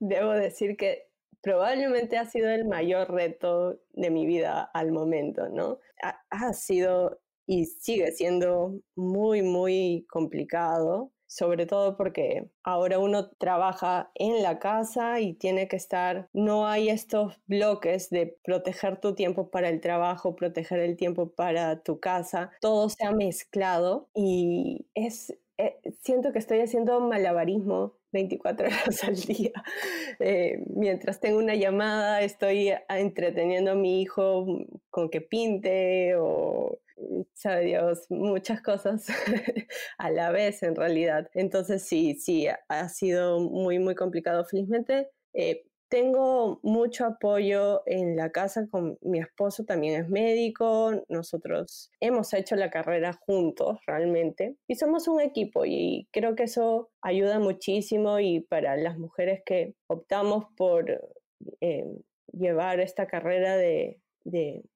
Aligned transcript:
debo 0.00 0.32
decir 0.32 0.76
que 0.76 1.10
probablemente 1.42 2.18
ha 2.18 2.26
sido 2.26 2.50
el 2.50 2.66
mayor 2.66 3.12
reto 3.12 3.78
de 3.92 4.10
mi 4.10 4.26
vida 4.26 4.62
al 4.74 4.92
momento, 4.92 5.48
¿no? 5.48 5.78
Ha, 6.30 6.52
sido 6.52 7.20
y 7.46 7.66
sigue 7.66 8.12
siendo 8.12 8.80
muy, 8.94 9.42
muy 9.42 10.06
complicado, 10.10 11.12
sobre 11.26 11.66
todo 11.66 11.96
porque 11.96 12.50
ahora 12.62 12.98
uno 12.98 13.30
trabaja 13.30 14.10
en 14.14 14.42
la 14.42 14.58
casa 14.58 15.20
y 15.20 15.34
tiene 15.34 15.68
que 15.68 15.76
estar, 15.76 16.28
no 16.32 16.66
hay 16.66 16.88
estos 16.88 17.40
bloques 17.46 18.10
de 18.10 18.36
proteger 18.42 19.00
tu 19.00 19.14
tiempo 19.14 19.50
para 19.50 19.68
el 19.68 19.80
trabajo, 19.80 20.36
proteger 20.36 20.80
el 20.80 20.96
tiempo 20.96 21.30
para 21.30 21.82
tu 21.82 22.00
casa, 22.00 22.50
todo 22.60 22.88
se 22.88 23.04
ha 23.04 23.12
mezclado 23.12 24.08
y 24.14 24.86
es, 24.94 25.36
eh, 25.58 25.80
siento 26.02 26.32
que 26.32 26.38
estoy 26.38 26.60
haciendo 26.60 27.00
malabarismo 27.00 27.99
24 28.12 28.66
horas 28.68 29.04
al 29.04 29.16
día. 29.16 29.52
Eh, 30.18 30.62
mientras 30.74 31.20
tengo 31.20 31.38
una 31.38 31.54
llamada, 31.54 32.22
estoy 32.22 32.72
entreteniendo 32.88 33.72
a 33.72 33.74
mi 33.74 34.02
hijo 34.02 34.46
con 34.90 35.10
que 35.10 35.20
pinte 35.20 36.14
o, 36.16 36.78
sabe 37.34 37.64
Dios, 37.66 38.06
muchas 38.10 38.62
cosas 38.62 39.06
a 39.98 40.10
la 40.10 40.30
vez 40.30 40.62
en 40.62 40.76
realidad. 40.76 41.30
Entonces 41.34 41.82
sí, 41.82 42.14
sí, 42.14 42.46
ha 42.68 42.88
sido 42.88 43.40
muy, 43.40 43.78
muy 43.78 43.94
complicado. 43.94 44.44
Felizmente, 44.44 45.10
eh, 45.32 45.64
tengo 45.90 46.60
mucho 46.62 47.04
apoyo 47.04 47.82
en 47.84 48.16
la 48.16 48.30
casa 48.30 48.68
con 48.70 48.96
mi 49.02 49.18
esposo, 49.18 49.64
también 49.64 50.00
es 50.00 50.08
médico, 50.08 51.04
nosotros 51.08 51.90
hemos 52.00 52.32
hecho 52.32 52.54
la 52.54 52.70
carrera 52.70 53.12
juntos 53.12 53.78
realmente 53.86 54.56
y 54.68 54.76
somos 54.76 55.08
un 55.08 55.20
equipo 55.20 55.64
y 55.66 56.08
creo 56.12 56.36
que 56.36 56.44
eso 56.44 56.90
ayuda 57.02 57.40
muchísimo 57.40 58.20
y 58.20 58.40
para 58.40 58.76
las 58.76 58.98
mujeres 58.98 59.42
que 59.44 59.74
optamos 59.88 60.44
por 60.56 61.00
eh, 61.60 61.84
llevar 62.32 62.78
esta 62.78 63.08
carrera 63.08 63.56
de, 63.56 64.00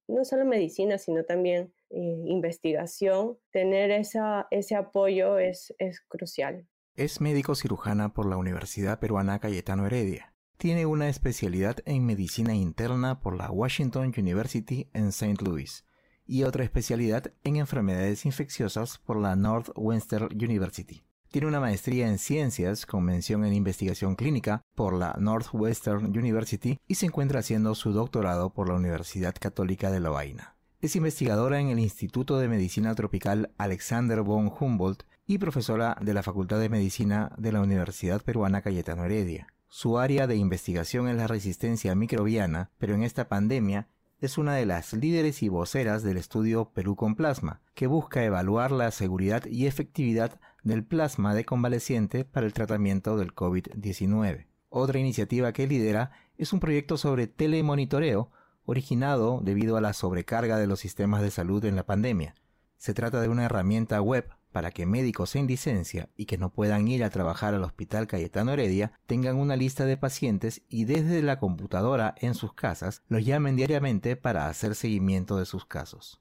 no 0.09 0.25
solo 0.25 0.45
medicina, 0.45 0.99
sino 0.99 1.25
también 1.25 1.73
eh, 1.91 2.23
investigación, 2.27 3.39
tener 3.53 3.93
ese 3.93 4.75
apoyo 4.75 5.39
es, 5.39 5.73
es 5.79 6.01
crucial. 6.01 6.67
Es 6.97 7.21
médico 7.21 7.55
cirujana 7.55 8.13
por 8.13 8.27
la 8.27 8.37
Universidad 8.37 8.99
Peruana 8.99 9.39
Cayetano 9.39 9.87
Heredia 9.87 10.34
tiene 10.65 10.87
una 10.87 11.11
especialidad 11.11 11.77
en 11.85 12.07
medicina 12.07 12.55
interna 12.55 13.21
por 13.21 13.37
la 13.37 13.51
Washington 13.51 14.15
University 14.17 14.89
en 14.95 15.09
St. 15.09 15.45
Louis 15.45 15.85
y 16.25 16.45
otra 16.45 16.65
especialidad 16.65 17.35
en 17.43 17.57
enfermedades 17.57 18.25
infecciosas 18.25 18.97
por 18.97 19.19
la 19.19 19.37
Northwestern 19.37 20.35
University. 20.35 21.05
Tiene 21.31 21.49
una 21.49 21.61
maestría 21.61 22.09
en 22.09 22.19
ciencias 22.19 22.87
con 22.87 23.05
mención 23.05 23.45
en 23.45 23.53
investigación 23.53 24.17
clínica 24.17 24.63
por 24.75 24.95
la 24.95 25.15
Northwestern 25.21 26.07
University 26.07 26.81
y 26.89 26.95
se 26.95 27.05
encuentra 27.05 27.41
haciendo 27.41 27.75
su 27.75 27.93
doctorado 27.93 28.55
por 28.55 28.71
la 28.71 28.77
Universidad 28.77 29.35
Católica 29.39 29.91
de 29.91 30.01
Lovaina. 30.01 30.57
Es 30.81 30.97
investigadora 30.97 31.61
en 31.61 31.69
el 31.69 31.79
Instituto 31.79 32.39
de 32.39 32.49
Medicina 32.49 32.95
Tropical 32.95 33.53
Alexander 33.59 34.23
von 34.23 34.51
Humboldt 34.59 35.03
y 35.27 35.37
profesora 35.37 35.99
de 36.01 36.15
la 36.15 36.23
Facultad 36.23 36.59
de 36.59 36.71
Medicina 36.71 37.33
de 37.37 37.53
la 37.53 37.61
Universidad 37.61 38.23
Peruana 38.23 38.63
Cayetano 38.63 39.05
Heredia. 39.05 39.54
Su 39.77 39.99
área 39.99 40.29
de 40.29 40.37
investigación 40.37 41.09
es 41.09 41.17
la 41.17 41.27
resistencia 41.27 41.97
microbiana, 41.97 42.71
pero 42.79 42.95
en 42.95 43.03
esta 43.03 43.27
pandemia 43.27 43.89
es 44.21 44.39
una 44.39 44.55
de 44.55 44.67
las 44.67 44.93
líderes 44.93 45.43
y 45.43 45.49
voceras 45.49 46.05
del 46.05 46.17
estudio 46.17 46.71
Perú 46.73 46.95
con 46.95 47.17
Plasma, 47.17 47.61
que 47.75 47.89
busca 47.89 48.23
evaluar 48.23 48.71
la 48.71 48.93
seguridad 48.93 49.45
y 49.47 49.67
efectividad 49.67 50.39
del 50.63 50.85
plasma 50.85 51.35
de 51.35 51.45
convaleciente 51.45 52.25
para 52.25 52.47
el 52.47 52.53
tratamiento 52.53 53.17
del 53.17 53.35
COVID-19. 53.35 54.47
Otra 54.69 55.01
iniciativa 55.01 55.53
que 55.53 55.67
lidera 55.67 56.13
es 56.39 56.53
un 56.53 56.61
proyecto 56.61 56.97
sobre 56.97 57.27
telemonitoreo 57.27 58.31
originado 58.67 59.41
debido 59.43 59.77
a 59.77 59.81
la 59.81 59.93
sobrecarga 59.93 60.57
de 60.57 60.69
los 60.69 60.79
sistemas 60.79 61.21
de 61.21 61.33
salud 61.33 61.65
en 61.65 61.75
la 61.75 61.85
pandemia. 61.85 62.37
Se 62.77 62.95
trata 62.95 63.21
de 63.21 63.29
una 63.29 63.47
herramienta 63.47 64.01
web 64.01 64.29
para 64.55 64.71
que 64.71 64.87
médicos 64.87 65.35
en 65.35 65.49
licencia 65.49 66.11
y 66.17 66.27
que 66.27 66.39
no 66.39 66.53
puedan 66.53 66.87
ir 66.87 67.03
a 67.03 67.11
trabajar 67.11 67.55
al 67.55 67.65
Hospital 67.65 68.07
Cayetano 68.07 68.53
Heredia 68.53 68.93
tengan 69.07 69.35
una 69.35 69.57
lista 69.57 69.85
de 69.85 69.97
pacientes 69.97 70.63
y 70.69 70.85
desde 70.85 71.23
la 71.23 71.41
computadora 71.41 72.15
en 72.19 72.35
sus 72.35 72.53
casas 72.53 73.03
los 73.09 73.25
llamen 73.25 73.57
diariamente 73.57 74.15
para 74.15 74.47
hacer 74.49 74.77
seguimiento 74.77 75.39
de 75.39 75.45
sus 75.45 75.67
casos. 75.67 76.21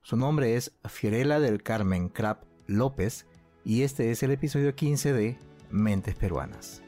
Su 0.00 0.16
nombre 0.16 0.54
es 0.54 0.70
Fiorella 0.84 1.40
del 1.40 1.64
Carmen 1.64 2.08
Crap 2.08 2.44
López 2.68 3.26
y 3.64 3.82
este 3.82 4.12
es 4.12 4.22
el 4.22 4.30
episodio 4.30 4.76
15 4.76 5.12
de 5.12 5.38
Mentes 5.72 6.14
Peruanas. 6.14 6.82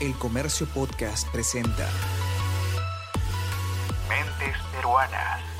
El 0.00 0.12
Comercio 0.14 0.66
Podcast 0.74 1.30
presenta 1.30 1.88
Mentes 4.08 4.56
Peruanas. 4.72 5.53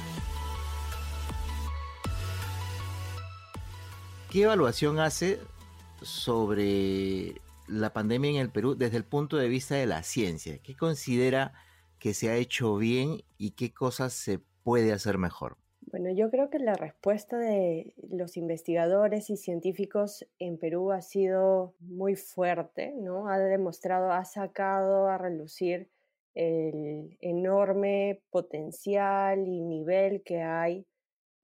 ¿Qué 4.35 4.43
evaluación 4.43 4.99
hace 4.99 5.39
sobre 6.03 7.41
la 7.69 7.93
pandemia 7.93 8.31
en 8.31 8.37
el 8.39 8.51
Perú 8.51 8.75
desde 8.75 8.97
el 8.97 9.05
punto 9.05 9.37
de 9.37 9.47
vista 9.47 9.77
de 9.77 9.87
la 9.87 10.03
ciencia? 10.03 10.59
¿Qué 10.61 10.75
considera 10.75 11.53
que 12.01 12.15
se 12.15 12.31
ha 12.31 12.35
hecho 12.35 12.77
bien 12.77 13.23
y 13.39 13.53
qué 13.53 13.73
cosas 13.73 14.13
se 14.13 14.41
puede 14.65 14.93
hacer 14.93 15.19
mejor? 15.19 15.57
Bueno, 15.83 16.11
yo 16.11 16.33
creo 16.33 16.51
que 16.51 16.59
la 16.59 16.75
respuesta 16.75 17.39
de 17.39 17.95
los 18.11 18.37
investigadores 18.37 19.31
y 19.31 19.37
científicos 19.37 20.27
en 20.41 20.59
Perú 20.59 20.91
ha 20.91 21.01
sido 21.01 21.77
muy 21.79 22.17
fuerte, 22.17 22.93
¿no? 22.97 23.29
Ha 23.29 23.39
demostrado, 23.39 24.11
ha 24.11 24.25
sacado 24.25 25.07
a 25.07 25.17
relucir 25.17 25.89
el 26.35 27.17
enorme 27.21 28.21
potencial 28.31 29.47
y 29.47 29.61
nivel 29.61 30.25
que 30.25 30.43
hay 30.43 30.89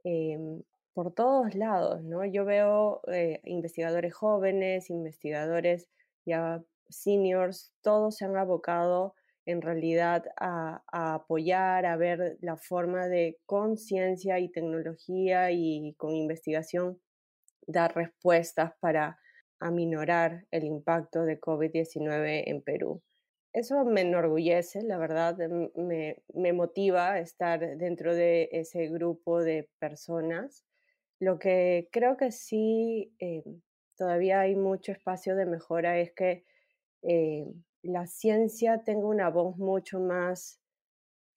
em, 0.03 0.65
por 1.01 1.15
todos 1.15 1.55
lados, 1.55 2.03
¿no? 2.05 2.27
Yo 2.27 2.45
veo 2.45 3.01
eh, 3.11 3.41
investigadores 3.45 4.13
jóvenes, 4.13 4.91
investigadores 4.91 5.89
ya 6.27 6.63
seniors, 6.91 7.73
todos 7.81 8.17
se 8.17 8.27
han 8.27 8.37
abocado 8.37 9.15
en 9.47 9.63
realidad 9.63 10.27
a, 10.39 10.83
apoyar, 10.93 11.87
a 11.87 11.97
ver 11.97 12.37
la 12.43 12.59
forma 12.59 13.09
de 13.09 13.39
conciencia 13.47 14.41
y 14.41 14.51
tecnología 14.51 15.51
y 15.53 15.95
con 15.97 16.15
investigación 16.15 17.01
dar 17.67 17.97
respuestas 17.97 18.73
para 18.81 19.19
aminorar 19.59 20.45
el 20.51 20.65
impacto 20.65 21.25
de 21.25 21.41
COVID-19 21.41 22.43
en 22.45 22.61
Perú. 22.61 23.01
Eso 23.55 23.87
me 23.87 24.03
enorgullece, 24.03 24.83
la 24.83 24.99
verdad, 24.99 25.39
me, 25.77 26.23
me 26.35 26.53
motiva 26.53 27.19
estar 27.19 27.79
dentro 27.79 28.15
de 28.15 28.51
ese 28.53 28.89
grupo 28.89 29.43
de 29.43 29.71
personas 29.79 30.67
lo 31.21 31.39
que 31.39 31.89
creo 31.93 32.17
que 32.17 32.33
sí 32.33 33.15
eh, 33.21 33.45
todavía 33.97 34.41
hay 34.41 34.57
mucho 34.57 34.91
espacio 34.91 35.37
de 35.37 35.47
mejora 35.47 35.99
es 35.99 36.13
que 36.13 36.45
eh, 37.03 37.45
la 37.83 38.07
ciencia 38.07 38.83
tenga 38.85 39.07
una 39.07 39.29
voz 39.29 39.57
mucho 39.59 40.01
más 40.01 40.61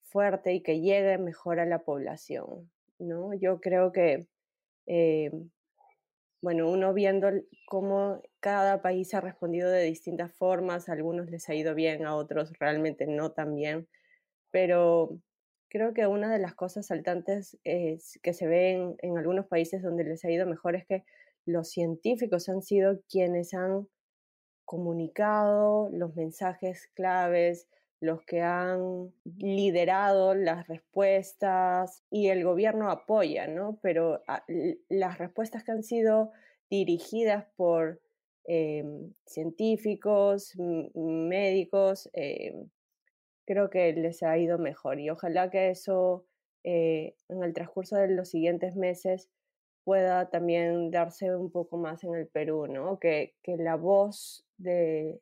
fuerte 0.04 0.54
y 0.54 0.64
que 0.64 0.80
llegue 0.80 1.18
mejor 1.18 1.60
a 1.60 1.66
la 1.66 1.80
población. 1.80 2.72
¿no? 2.98 3.34
Yo 3.34 3.60
creo 3.60 3.92
que, 3.92 4.28
eh, 4.88 5.32
bueno, 6.42 6.70
uno 6.70 6.94
viendo 6.94 7.30
cómo 7.68 8.22
cada 8.40 8.82
país 8.82 9.14
ha 9.14 9.22
respondido 9.22 9.70
de 9.70 9.84
distintas 9.84 10.34
formas, 10.34 10.88
a 10.88 10.94
algunos 10.94 11.30
les 11.30 11.50
ha 11.50 11.56
ido 11.56 11.76
bien, 11.76 12.06
a 12.06 12.16
otros 12.16 12.54
realmente 12.58 13.06
no 13.08 13.32
tan 13.34 13.56
bien, 13.56 13.88
pero 14.52 15.18
creo 15.74 15.94
que 15.96 16.06
una 16.06 16.32
de 16.32 16.38
las 16.38 16.54
cosas 16.54 16.86
saltantes 16.86 17.58
que 17.64 18.34
se 18.34 18.48
ven 18.48 18.96
en 19.00 19.18
algunos 19.18 19.48
países 19.48 19.82
donde 19.82 20.04
les 20.04 20.24
ha 20.24 20.30
ido 20.30 20.46
mejor 20.46 20.76
es 20.76 20.86
que 20.86 21.04
los 21.46 21.72
científicos 21.72 22.48
han 22.48 22.62
sido 22.62 23.02
quienes 23.10 23.56
han 23.56 23.88
comunicado 24.66 25.90
los 25.92 26.16
mensajes 26.16 26.88
claves, 26.94 27.68
los 28.00 28.22
que 28.22 28.42
han 28.42 29.12
liderado 29.38 30.36
las 30.36 30.68
respuestas 30.68 32.04
y 32.12 32.28
el 32.28 32.44
gobierno 32.44 32.92
apoya, 32.92 33.48
¿no? 33.48 33.80
Pero 33.82 34.22
ah, 34.28 34.46
las 34.90 35.18
respuestas 35.18 35.64
que 35.64 35.72
han 35.72 35.84
sido 35.84 36.32
dirigidas 36.70 37.46
por 37.56 38.00
em, 38.46 39.14
científicos, 39.26 40.54
médicos, 40.94 42.10
em, 42.14 42.70
creo 43.46 43.70
que 43.70 43.94
les 43.94 44.24
ha 44.24 44.38
ido 44.38 44.58
mejor 44.58 45.00
y 45.00 45.10
ojalá 45.10 45.50
que 45.50 45.70
eso 45.70 46.26
eh, 46.64 47.16
en 47.30 47.44
el 47.44 47.54
transcurso 47.54 47.96
de 47.98 48.10
los 48.10 48.30
siguientes 48.30 48.76
meses 48.76 49.30
pueda 49.84 50.30
también 50.30 50.92
darse 50.92 51.36
un 51.36 51.52
poco 51.52 51.78
más 51.78 52.04
en 52.04 52.16
el 52.16 52.28
Perú, 52.28 52.68
¿no? 52.68 53.00
Que, 53.00 53.36
que 53.44 53.58
la 53.58 53.76
voz 53.76 54.46
de, 54.58 55.22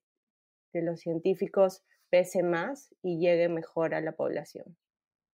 de 0.74 0.82
los 0.82 1.00
científicos 1.00 1.84
pese 2.10 2.44
más 2.44 2.94
y 3.02 3.20
llegue 3.20 3.50
mejor 3.50 3.94
a 3.96 4.02
la 4.02 4.12
población. 4.12 4.78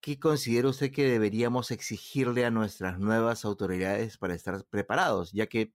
¿Qué 0.01 0.19
considera 0.19 0.69
usted 0.69 0.92
que 0.92 1.10
deberíamos 1.10 1.72
exigirle 1.72 2.45
a 2.45 2.51
nuestras 2.51 3.00
nuevas 3.00 3.44
autoridades 3.45 4.18
para 4.18 4.36
estar 4.36 4.63
preparados? 4.69 5.34
Ya 5.34 5.48
que 5.48 5.74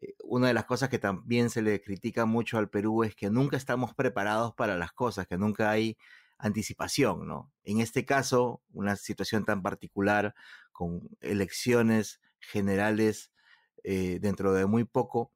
eh, 0.00 0.14
una 0.22 0.48
de 0.48 0.54
las 0.54 0.66
cosas 0.66 0.90
que 0.90 0.98
también 0.98 1.50
se 1.50 1.62
le 1.62 1.80
critica 1.80 2.26
mucho 2.26 2.58
al 2.58 2.70
Perú 2.70 3.04
es 3.04 3.16
que 3.16 3.30
nunca 3.30 3.56
estamos 3.56 3.94
preparados 3.94 4.54
para 4.54 4.76
las 4.76 4.92
cosas, 4.92 5.26
que 5.26 5.38
nunca 5.38 5.70
hay 5.70 5.96
anticipación, 6.46 7.26
¿no? 7.26 7.52
En 7.64 7.80
este 7.80 8.04
caso, 8.04 8.62
una 8.72 8.96
situación 8.96 9.44
tan 9.44 9.62
particular 9.62 10.34
con 10.72 11.08
elecciones 11.20 12.20
generales 12.40 13.32
eh, 13.82 14.18
dentro 14.20 14.52
de 14.52 14.66
muy 14.66 14.84
poco, 14.84 15.32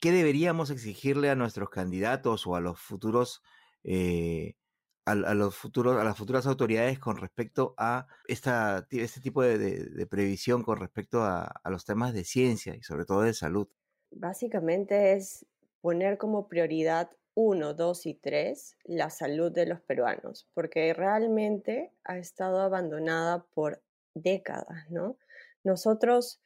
¿qué 0.00 0.12
deberíamos 0.12 0.70
exigirle 0.70 1.30
a 1.30 1.34
nuestros 1.34 1.70
candidatos 1.70 2.46
o 2.46 2.56
a 2.56 2.60
los 2.60 2.80
futuros 2.80 3.42
eh, 3.84 4.54
a, 5.04 5.14
los 5.14 5.56
futuros, 5.56 5.96
a 5.96 6.04
las 6.04 6.18
futuras 6.18 6.46
autoridades 6.46 6.98
con 6.98 7.16
respecto 7.16 7.74
a 7.78 8.06
esta, 8.26 8.86
este 8.90 9.20
tipo 9.20 9.42
de, 9.42 10.06
previsión 10.10 10.62
con 10.62 10.78
respecto 10.78 11.22
a, 11.22 11.44
a, 11.44 11.70
los 11.70 11.86
temas 11.86 12.12
de 12.12 12.24
ciencia 12.24 12.76
y 12.76 12.82
sobre 12.82 13.06
todo 13.06 13.22
de 13.22 13.32
salud? 13.32 13.68
Básicamente 14.10 15.14
es 15.14 15.46
poner 15.80 16.18
como 16.18 16.48
prioridad 16.48 17.10
uno, 17.40 17.72
dos 17.72 18.04
y 18.04 18.14
tres 18.14 18.76
la 18.82 19.10
salud 19.10 19.52
de 19.52 19.64
los 19.64 19.80
peruanos, 19.80 20.48
porque 20.54 20.92
realmente 20.92 21.92
ha 22.02 22.18
estado 22.18 22.60
abandonada 22.60 23.46
por 23.54 23.80
décadas, 24.12 24.90
¿no? 24.90 25.16
Nosotros 25.62 26.40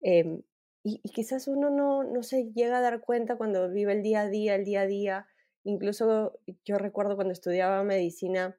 em, 0.00 0.42
y, 0.82 1.00
quizás 1.10 1.48
uno 1.48 1.68
no, 1.68 2.02
no 2.02 2.22
se 2.22 2.50
llega 2.54 2.78
a 2.78 2.80
dar 2.80 3.00
cuenta 3.00 3.36
cuando 3.36 3.68
vive 3.68 3.92
el 3.92 4.02
día 4.02 4.22
a 4.22 4.28
día, 4.30 4.54
el 4.54 4.64
día 4.64 4.82
a 4.82 4.86
día. 4.86 5.26
Incluso 5.64 6.40
yo 6.64 6.78
recuerdo 6.78 7.16
cuando 7.16 7.32
estudiaba 7.32 7.84
medicina, 7.84 8.56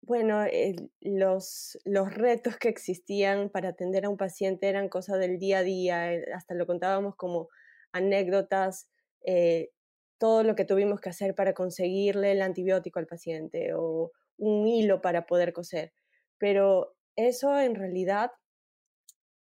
bueno, 0.00 0.44
los, 1.00 1.76
los 1.84 2.14
retos 2.14 2.56
que 2.56 2.68
existían 2.68 3.50
para 3.50 3.70
atender 3.70 4.04
a 4.04 4.10
un 4.10 4.16
paciente 4.16 4.68
eran 4.68 4.88
cosas 4.88 5.18
del 5.18 5.40
día 5.40 5.58
a 5.58 5.62
día, 5.64 6.14
eh, 6.14 6.24
hasta 6.32 6.54
lo 6.54 6.68
contábamos 6.68 7.16
como 7.16 7.48
anécdotas, 7.90 8.88
eh, 9.24 9.72
todo 10.22 10.44
lo 10.44 10.54
que 10.54 10.64
tuvimos 10.64 11.00
que 11.00 11.08
hacer 11.08 11.34
para 11.34 11.52
conseguirle 11.52 12.30
el 12.30 12.42
antibiótico 12.42 13.00
al 13.00 13.08
paciente 13.08 13.74
o 13.74 14.12
un 14.38 14.68
hilo 14.68 15.00
para 15.00 15.26
poder 15.26 15.52
coser. 15.52 15.92
Pero 16.38 16.94
eso 17.16 17.58
en 17.58 17.74
realidad 17.74 18.30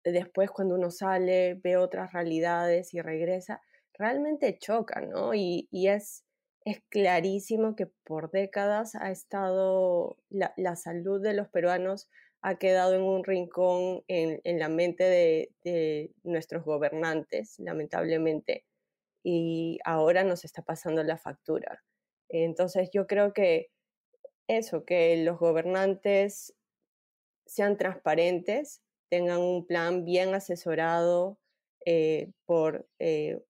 después 0.03 0.49
cuando 0.49 0.73
uno 0.73 0.89
sale, 0.89 1.53
ve 1.53 1.77
otras 1.77 2.13
realidades 2.13 2.95
y 2.95 2.99
regresa, 2.99 3.61
realmente 3.93 4.57
choca, 4.57 5.01
¿no? 5.01 5.35
Y, 5.35 5.67
es, 5.71 6.25
es 6.65 6.81
clarísimo 6.89 7.75
que 7.75 7.85
por 8.03 8.31
décadas 8.31 8.95
ha 8.95 9.11
estado, 9.11 10.17
la, 10.29 10.75
salud 10.77 11.21
de 11.21 11.35
los 11.35 11.47
peruanos 11.49 12.09
ha 12.41 12.55
quedado 12.57 12.95
en 12.95 13.03
un 13.03 13.23
rincón 13.23 14.03
en, 14.07 14.41
la 14.57 14.67
mente 14.67 15.03
de, 15.03 15.51
de, 15.63 16.11
nuestros 16.23 16.65
gobernantes, 16.65 17.59
lamentablemente, 17.59 18.65
y 19.23 19.79
ahora 19.85 20.23
nos 20.23 20.45
está 20.45 20.61
pasando 20.61 21.03
la 21.03 21.17
factura. 21.17 21.83
Entonces 22.29 22.89
yo 22.93 23.07
creo 23.07 23.33
que 23.33 23.71
eso, 24.47 24.85
que 24.85 25.17
los 25.23 25.39
gobernantes 25.39 26.53
sean 27.45 27.77
transparentes, 27.77 28.81
tengan 29.09 29.39
un 29.39 29.65
plan 29.65 30.05
bien 30.05 30.33
asesorado 30.33 31.37
eh, 31.85 32.31
por 32.45 32.87
eh, 32.99 33.41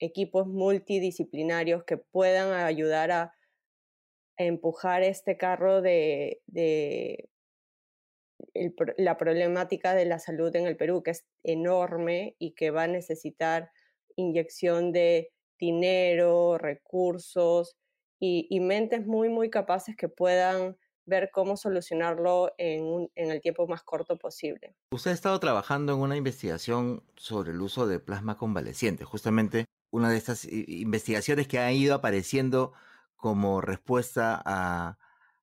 equipos 0.00 0.46
multidisciplinarios 0.46 1.84
que 1.84 1.96
puedan 1.96 2.52
ayudar 2.52 3.10
a, 3.10 3.34
empujar 4.36 5.04
este 5.04 5.36
carro 5.36 5.80
de, 5.80 6.42
la 8.96 9.16
problemática 9.16 9.94
de 9.94 10.06
la 10.06 10.18
salud 10.18 10.54
en 10.56 10.66
el 10.66 10.76
Perú, 10.76 11.04
que 11.04 11.12
es 11.12 11.24
enorme 11.44 12.34
y 12.40 12.54
que 12.54 12.72
va 12.72 12.82
a 12.84 12.88
necesitar 12.88 13.70
inyección 14.16 14.92
de 14.92 15.32
dinero, 15.58 16.58
recursos 16.58 17.76
y, 18.20 18.60
mentes 18.60 19.06
muy, 19.06 19.28
muy 19.28 19.50
capaces 19.50 19.96
que 19.96 20.08
puedan 20.08 20.78
ver 21.06 21.30
cómo 21.32 21.56
solucionarlo 21.56 22.54
en, 22.56 23.10
el 23.14 23.40
tiempo 23.42 23.66
más 23.66 23.82
corto 23.82 24.16
posible. 24.16 24.74
Usted 24.90 25.10
ha 25.10 25.14
estado 25.14 25.38
trabajando 25.38 25.92
en 25.92 26.00
una 26.00 26.16
investigación 26.16 27.02
sobre 27.16 27.50
el 27.50 27.60
uso 27.60 27.86
de 27.86 28.00
plasma 28.00 28.38
convaleciente, 28.38 29.04
justamente 29.04 29.66
una 29.90 30.10
de 30.10 30.16
estas 30.16 30.46
investigaciones 30.50 31.46
que 31.46 31.58
ha 31.58 31.70
ido 31.70 31.94
apareciendo 31.94 32.72
como 33.16 33.60
respuesta 33.60 34.96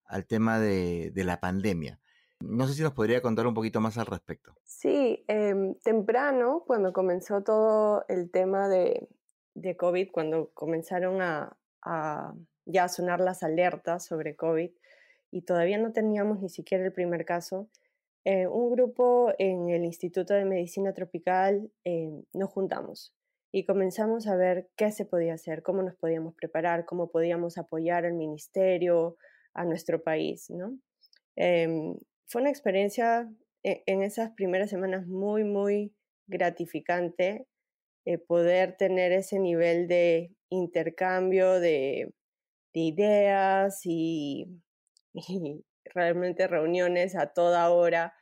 al 0.06 0.26
tema 0.26 0.60
de, 0.60 1.12
la 1.16 1.40
pandemia. 1.40 2.01
No 2.42 2.68
sé 2.68 2.74
si 2.74 2.84
nos 2.84 2.94
podría 2.94 3.22
contar 3.22 3.48
un 3.48 3.54
poquito 3.54 3.82
más 3.82 3.98
al 3.98 4.06
respecto. 4.06 4.54
Sí, 4.64 5.24
em, 5.28 5.76
temprano, 5.76 6.64
cuando 6.66 6.94
comenzó 6.94 7.44
todo 7.44 8.06
el 8.08 8.30
tema 8.32 8.68
de, 8.68 9.08
COVID, 9.78 10.10
cuando 10.12 10.52
comenzaron 10.54 11.22
a, 11.22 11.56
ya 12.66 12.88
sonar 12.88 13.20
las 13.20 13.44
alertas 13.44 14.06
sobre 14.06 14.36
COVID, 14.36 14.72
y 15.32 15.42
todavía 15.44 15.78
no 15.78 15.92
teníamos 15.94 16.42
ni 16.42 16.50
siquiera 16.50 16.86
el 16.86 16.94
primer 16.94 17.26
caso, 17.26 17.70
eh, 18.24 18.48
un 18.48 18.72
grupo 18.72 19.34
en 19.40 19.70
el 19.70 19.84
Instituto 19.84 20.34
de 20.34 20.46
Medicina 20.46 20.94
Tropical 20.94 21.72
eh, 21.84 22.12
nos 22.34 22.52
juntamos 22.52 23.16
y 23.52 23.66
comenzamos 23.66 24.28
a 24.28 24.36
ver 24.36 24.70
qué 24.76 24.92
se 24.92 25.06
podía 25.06 25.34
hacer, 25.34 25.64
cómo 25.64 25.82
nos 25.82 25.96
podíamos 25.96 26.36
preparar, 26.36 26.86
cómo 26.86 27.10
podíamos 27.10 27.58
apoyar 27.58 28.06
al 28.06 28.14
ministerio, 28.14 29.18
a 29.54 29.66
nuestro 29.66 30.02
país. 30.02 30.50
¿no? 30.50 30.78
Em, 31.36 31.96
fue 32.32 32.42
una 32.42 32.50
experiencia 32.50 33.30
e, 33.64 33.84
en 33.86 34.02
esas 34.04 34.32
primeras 34.32 34.70
semanas 34.70 35.06
muy, 35.06 35.44
muy 35.44 35.94
gratificante 36.28 37.46
eh, 38.06 38.18
poder 38.18 38.78
tener 38.78 39.12
ese 39.12 39.38
nivel 39.38 39.88
de 39.88 40.34
intercambio 40.50 41.60
de, 41.60 42.14
de 42.74 42.80
ideas 42.80 43.82
y 43.84 44.48
realmente 45.86 46.48
reuniones 46.48 47.16
a 47.16 47.34
toda 47.34 47.70
hora 47.70 48.14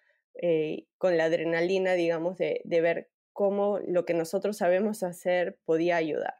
eh, 0.41 0.87
con 0.97 1.17
la 1.17 1.25
adrenalina, 1.25 1.93
digamos, 1.93 2.37
de, 2.37 2.61
ver 2.65 3.09
cómo 3.31 3.79
lo 3.79 4.05
que 4.05 4.13
nosotros 4.13 4.57
sabemos 4.57 5.03
hacer 5.03 5.59
podía 5.65 5.97
ayudar. 5.97 6.35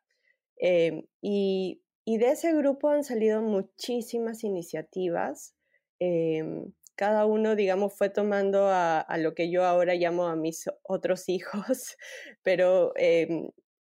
Em, 0.57 1.03
y, 1.21 1.81
de 2.05 2.31
ese 2.31 2.53
grupo 2.55 2.89
han 2.89 3.03
salido 3.03 3.41
muchísimas 3.43 4.43
iniciativas. 4.43 5.55
Em, 5.99 6.73
cada 6.99 7.25
uno, 7.25 7.55
digamos, 7.55 7.93
fue 7.93 8.09
tomando 8.09 8.67
a, 8.67 9.05
lo 9.19 9.33
que 9.33 9.49
yo 9.49 9.63
ahora 9.63 9.95
llamo 9.95 10.27
a 10.27 10.35
mis 10.35 10.65
otros 10.83 11.29
hijos, 11.29 11.95
pero 12.43 12.91
em, 12.97 13.49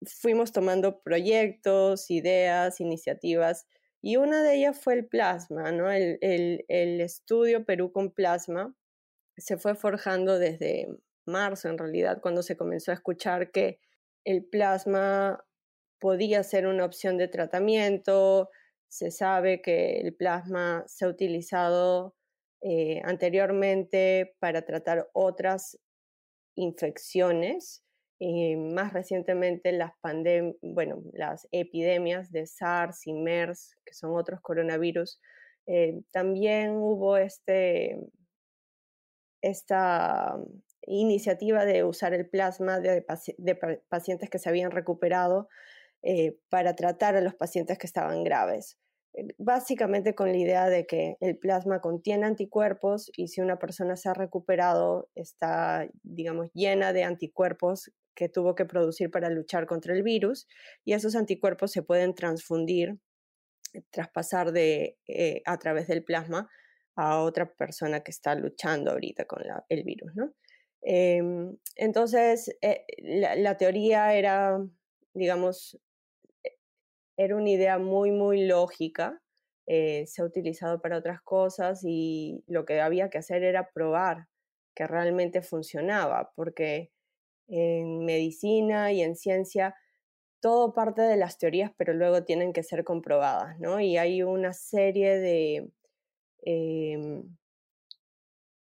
fuimos 0.07 0.53
tomando 0.53 1.03
proyectos, 1.03 2.11
ideas, 2.11 2.81
iniciativas 2.81 3.67
y 4.01 4.17
una 4.17 4.43
de 4.43 4.57
ellas 4.57 4.81
fue 4.81 4.95
el 4.95 5.07
plasma, 5.07 5.71
¿no? 5.71 5.91
El, 5.93 6.65
estudio 7.03 7.67
Perú 7.67 7.93
con 7.93 8.11
plasma 8.11 8.75
se 9.37 9.59
fue 9.59 9.75
forjando 9.75 10.39
desde 10.39 10.89
marzo, 11.27 11.69
en 11.69 11.77
realidad, 11.77 12.23
cuando 12.23 12.43
se 12.43 12.57
comenzó 12.57 12.91
a 12.91 12.95
escuchar 12.95 13.51
que 13.51 13.81
el 14.25 14.47
plasma 14.47 15.45
podía 16.01 16.43
ser 16.43 16.67
una 16.67 16.87
opción 16.87 17.19
de 17.19 17.29
tratamiento. 17.29 18.49
Se 18.89 19.11
sabe 19.11 19.61
que 19.61 20.01
el 20.01 20.15
plasma 20.15 20.85
se 20.87 21.05
ha 21.05 21.09
utilizado 21.09 22.15
eh, 22.67 23.03
anteriormente 23.05 24.35
para 24.39 24.63
tratar 24.63 25.07
otras 25.13 25.79
infecciones 26.57 27.85
y 28.19 28.57
más 28.57 28.95
recientemente 28.95 29.71
las, 29.73 29.93
bueno, 30.63 31.03
las 31.13 31.47
epidemias 31.53 32.33
de 32.33 32.47
SARS 32.47 33.07
y 33.07 33.13
MERS, 33.13 33.77
que 33.85 33.93
son 33.93 34.17
otros 34.17 34.41
coronavirus, 34.41 35.21
eh, 35.67 36.01
también 36.11 36.77
hubo 36.77 37.19
este, 37.19 37.99
esta 39.43 40.35
iniciativa 40.87 41.67
de 41.67 41.85
usar 41.85 42.15
el 42.15 42.31
plasma 42.31 42.81
de, 42.81 43.05
pacientes 43.91 44.31
que 44.31 44.39
se 44.39 44.49
habían 44.49 44.71
recuperado 44.71 45.49
eh, 46.03 46.39
para 46.49 46.75
tratar 46.75 47.15
a 47.15 47.21
los 47.21 47.35
pacientes 47.35 47.77
que 47.77 47.87
estaban 47.87 48.25
graves. 48.25 48.79
Básicamente 49.39 50.15
con 50.15 50.33
la 50.33 50.39
idea 50.39 50.69
de 50.69 50.87
que 50.87 51.17
el 51.21 51.39
plasma 51.39 51.81
contiene 51.81 52.27
anticuerpos 52.27 53.11
y 53.17 53.29
si 53.29 53.41
una 53.41 53.59
persona 53.59 53.97
se 53.97 54.09
ha 54.09 54.15
recuperado, 54.15 55.09
está, 55.15 55.89
digamos, 56.03 56.51
llena 56.53 56.93
de 56.93 57.05
anticuerpos 57.05 57.93
que 58.15 58.29
tuvo 58.29 58.55
que 58.55 58.65
producir 58.65 59.11
para 59.11 59.31
luchar 59.31 59.67
contra 59.67 59.95
el 59.95 60.03
virus 60.03 60.49
y 60.85 60.95
esos 60.95 61.15
anticuerpos 61.15 61.73
se 61.73 61.83
pueden 61.83 62.15
transfundir, 62.15 62.99
traspasar 63.91 64.53
de, 64.53 64.99
eh, 65.09 65.43
a 65.45 65.59
través 65.59 65.87
del 65.89 66.05
plasma 66.05 66.49
a 66.97 67.21
otra 67.21 67.53
persona 67.55 68.01
que 68.01 68.11
está 68.11 68.35
luchando 68.35 68.93
ahorita 68.93 69.25
con 69.27 69.43
el 69.69 69.85
virus. 69.85 70.13
Em, 70.83 71.57
entonces, 71.77 72.55
eh, 72.61 72.85
la, 73.39 73.57
teoría 73.57 74.15
era, 74.15 74.59
digamos, 75.15 75.79
era 77.17 77.37
una 77.37 77.51
idea 77.51 77.79
muy, 77.79 78.11
muy 78.11 78.47
lógica, 78.47 79.21
se 79.67 80.15
ha 80.19 80.25
utilizado 80.25 80.81
para 80.81 80.99
otras 80.99 81.23
cosas 81.23 81.81
y 81.85 82.45
lo 82.47 82.65
que 82.65 82.81
había 82.81 83.09
que 83.11 83.19
hacer 83.19 83.43
era 83.43 83.71
probar 83.73 84.29
que 84.75 84.87
realmente 84.87 85.43
funcionaba, 85.43 86.33
porque 86.37 86.91
en 87.49 88.05
medicina 88.05 88.93
y 88.93 89.03
en 89.03 89.17
ciencia, 89.17 89.75
todo 90.41 90.75
parte 90.75 91.03
de 91.03 91.17
las 91.17 91.39
teorías, 91.39 91.73
pero 91.77 91.95
luego 91.95 92.25
tienen 92.25 92.53
que 92.53 92.63
ser 92.63 92.85
comprobadas, 92.85 93.59
¿no? 93.61 93.81
Y 93.81 93.97
hay 93.97 94.23
una 94.23 94.53
serie 94.53 95.19
de 95.19 95.71
em, 96.43 97.37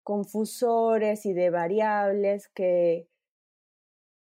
confusores 0.03 1.25
y 1.25 1.33
de 1.33 1.49
variables 1.49 2.47
que 2.49 3.09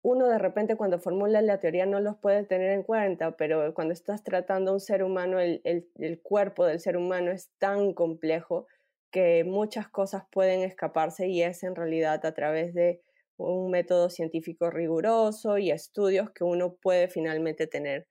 uno 0.03 0.27
de 0.27 0.37
repente 0.37 0.75
cuando 0.75 0.99
formula 0.99 1.41
la 1.41 1.59
teoría 1.59 1.85
no 1.85 2.01
los 2.01 2.17
puede 2.17 2.43
tener 2.43 2.71
en 2.71 2.83
cuenta, 2.83 3.37
pero 3.37 3.73
cuando 3.73 3.93
estás 3.93 4.21
tratando 4.21 4.71
a 4.71 4.73
un 4.75 4.79
ser 4.81 5.01
humano, 5.01 5.39
el, 5.39 5.61
el, 5.63 6.21
cuerpo 6.21 6.65
del 6.65 6.81
ser 6.81 6.97
humano 6.97 7.31
es 7.31 7.51
tan 7.57 7.93
complejo 7.93 8.67
que 9.11 9.45
muchas 9.45 9.87
cosas 9.87 10.23
pueden 10.29 10.61
escaparse 10.61 11.29
y 11.29 11.41
es 11.41 11.63
en 11.63 11.75
realidad 11.75 12.25
a 12.25 12.33
través 12.33 12.73
de 12.73 13.01
un 13.37 13.71
método 13.71 14.09
científico 14.09 14.69
riguroso 14.69 15.57
y 15.57 15.71
estudios 15.71 16.31
que 16.31 16.43
uno 16.43 16.75
puede 16.75 17.07
finalmente 17.07 17.65
tener 17.65 18.05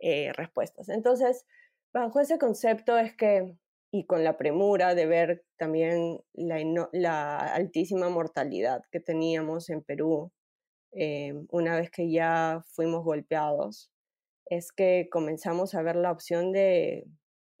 eh, 0.00 0.32
respuestas. 0.34 0.90
Entonces, 0.90 1.46
bajo 1.94 2.20
ese 2.20 2.38
concepto 2.38 2.98
es 2.98 3.16
que, 3.16 3.56
y 3.90 4.04
con 4.04 4.22
la 4.22 4.36
premura 4.36 4.94
de 4.94 5.06
ver 5.06 5.44
también 5.56 6.20
la, 6.34 6.88
la 6.92 7.38
altísima 7.38 8.10
mortalidad 8.10 8.82
que 8.92 9.00
teníamos 9.00 9.70
en 9.70 9.82
Perú 9.82 10.30
eh, 10.92 11.34
una 11.50 11.76
vez 11.76 11.90
que 11.90 12.10
ya 12.10 12.62
fuimos 12.68 13.04
golpeados, 13.04 13.90
es 14.46 14.72
que 14.72 15.08
comenzamos 15.10 15.74
a 15.74 15.82
ver 15.82 15.96
la 15.96 16.10
opción 16.10 16.52
de 16.52 17.06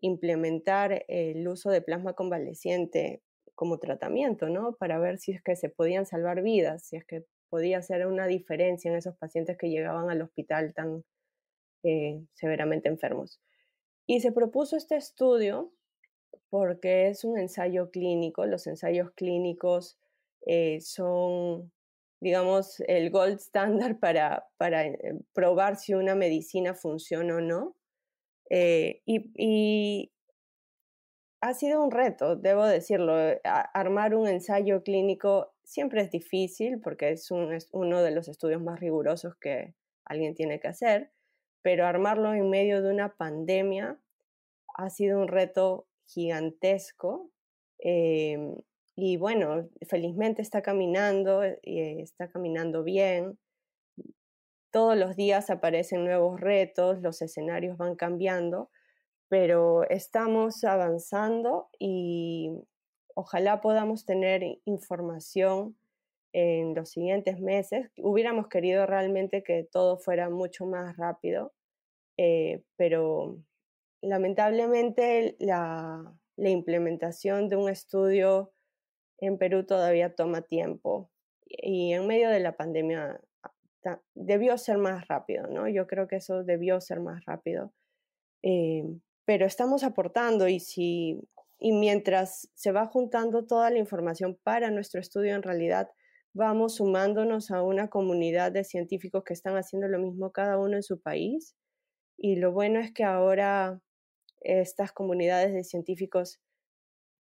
implementar 0.00 1.04
el 1.08 1.46
uso 1.46 1.70
de 1.70 1.82
plasma 1.82 2.14
convaleciente 2.14 3.22
como 3.54 3.78
tratamiento, 3.78 4.48
¿no? 4.48 4.76
Para 4.76 4.98
ver 4.98 5.18
si 5.18 5.32
es 5.32 5.42
que 5.42 5.56
se 5.56 5.68
podían 5.68 6.06
salvar 6.06 6.42
vidas, 6.42 6.86
si 6.86 6.96
es 6.96 7.04
que 7.04 7.24
podía 7.50 7.78
hacer 7.78 8.06
una 8.06 8.26
diferencia 8.26 8.90
en 8.90 8.96
esos 8.96 9.16
pacientes 9.16 9.56
que 9.58 9.70
llegaban 9.70 10.10
al 10.10 10.22
hospital 10.22 10.74
tan 10.74 11.04
eh, 11.82 12.24
severamente 12.34 12.88
enfermos. 12.88 13.40
Y 14.06 14.20
se 14.20 14.32
propuso 14.32 14.76
este 14.76 14.96
estudio 14.96 15.72
porque 16.50 17.08
es 17.08 17.24
un 17.24 17.38
ensayo 17.38 17.90
clínico. 17.90 18.46
Los 18.46 18.66
ensayos 18.66 19.10
clínicos 19.12 19.98
eh, 20.46 20.80
son 20.80 21.72
digamos, 22.20 22.80
el 22.86 23.10
gold 23.10 23.38
standard 23.38 23.98
para, 23.98 24.48
para 24.56 24.86
eh, 24.86 25.18
probar 25.32 25.76
si 25.76 25.94
una 25.94 26.14
medicina 26.14 26.74
funciona 26.74 27.36
o 27.36 27.40
no. 27.40 27.76
Eh, 28.50 29.02
y, 29.06 30.12
ha 31.40 31.54
sido 31.54 31.84
un 31.84 31.92
reto, 31.92 32.34
debo 32.34 32.66
decirlo. 32.66 33.14
armar 33.44 34.14
un 34.14 34.26
ensayo 34.26 34.82
clínico 34.82 35.54
siempre 35.62 36.00
es 36.02 36.10
difícil 36.10 36.80
porque 36.80 37.10
es, 37.10 37.30
un, 37.30 37.52
es 37.52 37.68
uno 37.72 38.02
de 38.02 38.10
los 38.10 38.26
estudios 38.26 38.60
más 38.60 38.80
rigurosos 38.80 39.36
que 39.36 39.74
alguien 40.04 40.34
tiene 40.34 40.58
que 40.58 40.68
hacer, 40.68 41.12
pero 41.62 41.86
armarlo 41.86 42.34
en 42.34 42.50
medio 42.50 42.82
de 42.82 42.90
una 42.90 43.14
pandemia 43.14 44.00
ha 44.74 44.90
sido 44.90 45.20
un 45.20 45.28
reto 45.28 45.86
gigantesco. 46.06 47.30
Em, 47.78 48.56
y 49.00 49.16
bueno, 49.16 49.68
felizmente 49.88 50.42
está 50.42 50.60
caminando, 50.60 51.44
eh, 51.44 52.00
está 52.02 52.28
caminando 52.28 52.82
bien. 52.82 53.38
Todos 54.72 54.96
los 54.96 55.14
días 55.14 55.50
aparecen 55.50 56.04
nuevos 56.04 56.40
retos, 56.40 57.00
los 57.00 57.22
escenarios 57.22 57.78
van 57.78 57.94
cambiando, 57.94 58.70
pero 59.28 59.88
estamos 59.88 60.64
avanzando 60.64 61.68
y 61.78 62.50
ojalá 63.14 63.60
podamos 63.60 64.04
tener 64.04 64.42
información 64.64 65.78
en 66.32 66.74
los 66.74 66.90
siguientes 66.90 67.38
meses. 67.38 67.92
Hubiéramos 67.98 68.48
querido 68.48 68.84
realmente 68.84 69.44
que 69.44 69.62
todo 69.62 69.98
fuera 69.98 70.28
mucho 70.28 70.66
más 70.66 70.96
rápido, 70.96 71.52
eh, 72.16 72.64
pero 72.74 73.38
lamentablemente 74.02 75.36
la, 75.38 76.18
la 76.34 76.50
implementación 76.50 77.48
de 77.48 77.54
un 77.54 77.68
estudio 77.68 78.52
en 79.18 79.38
Perú 79.38 79.64
todavía 79.64 80.14
toma 80.14 80.42
tiempo 80.42 81.10
y 81.46 81.92
en 81.92 82.06
medio 82.06 82.28
de 82.30 82.40
la 82.40 82.56
pandemia 82.56 83.20
ah, 83.42 84.00
debió 84.14 84.58
ser 84.58 84.78
más 84.78 85.06
rápido, 85.08 85.46
¿no? 85.48 85.68
Yo 85.68 85.86
creo 85.86 86.08
que 86.08 86.16
eso 86.16 86.44
debió 86.44 86.80
ser 86.80 87.00
más 87.00 87.24
rápido. 87.24 87.72
Eh, 88.42 88.84
pero 89.24 89.46
estamos 89.46 89.82
aportando 89.84 90.48
y 90.48 90.60
si 90.60 91.20
y 91.58 91.72
mientras 91.72 92.48
se 92.54 92.72
va 92.72 92.86
juntando 92.86 93.44
toda 93.44 93.70
la 93.70 93.78
información 93.78 94.38
para 94.44 94.70
nuestro 94.70 95.00
estudio, 95.00 95.34
en 95.34 95.42
realidad 95.42 95.90
vamos 96.32 96.76
sumándonos 96.76 97.50
a 97.50 97.62
una 97.62 97.88
comunidad 97.88 98.52
de 98.52 98.62
científicos 98.62 99.24
que 99.24 99.32
están 99.32 99.56
haciendo 99.56 99.88
lo 99.88 99.98
mismo 99.98 100.30
cada 100.30 100.58
uno 100.58 100.76
en 100.76 100.84
su 100.84 101.00
país. 101.00 101.56
Y 102.16 102.36
lo 102.36 102.52
bueno 102.52 102.78
es 102.78 102.92
que 102.92 103.04
ahora 103.04 103.80
estas 104.40 104.92
comunidades 104.92 105.52
de 105.52 105.64
científicos 105.64 106.40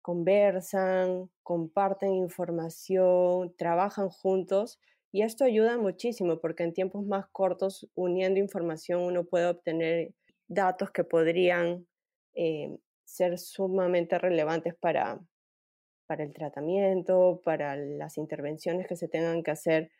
conversan, 0.06 1.28
comparten 1.42 2.14
información, 2.14 3.52
trabajan 3.56 4.08
juntos 4.08 4.78
y 5.10 5.22
esto 5.22 5.42
ayuda 5.42 5.78
muchísimo 5.78 6.38
porque 6.38 6.62
en 6.62 6.72
tiempos 6.72 7.04
más 7.04 7.26
cortos, 7.32 7.90
uniendo 7.96 8.38
información, 8.38 9.02
uno 9.02 9.24
puede 9.24 9.46
obtener 9.46 10.14
datos 10.46 10.92
que 10.92 11.02
podrían 11.02 11.88
eh, 12.36 12.78
ser 13.04 13.36
sumamente 13.36 14.16
relevantes 14.16 14.76
para, 14.76 15.18
para 16.06 16.22
el 16.22 16.32
tratamiento, 16.32 17.40
para 17.44 17.74
las 17.74 18.16
intervenciones 18.16 18.86
que 18.86 18.94
se 18.94 19.08
tengan 19.08 19.42
que 19.42 19.50
hacer 19.50 19.90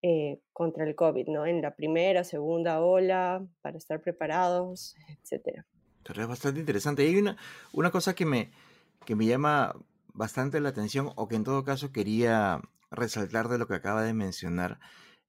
eh, 0.00 0.40
contra 0.54 0.84
el 0.84 0.94
COVID, 0.94 1.28
¿no? 1.28 1.44
En 1.44 1.60
la 1.60 1.76
primera, 1.76 2.24
segunda 2.24 2.80
ola, 2.80 3.46
para 3.60 3.76
estar 3.76 4.00
preparados, 4.00 4.96
etc. 5.06 5.62
Es 6.08 6.26
bastante 6.26 6.60
interesante. 6.60 7.02
Hay 7.02 7.16
una, 7.16 7.36
una 7.74 7.90
cosa 7.90 8.14
que 8.14 8.24
me, 8.24 8.50
que 9.04 9.16
me 9.16 9.26
llama 9.26 9.74
bastante 10.12 10.60
la 10.60 10.70
atención 10.70 11.12
o 11.16 11.28
que 11.28 11.36
en 11.36 11.44
todo 11.44 11.64
caso 11.64 11.92
quería 11.92 12.60
resaltar 12.90 13.48
de 13.48 13.58
lo 13.58 13.66
que 13.66 13.74
acaba 13.74 14.02
de 14.02 14.14
mencionar, 14.14 14.80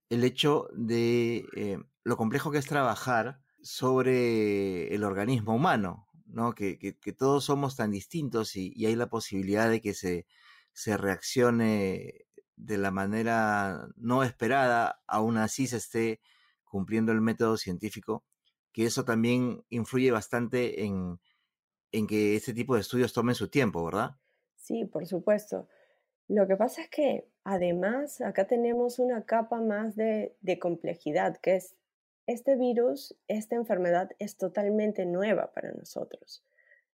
el 0.10 0.24
hecho 0.24 0.68
de 0.74 1.46
eh, 1.56 1.78
lo 2.04 2.18
complejo 2.18 2.52
que 2.52 2.58
es 2.58 2.66
trabajar 2.66 3.42
sobre 3.62 4.94
el 4.94 5.04
organismo 5.04 5.56
humano, 5.56 6.08
¿no? 6.26 6.54
Que, 6.54 6.96
todos 7.18 7.46
somos 7.46 7.76
tan 7.76 7.92
distintos 7.92 8.56
y, 8.56 8.86
hay 8.86 8.96
la 8.96 9.10
posibilidad 9.10 9.70
de 9.70 9.82
que 9.82 9.94
se, 9.94 10.26
se 10.74 10.98
reaccione 10.98 12.26
de 12.56 12.78
la 12.78 12.92
manera 12.92 13.88
no 13.96 14.24
esperada, 14.24 15.02
aún 15.08 15.38
así 15.38 15.68
se 15.68 15.78
esté 15.78 16.22
cumpliendo 16.64 17.12
el 17.12 17.22
método 17.22 17.58
científico, 17.58 18.24
que 18.72 18.86
eso 18.86 19.06
también 19.06 19.64
influye 19.70 20.12
bastante 20.12 20.84
en, 20.84 21.20
en 21.92 22.08
que 22.08 22.36
este 22.36 22.54
tipo 22.54 22.76
de 22.76 22.82
estudios 22.82 23.14
tomen 23.14 23.36
su 23.36 23.50
tiempo, 23.50 23.84
¿verdad? 23.84 24.16
Sí, 24.56 24.86
por 24.86 25.06
supuesto. 25.06 25.68
Lo 26.28 26.48
que 26.48 26.56
pasa 26.56 26.82
es 26.82 26.90
que 26.90 27.28
además 27.44 28.22
acá 28.22 28.48
tenemos 28.48 29.00
una 29.00 29.26
capa 29.26 29.60
más 29.60 29.96
de, 29.96 30.36
complejidad, 30.60 31.38
que 31.38 31.56
es 31.56 31.76
este 32.28 32.56
virus, 32.56 33.16
esta 33.28 33.56
enfermedad 33.56 34.12
es 34.20 34.38
totalmente 34.38 35.06
nueva 35.06 35.52
para 35.54 35.72
nosotros. 35.74 36.46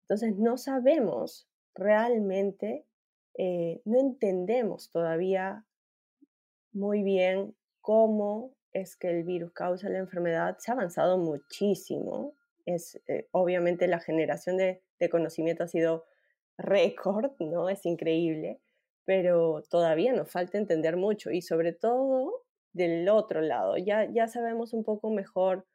Entonces 0.02 0.36
no 0.38 0.58
sabemos 0.58 1.48
realmente, 1.74 2.86
eh, 3.36 3.82
no 3.86 4.00
entendemos 4.00 4.92
todavía 4.92 5.66
muy 6.72 7.02
bien 7.02 7.56
cómo 7.82 8.54
es 8.74 8.96
que 8.96 9.10
el 9.10 9.24
virus 9.24 9.52
causa 9.54 9.90
la 9.90 10.00
enfermedad. 10.00 10.58
Se 10.60 10.70
ha 10.70 10.74
avanzado 10.74 11.18
muchísimo 11.18 12.36
es 12.66 13.02
eh, 13.08 13.28
obviamente 13.32 13.88
la 13.88 14.00
generación 14.00 14.58
de, 14.58 14.82
conocimiento 15.10 15.64
ha 15.64 15.68
sido 15.68 16.06
récord, 16.58 17.32
¿no? 17.40 17.70
Es 17.70 17.86
increíble, 17.86 18.62
pero 19.06 19.64
todavía 19.70 20.14
nos 20.14 20.32
falta 20.32 20.58
entender 20.58 20.98
mucho 20.98 21.32
y 21.32 21.42
sobre 21.42 21.74
todo 21.74 22.44
del 22.74 23.08
otro 23.10 23.42
lado. 23.42 23.78
Ya, 23.78 24.10
ya 24.12 24.28
sabemos 24.28 24.74
un 24.74 24.84
poco 24.84 25.10
mejor 25.12 25.66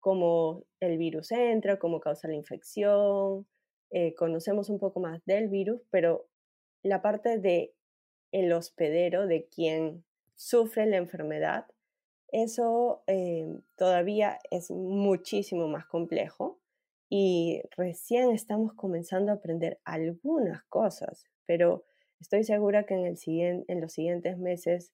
cómo 0.00 0.64
el 0.80 0.98
virus 0.98 1.32
entra, 1.32 1.78
cómo 1.78 2.00
causa 2.00 2.28
la 2.28 2.34
infección, 2.34 3.46
eh, 3.90 4.14
conocemos 4.14 4.70
un 4.70 4.78
poco 4.78 5.00
más 5.00 5.20
del 5.26 5.48
virus, 5.48 5.82
pero 5.90 6.28
la 6.82 7.02
parte 7.02 7.38
de 7.38 7.74
el 8.32 8.52
hospedero, 8.52 9.26
de 9.26 9.46
quien 9.48 10.04
sufre 10.36 10.86
la 10.86 10.96
enfermedad, 10.96 11.66
eso 12.32 13.02
eh, 13.08 13.46
todavía 13.76 14.38
es 14.50 14.70
muchísimo 14.70 15.68
más 15.68 15.86
complejo 15.86 16.59
y 17.12 17.60
recién 17.76 18.30
estamos 18.30 18.72
comenzando 18.72 19.32
a 19.32 19.34
aprender 19.34 19.80
algunas 19.84 20.62
cosas, 20.66 21.24
pero 21.44 21.84
estoy 22.20 22.44
segura 22.44 22.86
que 22.86 22.94
en, 22.94 23.80
los 23.80 23.92
siguientes 23.92 24.38
meses 24.38 24.92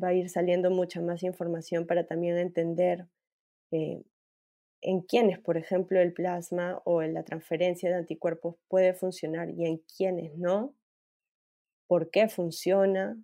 va 0.00 0.08
a 0.08 0.14
ir 0.14 0.28
saliendo 0.28 0.70
mucha 0.70 1.00
más 1.00 1.22
información 1.22 1.86
para 1.86 2.06
también 2.06 2.36
entender 2.36 3.06
eh, 3.70 4.02
en 4.82 5.00
quiénes, 5.00 5.38
por 5.38 5.56
ejemplo, 5.56 5.98
el 5.98 6.12
plasma 6.12 6.82
o 6.84 7.00
la 7.00 7.24
transferencia 7.24 7.88
de 7.88 7.96
anticuerpos 7.96 8.56
puede 8.68 8.92
funcionar 8.92 9.48
y 9.48 9.64
en 9.64 9.78
quiénes 9.96 10.36
no, 10.36 10.74
por 11.86 12.10
qué 12.10 12.28
funciona. 12.28 13.16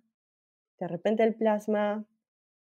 De 0.79 0.87
repente 0.87 1.21
el 1.21 1.35
plasma 1.35 2.07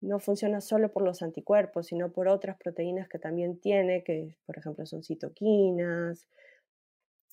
no 0.04 0.18
funciona 0.18 0.60
solo 0.60 0.92
por 0.92 1.02
los 1.02 1.22
anticuerpos, 1.22 1.86
sino 1.86 2.12
por 2.12 2.28
otras 2.28 2.56
proteínas 2.58 3.08
que 3.08 3.18
también 3.18 3.58
tiene, 3.58 4.04
que 4.04 4.36
por 4.46 4.58
ejemplo 4.58 4.86
son 4.86 5.02
citoquinas, 5.02 6.28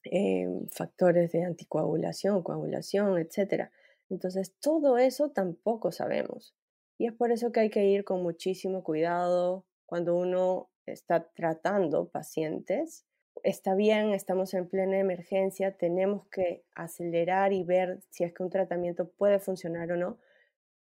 eh, 0.06 0.48
factores 0.72 1.32
de 1.32 1.44
anticoagulación, 1.44 2.42
coagulación, 2.44 3.20
etc. 3.20 3.70
Entonces, 4.10 4.56
todo 4.60 4.98
eso 4.98 5.30
tampoco 5.30 5.92
sabemos. 5.92 6.56
Y 6.98 7.08
es 7.08 7.14
por 7.14 7.32
eso 7.32 7.52
que 7.52 7.60
hay 7.60 7.70
que 7.70 7.86
ir 7.86 8.04
con 8.04 8.24
muchísimo 8.24 8.84
cuidado 8.84 9.66
cuando 9.86 10.16
uno 10.16 10.70
está 10.86 11.30
tratando 11.34 12.10
pacientes. 12.10 13.06
Está 13.44 13.76
bien, 13.76 14.12
estamos 14.14 14.54
en 14.54 14.68
plena 14.68 15.00
emergencia, 15.00 15.78
tenemos 15.78 16.28
que 16.28 16.64
acelerar 16.76 17.54
y 17.54 17.64
ver 17.64 18.02
si 18.10 18.24
es 18.24 18.34
que 18.34 18.44
un 18.44 18.50
tratamiento 18.50 19.10
puede 19.10 19.40
funcionar 19.40 19.92
o 19.92 19.98
no, 19.98 20.18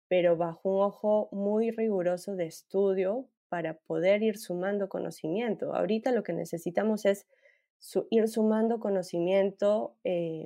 pero 0.08 0.38
bajo 0.38 0.70
un 0.70 0.84
ojo 0.84 1.30
muy 1.32 1.72
riguroso 1.72 2.36
de 2.36 2.46
estudio 2.46 3.28
para 3.50 3.78
poder 3.78 4.24
ir 4.24 4.38
sumando 4.38 4.90
conocimiento. 4.90 5.74
Ahorita 5.76 6.12
lo 6.12 6.24
que 6.24 6.34
necesitamos 6.34 7.06
es 7.06 7.28
ir 8.10 8.28
sumando 8.28 8.80
conocimiento 8.80 9.96
eh, 10.04 10.46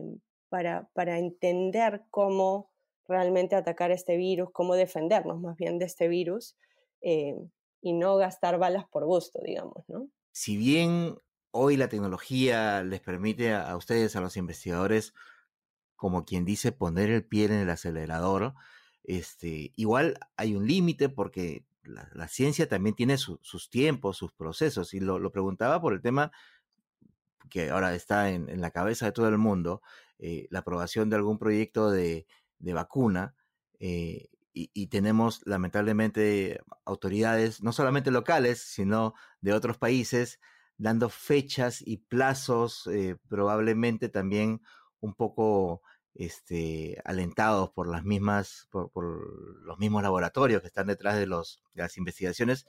para, 0.49 0.89
para 0.93 1.17
entender 1.17 2.03
cómo 2.09 2.69
realmente 3.07 3.55
atacar 3.55 3.91
este 3.91 4.17
virus, 4.17 4.49
cómo 4.51 4.75
defendernos 4.75 5.39
más 5.39 5.55
bien 5.57 5.79
de 5.79 5.85
este 5.85 6.07
virus 6.07 6.55
eh, 7.01 7.35
y 7.81 7.93
no 7.93 8.17
gastar 8.17 8.59
balas 8.59 8.85
por 8.87 9.05
gusto, 9.05 9.39
digamos, 9.43 9.83
¿no? 9.87 10.07
Si 10.31 10.57
bien 10.57 11.15
hoy 11.51 11.77
la 11.77 11.89
tecnología 11.89 12.83
les 12.83 13.01
permite 13.01 13.53
a, 13.53 13.75
ustedes, 13.75 14.15
a 14.15 14.21
los 14.21 14.37
investigadores, 14.37 15.13
como 15.95 16.23
quien 16.23 16.45
dice, 16.45 16.71
poner 16.71 17.09
el 17.09 17.25
pie 17.25 17.45
en 17.45 17.53
el 17.53 17.69
acelerador, 17.69 18.53
este, 19.03 19.73
igual 19.75 20.19
hay 20.37 20.55
un 20.55 20.67
límite 20.67 21.09
porque 21.09 21.65
la, 21.83 22.27
ciencia 22.27 22.67
también 22.67 22.95
tiene 22.95 23.17
sus 23.17 23.69
tiempos, 23.69 24.17
sus 24.17 24.31
procesos. 24.33 24.93
Y 24.93 24.99
lo, 24.99 25.31
preguntaba 25.31 25.81
por 25.81 25.93
el 25.93 26.01
tema 26.01 26.31
que 27.49 27.69
ahora 27.71 27.95
está 27.95 28.29
en, 28.29 28.61
la 28.61 28.71
cabeza 28.71 29.05
de 29.05 29.11
todo 29.11 29.27
el 29.27 29.37
mundo, 29.37 29.81
eh, 30.19 30.47
la 30.51 30.59
aprobación 30.59 31.09
de 31.09 31.15
algún 31.15 31.39
proyecto 31.39 31.89
de, 31.89 32.25
vacuna. 32.59 33.35
Eh, 33.79 34.27
y, 34.53 34.87
tenemos 34.87 35.41
lamentablemente 35.45 36.59
autoridades, 36.83 37.63
no 37.63 37.71
solamente 37.71 38.11
locales, 38.11 38.59
sino 38.59 39.13
de 39.41 39.53
otros 39.53 39.77
países, 39.77 40.39
dando 40.77 41.09
fechas 41.09 41.81
y 41.85 41.97
plazos 41.97 42.87
eh, 42.87 43.15
probablemente 43.29 44.09
también 44.09 44.61
un 44.99 45.13
poco 45.13 45.81
este, 46.15 47.01
alentados 47.05 47.71
por 47.71 47.87
las 47.87 48.03
mismas, 48.03 48.67
por, 48.71 48.91
los 49.63 49.79
mismos 49.79 50.03
laboratorios 50.03 50.61
que 50.61 50.67
están 50.67 50.87
detrás 50.87 51.17
de, 51.17 51.27
las 51.27 51.97
investigaciones, 51.97 52.65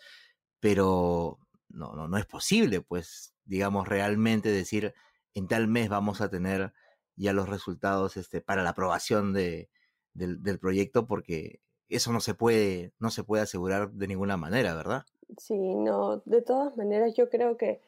pero 0.60 1.38
no, 1.68 1.94
no, 1.94 2.08
no 2.08 2.16
es 2.18 2.26
posible, 2.26 2.80
pues, 2.80 3.34
digamos, 3.44 3.88
realmente 3.88 4.50
decir 4.50 4.94
en 5.34 5.48
tal 5.48 5.68
mes 5.68 5.88
vamos 5.88 6.20
a 6.20 6.30
tener 6.30 6.72
ya 7.16 7.32
los 7.32 7.48
resultados 7.48 8.16
este, 8.16 8.40
para 8.40 8.62
la 8.62 8.70
aprobación 8.70 9.32
de, 9.32 9.68
del, 10.14 10.42
del, 10.42 10.58
proyecto, 10.58 11.06
porque 11.06 11.60
eso 11.88 12.12
no 12.12 12.20
se 12.20 12.34
puede, 12.34 12.92
no 12.98 13.10
se 13.10 13.24
puede 13.24 13.42
asegurar 13.42 13.90
de 13.92 14.06
ninguna 14.06 14.36
manera, 14.36 14.74
¿verdad? 14.74 15.04
Sí, 15.38 15.74
no, 15.74 16.22
de 16.24 16.42
todas 16.42 16.76
maneras 16.76 17.14
yo 17.14 17.28
creo 17.28 17.56
que 17.56 17.80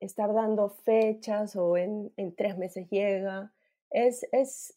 estar 0.00 0.32
dando 0.34 0.68
fechas 0.68 1.56
o 1.56 1.76
en, 1.76 2.12
en 2.16 2.34
tres 2.34 2.56
meses 2.58 2.88
llega, 2.90 3.52
es, 3.90 4.26
es, 4.32 4.76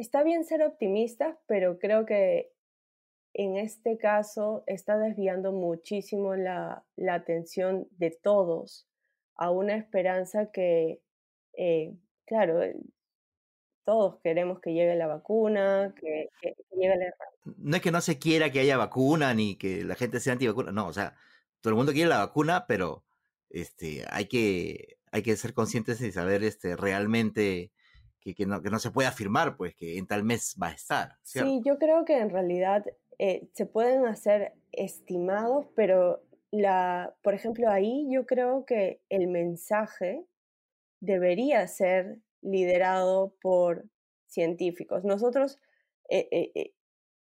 está 0.00 0.22
bien 0.22 0.44
ser 0.44 0.62
optimista, 0.62 1.38
pero 1.46 1.78
creo 1.78 2.06
que 2.06 2.52
en 3.34 3.56
este 3.56 3.98
caso 3.98 4.64
está 4.66 4.98
desviando 4.98 5.52
muchísimo 5.52 6.34
la, 6.34 6.84
la 6.96 7.14
atención 7.14 7.86
de 7.92 8.10
todos 8.10 8.88
a 9.36 9.50
una 9.50 9.76
esperanza 9.76 10.50
que, 10.50 11.02
eh, 11.52 11.94
claro, 12.26 12.62
eh, 12.62 12.76
todos 13.84 14.18
queremos 14.22 14.60
que 14.60 14.72
llegue 14.72 14.96
la 14.96 15.06
vacuna, 15.06 15.94
que, 16.00 16.28
que, 16.40 16.54
llegue 16.76 16.96
la... 16.96 17.14
No 17.58 17.76
es 17.76 17.82
que 17.82 17.92
no 17.92 18.00
se 18.00 18.18
quiera 18.18 18.50
que 18.50 18.60
haya 18.60 18.78
vacuna 18.78 19.34
ni 19.34 19.56
que 19.56 19.84
la 19.84 19.96
gente 19.96 20.18
sea 20.20 20.32
antivacuna, 20.32 20.72
no, 20.72 20.86
o 20.86 20.92
sea, 20.92 21.14
todo 21.60 21.72
el 21.72 21.76
mundo 21.76 21.92
quiere 21.92 22.08
la 22.08 22.18
vacuna, 22.18 22.64
pero 22.66 23.04
este, 23.50 24.04
hay, 24.10 24.26
que, 24.26 24.98
hay 25.12 25.22
que 25.22 25.36
ser 25.36 25.52
conscientes 25.52 26.00
y 26.00 26.10
saber 26.10 26.42
este, 26.42 26.74
realmente 26.74 27.70
que, 28.20 28.34
que, 28.34 28.46
no, 28.46 28.62
que 28.62 28.70
no 28.70 28.78
se 28.78 28.90
puede 28.90 29.08
afirmar, 29.08 29.56
pues, 29.56 29.74
que 29.74 29.98
en 29.98 30.06
tal 30.06 30.24
mes 30.24 30.56
va 30.62 30.68
a 30.68 30.72
estar. 30.72 31.16
Sí, 31.22 31.62
yo 31.64 31.78
creo 31.78 32.04
que 32.04 32.18
en 32.18 32.30
realidad 32.30 32.84
eh, 33.18 33.48
se 33.52 33.66
pueden 33.66 34.06
hacer 34.06 34.54
estimados, 34.72 35.66
pero 35.74 36.22
la, 36.50 37.14
por 37.22 37.34
ejemplo, 37.34 37.70
ahí 37.70 38.08
yo 38.10 38.26
creo 38.26 38.64
que 38.64 39.00
el 39.08 39.28
mensaje 39.28 40.24
debería 41.00 41.66
ser 41.66 42.18
liderado 42.42 43.34
por 43.40 43.84
científicos. 44.26 45.04
Nosotros 45.04 45.58
eh, 46.08 46.28
eh, 46.32 46.74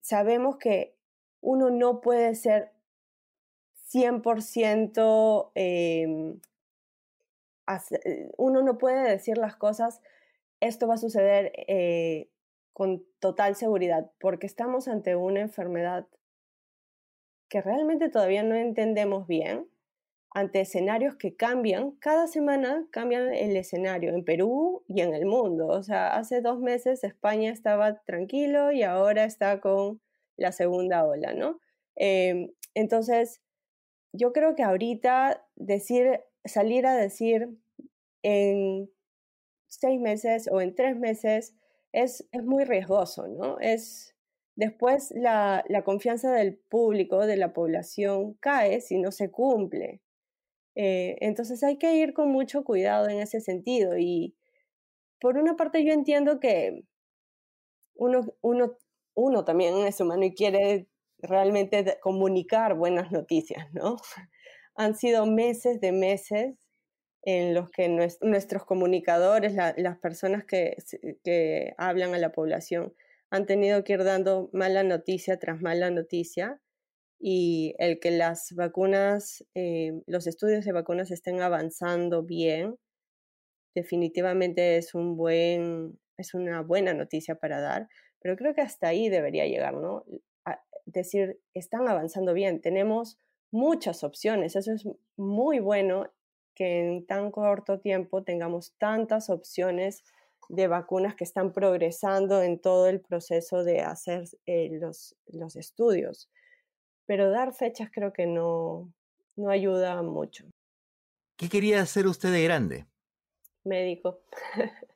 sabemos 0.02 0.58
que 0.58 0.96
uno 1.42 1.70
no 1.70 2.02
puede 2.02 2.36
ser 2.36 2.72
100%, 3.92 5.52
em, 5.56 6.40
uno 8.38 8.62
no 8.62 8.78
puede 8.78 9.10
decir 9.10 9.38
las 9.38 9.56
cosas, 9.56 10.02
esto 10.60 10.88
va 10.88 10.96
a 10.96 10.98
suceder 10.98 11.52
con 12.74 13.06
total 13.20 13.56
seguridad, 13.56 14.12
porque 14.20 14.48
estamos 14.48 14.88
ante 14.88 15.16
una 15.16 15.42
enfermedad 15.42 16.08
que 17.50 17.62
realmente 17.62 18.10
todavía 18.10 18.44
no 18.44 18.56
entendemos 18.56 19.28
bien, 19.28 19.68
ante 20.32 20.62
escenarios 20.62 21.16
que 21.16 21.36
cambian, 21.36 21.92
cada 22.00 22.28
semana 22.28 22.88
cambian 22.92 23.34
el 23.34 23.58
escenario 23.58 24.14
en 24.14 24.24
Perú 24.24 24.84
y 24.88 25.02
en 25.02 25.14
el 25.16 25.26
mundo. 25.26 25.68
O 25.68 25.82
sea, 25.82 26.16
hace 26.16 26.42
dos 26.42 26.60
meses 26.60 27.04
España 27.04 27.52
estaba 27.52 28.02
tranquilo 28.04 28.72
y 28.72 28.84
ahora 28.84 29.24
está 29.24 29.60
con 29.60 30.00
la 30.38 30.52
segunda 30.52 31.06
ola, 31.06 31.34
¿no? 31.34 31.60
Em, 31.96 32.52
entonces, 32.76 33.42
yo 34.14 34.32
creo 34.32 34.56
que 34.56 34.64
ahorita 34.64 35.46
decir, 35.56 36.22
salir 36.46 36.86
a 36.86 36.96
decir 36.96 37.50
en 38.24 38.90
seis 39.70 40.00
meses 40.02 40.50
o 40.52 40.60
en 40.60 40.76
tres 40.76 40.98
meses 40.98 41.56
es, 41.94 42.28
es 42.32 42.44
muy 42.44 42.66
riesgoso, 42.66 43.28
¿no? 43.28 43.60
Es, 43.60 44.16
después 44.56 45.12
la, 45.16 45.64
la, 45.70 45.84
confianza 45.84 46.32
del 46.34 46.58
público, 46.58 47.26
de 47.26 47.38
la 47.38 47.54
población, 47.54 48.34
cae 48.42 48.82
si 48.82 48.98
no 49.00 49.12
se 49.12 49.32
cumple. 49.32 50.02
Eh, 50.76 51.18
entonces 51.22 51.64
hay 51.64 51.78
que 51.78 51.96
ir 51.96 52.14
con 52.14 52.30
mucho 52.32 52.64
cuidado 52.64 53.08
en 53.10 53.20
ese 53.20 53.42
sentido. 53.42 53.98
Y 53.98 54.36
por 55.20 55.38
una 55.38 55.56
parte 55.56 55.86
yo 55.86 55.94
entiendo 55.94 56.40
que 56.40 56.84
uno, 57.96 58.34
uno, 58.42 58.78
uno 59.14 59.46
también 59.46 59.76
es 59.86 60.00
humano 60.02 60.26
y 60.26 60.34
quiere 60.34 60.88
realmente 61.20 62.00
comunicar 62.02 62.76
buenas 62.76 63.12
noticias, 63.12 63.68
¿no? 63.74 63.98
Han 64.76 64.96
sido 64.96 65.26
meses 65.26 65.82
de 65.82 65.92
meses 65.92 66.69
en 67.24 67.54
los 67.54 67.70
que 67.70 67.90
nuestros 68.22 68.66
comunicadores, 68.66 69.54
las 69.54 69.98
personas 70.00 70.46
que, 70.46 70.78
que, 71.24 71.74
hablan 71.78 72.14
a 72.14 72.18
la 72.18 72.32
población, 72.32 72.94
han 73.30 73.46
tenido 73.46 73.84
que 73.84 73.94
ir 73.94 74.04
dando 74.04 74.50
mala 74.54 74.84
noticia 74.84 75.38
tras 75.38 75.62
mala 75.62 75.92
noticia 75.92 76.62
y 77.20 77.76
el 77.78 78.00
que 78.00 78.12
las 78.12 78.54
vacunas, 78.56 79.46
eh, 79.54 80.02
los 80.08 80.26
estudios 80.28 80.64
de 80.66 80.72
vacunas 80.72 81.12
estén 81.12 81.42
avanzando 81.42 82.24
bien, 82.24 82.78
definitivamente 83.76 84.78
es, 84.78 84.96
un 84.96 85.18
buen, 85.18 86.00
es 86.18 86.34
una 86.34 86.62
buena 86.62 86.94
noticia 86.94 87.36
para 87.36 87.60
dar, 87.60 87.90
pero 88.20 88.36
creo 88.38 88.54
que 88.54 88.62
hasta 88.62 88.88
ahí 88.88 89.10
debería 89.10 89.46
llegar, 89.46 89.74
¿no? 89.76 90.06
Decir, 90.86 91.40
están 91.54 91.88
avanzando 91.88 92.34
bien, 92.34 92.62
tenemos 92.62 93.20
muchas 93.52 94.04
opciones, 94.04 94.56
eso 94.56 94.74
es 94.74 94.88
muy 95.18 95.60
bueno 95.60 96.10
que 96.56 96.80
en 96.80 97.06
tan 97.06 97.32
corto 97.32 97.80
tiempo 97.80 98.24
tengamos 98.24 98.74
tantas 98.78 99.30
opciones 99.30 100.04
de 100.50 100.68
vacunas 100.68 101.16
que 101.16 101.24
están 101.24 101.54
progresando 101.54 102.42
en 102.42 102.60
todo 102.60 102.88
el 102.88 103.02
proceso 103.02 103.64
de 103.64 103.82
hacer 103.82 104.24
eh, 104.46 104.70
los, 104.72 105.16
los 105.28 105.56
estudios. 105.56 106.30
Pero 107.06 107.30
dar 107.30 107.54
fechas 107.54 107.90
creo 107.94 108.14
que 108.14 108.26
no, 108.26 108.92
no 109.36 109.50
ayuda 109.50 110.02
mucho. 110.02 110.46
¿Qué 111.38 111.50
quería 111.50 111.82
hacer 111.82 112.08
usted 112.08 112.32
de 112.32 112.44
grande? 112.44 112.86
Médico. 113.64 114.22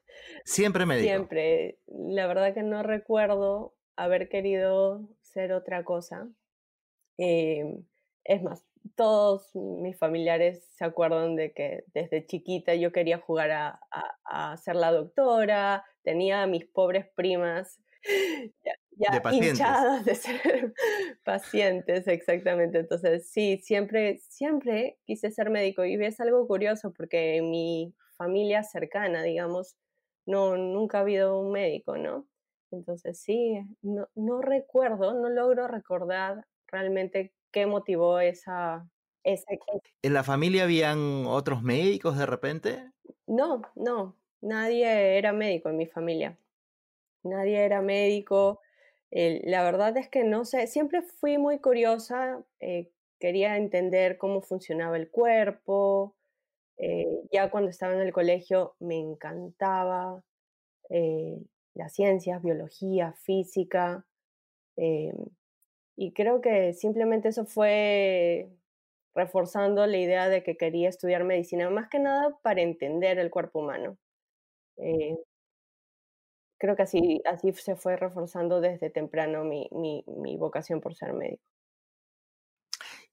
Siempre 0.46 0.86
médico. 0.86 1.08
Siempre. 1.08 1.80
La 1.88 2.28
verdad 2.28 2.54
que 2.54 2.64
no 2.64 2.84
recuerdo 2.84 3.76
haber 3.96 4.30
querido 4.30 5.08
ser 5.22 5.54
otra 5.54 5.84
cosa. 5.84 6.28
Em, 7.18 7.86
es 8.24 8.42
más, 8.42 8.66
todos 8.96 9.50
mis 9.56 9.98
familiares 9.98 10.68
se 10.76 10.86
acuerdan 10.86 11.36
de 11.36 11.54
que 11.54 11.84
desde 11.94 12.26
chiquita 12.26 12.76
yo 12.76 12.92
quería 12.92 13.18
jugar 13.18 13.52
a, 13.52 14.58
ser 14.58 14.76
la 14.76 14.92
doctora, 14.92 15.86
tenía 16.04 16.44
a 16.44 16.48
mis 16.48 16.66
pobres 16.66 17.06
primas 17.16 17.80
ya 18.98 19.12
de 19.12 19.22
pacientes. 19.22 19.52
hinchados 19.52 20.06
de 20.06 20.16
ser 20.16 20.74
pacientes, 21.24 22.08
exactamente. 22.08 22.80
Entonces, 22.80 23.30
sí, 23.30 23.60
siempre, 23.64 24.20
siempre 24.30 24.98
quise 25.06 25.32
ser 25.32 25.50
médico 25.50 25.86
y 25.86 25.96
es 26.04 26.20
algo 26.20 26.48
curioso 26.48 26.92
porque 26.94 27.38
en 27.38 27.50
mi 27.50 27.96
familia 28.18 28.64
cercana, 28.64 29.24
digamos, 29.24 29.76
no, 30.26 30.58
nunca 30.58 31.00
ha 31.00 31.02
habido 31.02 31.40
un 31.40 31.52
médico, 31.52 31.98
¿no? 31.98 32.28
Entonces, 32.72 33.20
sí, 33.20 33.60
no, 33.82 34.08
no 34.16 34.42
recuerdo, 34.42 35.14
no 35.14 35.30
logro 35.30 35.68
recordar 35.68 36.46
realmente 36.68 37.34
qué 37.54 37.66
motivó 37.66 38.20
esa, 38.20 38.86
esa... 39.24 39.46
¿En 40.02 40.14
la 40.14 40.24
familia 40.24 40.64
habían 40.64 41.26
otros 41.28 41.64
médicos 41.64 42.18
de 42.18 42.26
repente? 42.26 42.92
No, 43.28 43.62
no, 43.76 44.18
nadie 44.42 45.18
era 45.18 45.32
médico 45.32 45.70
en 45.70 45.78
mi 45.78 45.86
familia. 45.86 46.38
Nadie 47.24 47.64
era 47.64 47.82
médico. 47.82 48.60
la 49.12 49.64
verdad 49.64 49.96
es 49.96 50.10
que 50.10 50.26
no 50.26 50.44
sé, 50.44 50.68
siempre 50.68 51.04
fui 51.04 51.38
muy 51.38 51.60
curiosa, 51.60 52.44
eh, 52.60 52.92
quería 53.20 53.56
entender 53.56 54.18
cómo 54.18 54.42
funcionaba 54.42 54.98
el 54.98 55.10
cuerpo. 55.10 56.18
Eh, 56.78 57.22
ya 57.32 57.50
cuando 57.52 57.70
estaba 57.70 57.94
en 57.94 58.02
el 58.02 58.12
colegio 58.12 58.76
me 58.80 58.98
encantaba 58.98 60.22
eh, 60.90 61.38
las 61.76 61.94
ciencias, 61.94 62.42
biología, 62.42 63.14
física. 63.14 64.06
Y 65.96 66.14
creo 66.14 66.42
que 66.42 66.74
simplemente 66.74 67.30
eso 67.30 67.46
fue 67.46 68.50
reforzando 69.16 69.86
la 69.86 69.98
idea 69.98 70.30
de 70.30 70.44
que 70.44 70.58
quería 70.58 70.90
estudiar 70.90 71.24
medicina, 71.24 71.70
más 71.70 71.90
que 71.90 72.00
nada 72.00 72.38
para 72.42 72.62
entender 72.62 73.20
el 73.20 73.30
cuerpo 73.30 73.60
humano. 73.60 73.98
Eh, 74.78 75.18
creo 76.60 76.76
que 76.76 76.84
así, 76.84 77.22
así 77.26 77.54
se 77.54 77.76
fue 77.76 77.96
reforzando 77.96 78.62
desde 78.62 78.90
temprano 78.90 79.44
mi, 79.44 79.68
mi, 79.72 80.04
mi 80.08 80.38
vocación 80.38 80.82
por 80.82 80.96
ser 80.96 81.14
médico. 81.14 81.44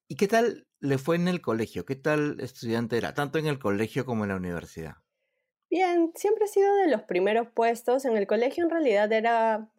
¿Y 0.09 0.17
qué 0.17 0.27
tal 0.27 0.67
le 0.81 0.99
fue 0.99 1.17
en 1.17 1.29
el 1.29 1.41
colegio? 1.41 1.85
¿Qué 1.85 1.95
tal 1.97 2.41
estudiante 2.41 2.97
era, 2.97 3.15
tanto 3.15 3.39
en 3.39 3.47
el 3.47 3.59
colegio 3.59 4.05
como 4.05 4.25
en 4.25 4.31
la 4.31 4.37
universidad? 4.37 4.95
Bien, 5.71 6.11
siempre 6.17 6.47
he 6.47 6.49
sido 6.49 6.75
de 6.77 6.89
los 6.89 7.03
primeros 7.03 7.49
puestos. 7.49 8.05
En 8.05 8.17
el 8.17 8.27
colegio 8.27 8.65
en 8.65 8.71
realidad 8.71 9.13
era, 9.13 9.71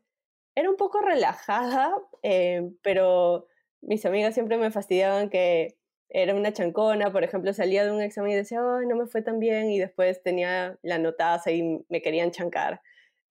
era 0.55 0.69
un 0.69 0.77
poco 0.77 0.99
relajada, 1.01 1.93
eh, 2.23 2.71
pero 2.83 3.47
mis 3.81 4.05
amigas 4.05 4.33
siempre 4.33 4.57
me 4.57 4.71
fastidiaban 4.71 5.29
que 5.29 5.77
era 6.09 6.35
una 6.35 6.51
chancona, 6.51 7.11
por 7.11 7.23
ejemplo, 7.23 7.53
salía 7.53 7.85
de 7.85 7.91
un 7.91 8.01
examen 8.01 8.31
y 8.31 8.35
decía, 8.35 8.59
ay, 8.59 8.85
no 8.85 8.95
me 8.97 9.07
fue 9.07 9.21
tan 9.21 9.39
bien, 9.39 9.69
y 9.71 9.79
después 9.79 10.21
tenía 10.23 10.77
la 10.81 10.97
notaza 10.97 11.51
y 11.51 11.83
me 11.89 12.01
querían 12.01 12.31
chancar. 12.31 12.81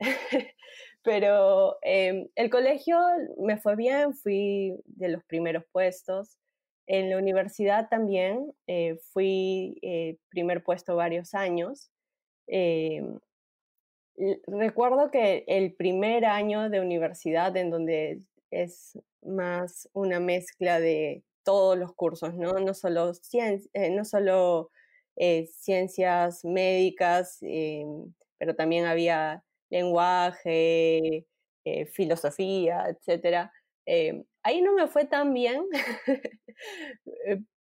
Pero 1.03 1.79
em, 1.83 2.29
el 2.37 2.51
colegio 2.51 2.99
me 3.39 3.59
fue 3.59 3.77
bien, 3.77 4.15
fui 4.15 4.75
de 4.87 5.09
los 5.09 5.25
primeros 5.25 5.65
puestos. 5.73 6.39
En 6.87 7.11
la 7.11 7.19
universidad 7.19 7.89
también 7.89 8.53
eh, 8.67 8.99
fui 9.13 9.79
eh, 9.83 10.17
primer 10.31 10.63
puesto 10.63 10.97
varios 10.97 11.35
años. 11.35 11.91
Recuerdo 14.47 15.11
que 15.11 15.45
el 15.47 15.75
primer 15.75 16.25
año 16.25 16.69
de 16.69 16.81
universidad, 16.81 17.57
en 17.57 17.71
donde 17.71 18.21
es 18.51 18.99
más 19.23 19.89
una 19.93 20.21
mezcla 20.21 20.81
de 20.81 21.23
todos 21.43 21.79
los 21.79 21.95
cursos, 21.95 22.35
¿no? 22.35 22.53
No 22.61 22.75
solo, 22.75 23.13
eh, 23.33 23.91
no 23.91 24.05
solo 24.05 24.71
eh, 25.17 25.47
ciencias 25.47 26.45
médicas, 26.45 27.39
eh, 27.43 27.85
pero 28.39 28.55
también 28.55 28.87
había 28.87 29.43
lenguaje, 29.71 31.27
filosofía, 31.93 32.87
etc. 32.89 33.51
ahí 34.43 34.63
no 34.63 34.73
me 34.75 34.87
fue 34.89 35.05
tan 35.05 35.33
bien. 35.35 35.67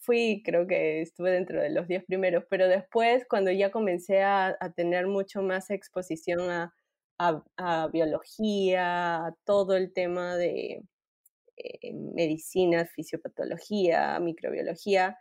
Fui, 0.00 0.42
creo 0.44 0.66
que 0.66 1.02
estuve 1.02 1.30
dentro 1.32 1.60
de 1.60 1.70
los 1.70 1.88
10 1.88 2.04
primeros, 2.04 2.44
pero 2.50 2.68
después 2.68 3.26
cuando 3.28 3.50
ya 3.52 3.70
comencé 3.70 4.22
a, 4.22 4.56
tener 4.76 5.06
mucho 5.06 5.42
más 5.42 5.70
exposición 5.70 6.50
a, 6.50 6.72
a 7.18 7.88
biología, 7.92 9.26
a 9.26 9.34
todo 9.44 9.76
el 9.76 9.92
tema 9.92 10.36
de, 10.36 10.82
eh, 11.56 11.92
medicina, 11.94 12.84
fisiopatología, 12.86 14.18
microbiología, 14.20 15.18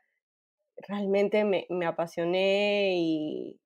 realmente 0.78 1.46
me, 1.46 1.65
apasioné 1.86 2.96
y, 2.98 3.60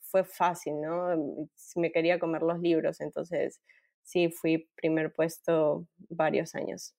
fue 0.00 0.24
fácil, 0.24 0.80
¿no? 0.80 1.16
Mm, 1.16 1.48
me 1.76 1.92
quería 1.92 2.18
comer 2.18 2.42
los 2.42 2.60
libros, 2.60 3.00
entonces 3.00 3.60
sí, 4.02 4.30
fui 4.30 4.68
primer 4.76 5.12
puesto 5.12 5.86
varios 6.08 6.54
años. 6.54 6.94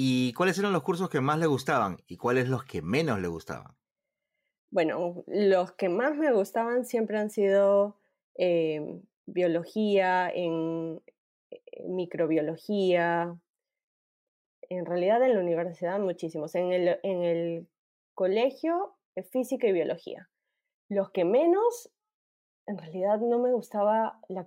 ¿Y 0.00 0.32
cuáles 0.34 0.56
eran 0.60 0.72
los 0.72 0.84
cursos 0.84 1.10
que 1.10 1.20
más 1.20 1.40
le 1.40 1.48
gustaban 1.48 1.96
y 2.06 2.18
cuáles 2.18 2.48
los 2.48 2.62
que 2.64 2.82
menos 2.82 3.20
le 3.20 3.26
gustaban? 3.26 3.74
Bueno, 4.70 5.24
los 5.26 5.72
que 5.72 5.88
más 5.88 6.14
me 6.14 6.32
gustaban 6.32 6.84
siempre 6.84 7.18
han 7.18 7.30
sido 7.30 7.96
em, 8.36 9.02
biología, 9.26 10.30
en, 10.32 11.02
eh, 11.50 11.82
microbiología, 11.88 13.36
en 14.68 14.86
realidad 14.86 15.20
en 15.24 15.34
la 15.34 15.40
universidad 15.40 15.98
muchísimos. 15.98 16.54
En 16.54 16.70
el, 16.70 17.00
en 17.02 17.24
el 17.24 17.68
colegio, 18.14 18.94
eh, 19.16 19.24
física 19.24 19.66
y 19.66 19.72
biología. 19.72 20.30
Los 20.88 21.10
que 21.10 21.24
menos, 21.24 21.90
en 22.68 22.78
realidad 22.78 23.18
no 23.18 23.40
me 23.40 23.52
gustaba 23.52 24.20
las 24.28 24.46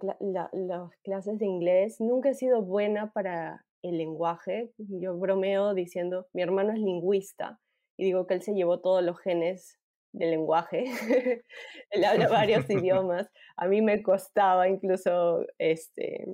clases 1.03 1.39
de 1.39 1.45
inglés. 1.45 1.99
Nunca 1.99 2.29
he 2.29 2.35
sido 2.35 2.61
buena 2.61 3.11
para 3.11 3.65
el 3.83 3.97
lenguaje. 3.97 4.71
Yo 4.77 5.17
bromeo 5.17 5.73
diciendo, 5.73 6.27
mi 6.33 6.41
hermano 6.41 6.73
es 6.73 6.79
lingüista 6.79 7.59
y 7.97 8.05
digo 8.05 8.27
que 8.27 8.35
él 8.35 8.41
se 8.41 8.53
llevó 8.53 8.79
todos 8.79 9.03
los 9.03 9.19
genes 9.19 9.79
del 10.13 10.31
lenguaje. 10.31 10.85
él 11.91 12.03
habla 12.03 12.27
varios 12.27 12.65
idiomas. 12.69 13.29
A 13.57 13.67
mí 13.67 13.81
me 13.81 14.01
costaba 14.01 14.67
incluso 14.67 15.45
este, 15.57 16.25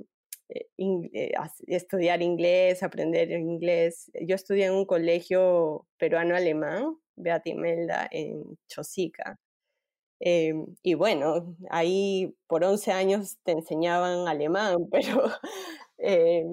eh, 0.49 0.67
eh, 0.77 1.31
estudiar 1.67 2.21
inglés, 2.21 2.83
aprender 2.83 3.31
inglés. 3.31 4.11
Yo 4.21 4.35
estudié 4.35 4.65
en 4.65 4.73
un 4.73 4.85
colegio 4.85 5.85
peruano-alemán, 5.97 6.97
Beati 7.15 7.53
Melda, 7.53 8.07
en 8.11 8.57
Chosica. 8.67 9.37
Em, 10.19 10.65
y 10.81 10.95
bueno, 10.95 11.55
ahí 11.69 12.35
por 12.47 12.63
11 12.63 12.91
años 12.91 13.37
te 13.43 13.51
enseñaban 13.51 14.27
alemán, 14.27 14.77
pero 14.91 15.29
eh, 15.97 16.45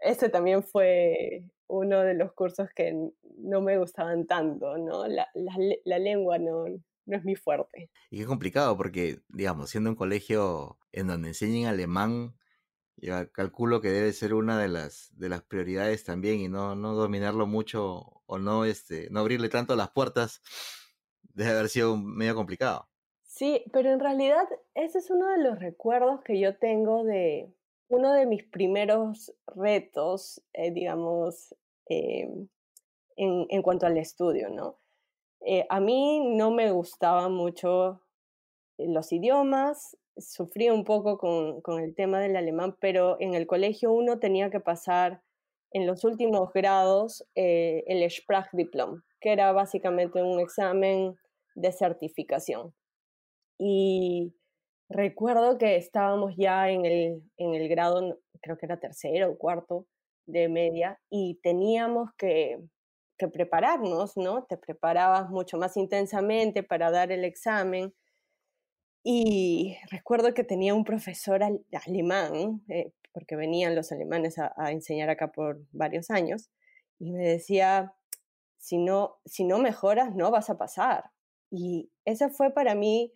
ese 0.00 0.28
también 0.28 0.62
fue 0.62 1.44
uno 1.68 2.00
de 2.02 2.14
los 2.14 2.32
cursos 2.32 2.68
que 2.74 2.94
no 3.38 3.60
me 3.62 3.78
gustaban 3.78 4.26
tanto, 4.26 4.76
¿no? 4.78 5.06
La, 5.06 5.28
la, 5.34 5.52
la 5.84 5.98
lengua 5.98 6.38
no, 6.38 6.66
no 7.06 7.16
es 7.16 7.24
mi 7.24 7.34
fuerte. 7.34 7.90
Y 8.10 8.18
qué 8.18 8.26
complicado, 8.26 8.76
porque, 8.76 9.20
digamos, 9.28 9.70
siendo 9.70 9.90
un 9.90 9.96
colegio 9.96 10.78
en 10.92 11.06
donde 11.06 11.28
enseñan 11.28 11.72
alemán, 11.72 12.34
yo 12.96 13.30
calculo 13.32 13.80
que 13.80 13.90
debe 13.90 14.12
ser 14.12 14.34
una 14.34 14.60
de 14.60 14.68
las, 14.68 15.10
de 15.16 15.28
las 15.28 15.42
prioridades 15.42 16.04
también 16.04 16.40
y 16.40 16.48
no, 16.48 16.76
no 16.76 16.94
dominarlo 16.94 17.46
mucho 17.46 18.22
o 18.26 18.38
no, 18.38 18.64
este, 18.64 19.08
no 19.10 19.20
abrirle 19.20 19.48
tanto 19.48 19.74
las 19.76 19.90
puertas 19.90 20.40
debe 21.34 21.50
haber 21.50 21.68
sido 21.68 21.96
medio 21.96 22.34
complicado. 22.34 22.88
Sí, 23.24 23.64
pero 23.72 23.90
en 23.90 23.98
realidad 23.98 24.46
ese 24.74 24.98
es 24.98 25.10
uno 25.10 25.26
de 25.28 25.42
los 25.42 25.58
recuerdos 25.58 26.22
que 26.22 26.38
yo 26.38 26.56
tengo 26.58 27.02
de 27.02 27.52
uno 27.92 28.12
de 28.12 28.26
mis 28.26 28.44
primeros 28.44 29.32
retos, 29.46 30.42
eh, 30.52 30.70
digamos, 30.70 31.54
eh, 31.88 32.28
en, 33.16 33.62
cuanto 33.62 33.86
al 33.86 33.98
estudio, 33.98 34.48
¿no? 34.48 34.78
Eh, 35.40 35.66
a 35.68 35.80
mí 35.80 36.20
no 36.34 36.50
me 36.50 36.70
gustaban 36.72 37.32
mucho 37.32 38.00
los 38.78 39.12
idiomas, 39.12 39.96
sufrí 40.16 40.70
un 40.70 40.84
poco 40.84 41.18
con, 41.18 41.60
con, 41.60 41.80
el 41.80 41.94
tema 41.94 42.20
del 42.20 42.36
alemán, 42.36 42.76
pero 42.80 43.16
en 43.20 43.34
el 43.34 43.46
colegio 43.46 43.92
uno 43.92 44.18
tenía 44.18 44.50
que 44.50 44.60
pasar 44.60 45.22
en 45.72 45.86
los 45.86 46.04
últimos 46.04 46.52
grados 46.52 47.26
eh, 47.34 47.84
el 47.86 48.08
Sprachdiplom, 48.10 49.02
que 49.20 49.32
era 49.32 49.52
básicamente 49.52 50.22
un 50.22 50.40
examen 50.40 51.16
de 51.54 51.72
certificación. 51.72 52.74
Y 53.58 54.34
recuerdo 54.92 55.58
que 55.58 55.76
estábamos 55.76 56.34
ya 56.36 56.70
en 56.70 56.84
el, 56.84 57.22
en 57.36 57.54
el 57.54 57.68
grado, 57.68 58.20
creo 58.40 58.56
que 58.58 58.66
era 58.66 58.78
tercero 58.80 59.30
o 59.32 59.38
cuarto 59.38 59.86
de 60.26 60.48
media, 60.48 61.00
y 61.10 61.40
teníamos 61.42 62.10
que, 62.16 62.60
que 63.18 63.28
prepararnos, 63.28 64.16
¿no? 64.16 64.44
Te 64.44 64.56
preparabas 64.56 65.30
mucho 65.30 65.58
más 65.58 65.76
intensamente 65.76 66.62
para 66.62 66.90
dar 66.90 67.12
el 67.12 67.24
examen 67.24 67.92
y 69.04 69.76
recuerdo 69.90 70.32
que 70.32 70.44
tenía 70.44 70.74
un 70.74 70.84
profesor 70.84 71.42
alemán, 71.42 72.62
eh, 72.68 72.92
porque 73.12 73.36
venían 73.36 73.74
los 73.74 73.90
alemanes 73.92 74.38
a, 74.38 74.70
enseñar 74.70 75.10
acá 75.10 75.32
por 75.32 75.60
varios 75.72 76.10
años, 76.10 76.50
y 76.98 77.10
me 77.12 77.24
decía, 77.26 77.94
si 78.58 78.78
no, 78.78 79.16
si 79.24 79.44
no 79.44 79.58
mejoras, 79.58 80.14
no 80.14 80.30
vas 80.30 80.50
a 80.50 80.58
pasar. 80.58 81.10
Y 81.50 81.90
ese 82.04 82.30
fue 82.30 82.52
para 82.52 82.74
mí, 82.74 83.12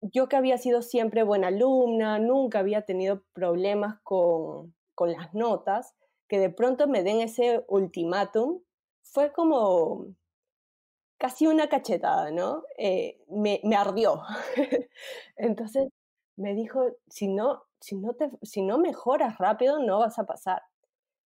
yo 0.00 0.28
que 0.28 0.36
había 0.36 0.58
sido 0.58 0.82
siempre 0.82 1.22
buena 1.22 1.48
alumna, 1.48 2.18
nunca 2.18 2.60
había 2.60 2.82
tenido 2.82 3.22
problemas 3.32 4.00
con, 4.02 4.74
con 4.94 5.12
las 5.12 5.34
notas, 5.34 5.94
que 6.28 6.38
de 6.38 6.50
pronto 6.50 6.86
me 6.86 7.02
den 7.02 7.20
ese 7.20 7.64
ultimátum, 7.68 8.60
fue 9.02 9.32
como 9.32 10.06
casi 11.18 11.46
una 11.46 11.68
cachetada, 11.68 12.30
¿no? 12.30 12.62
Eh, 12.78 13.18
me, 13.28 13.60
me, 13.64 13.76
ardió. 13.76 14.22
Entonces 15.36 15.88
me 16.36 16.54
dijo, 16.54 16.84
si 17.08 17.28
no, 17.28 17.64
si, 17.80 17.96
no 17.96 18.14
te, 18.14 18.30
si 18.42 18.62
no 18.62 18.78
mejoras 18.78 19.38
rápido, 19.38 19.80
no 19.80 19.98
vas 19.98 20.18
a 20.18 20.26
pasar. 20.26 20.62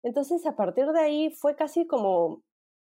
Entonces 0.02 0.44
a 0.46 0.56
partir 0.56 0.86
de 0.86 1.00
ahí 1.00 1.30
fue 1.30 1.56
casi 1.56 1.86
como 1.86 2.42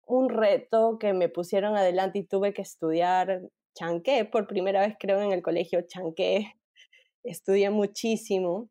un 0.06 0.30
reto 0.30 0.98
que 1.00 1.14
me 1.14 1.30
pusieron 1.30 1.78
adelante 1.78 2.20
y 2.20 2.24
tuve 2.24 2.54
que 2.54 2.62
estudiar 2.62 3.42
chanqué, 3.80 4.26
por 4.26 4.48
primera 4.48 4.82
vez 4.82 4.96
creo 5.00 5.22
en 5.22 5.32
el 5.32 5.42
colegio 5.42 5.82
chanqué, 5.82 6.54
estudié 7.24 7.70
muchísimo 7.70 8.70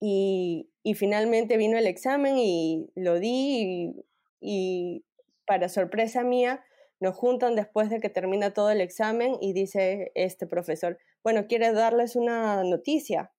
y, 0.00 0.68
y 0.82 0.94
finalmente 0.94 1.56
vino 1.56 1.78
el 1.78 1.86
examen 1.86 2.36
y 2.38 2.90
lo 2.94 3.18
di 3.18 3.30
y, 3.30 4.04
y 4.40 5.04
para 5.46 5.68
sorpresa 5.68 6.22
mía 6.22 6.62
nos 7.00 7.16
juntan 7.16 7.56
después 7.56 7.88
de 7.90 8.00
que 8.00 8.08
termina 8.08 8.52
todo 8.52 8.70
el 8.70 8.80
examen 8.80 9.36
y 9.40 9.52
dice 9.52 10.12
este 10.14 10.46
profesor, 10.46 10.98
bueno, 11.22 11.46
quiere 11.46 11.72
darles 11.72 12.16
una 12.16 12.62
noticia. 12.64 13.32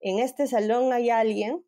En 0.00 0.18
este 0.18 0.46
salón 0.46 0.92
hay 0.92 1.10
alguien 1.10 1.64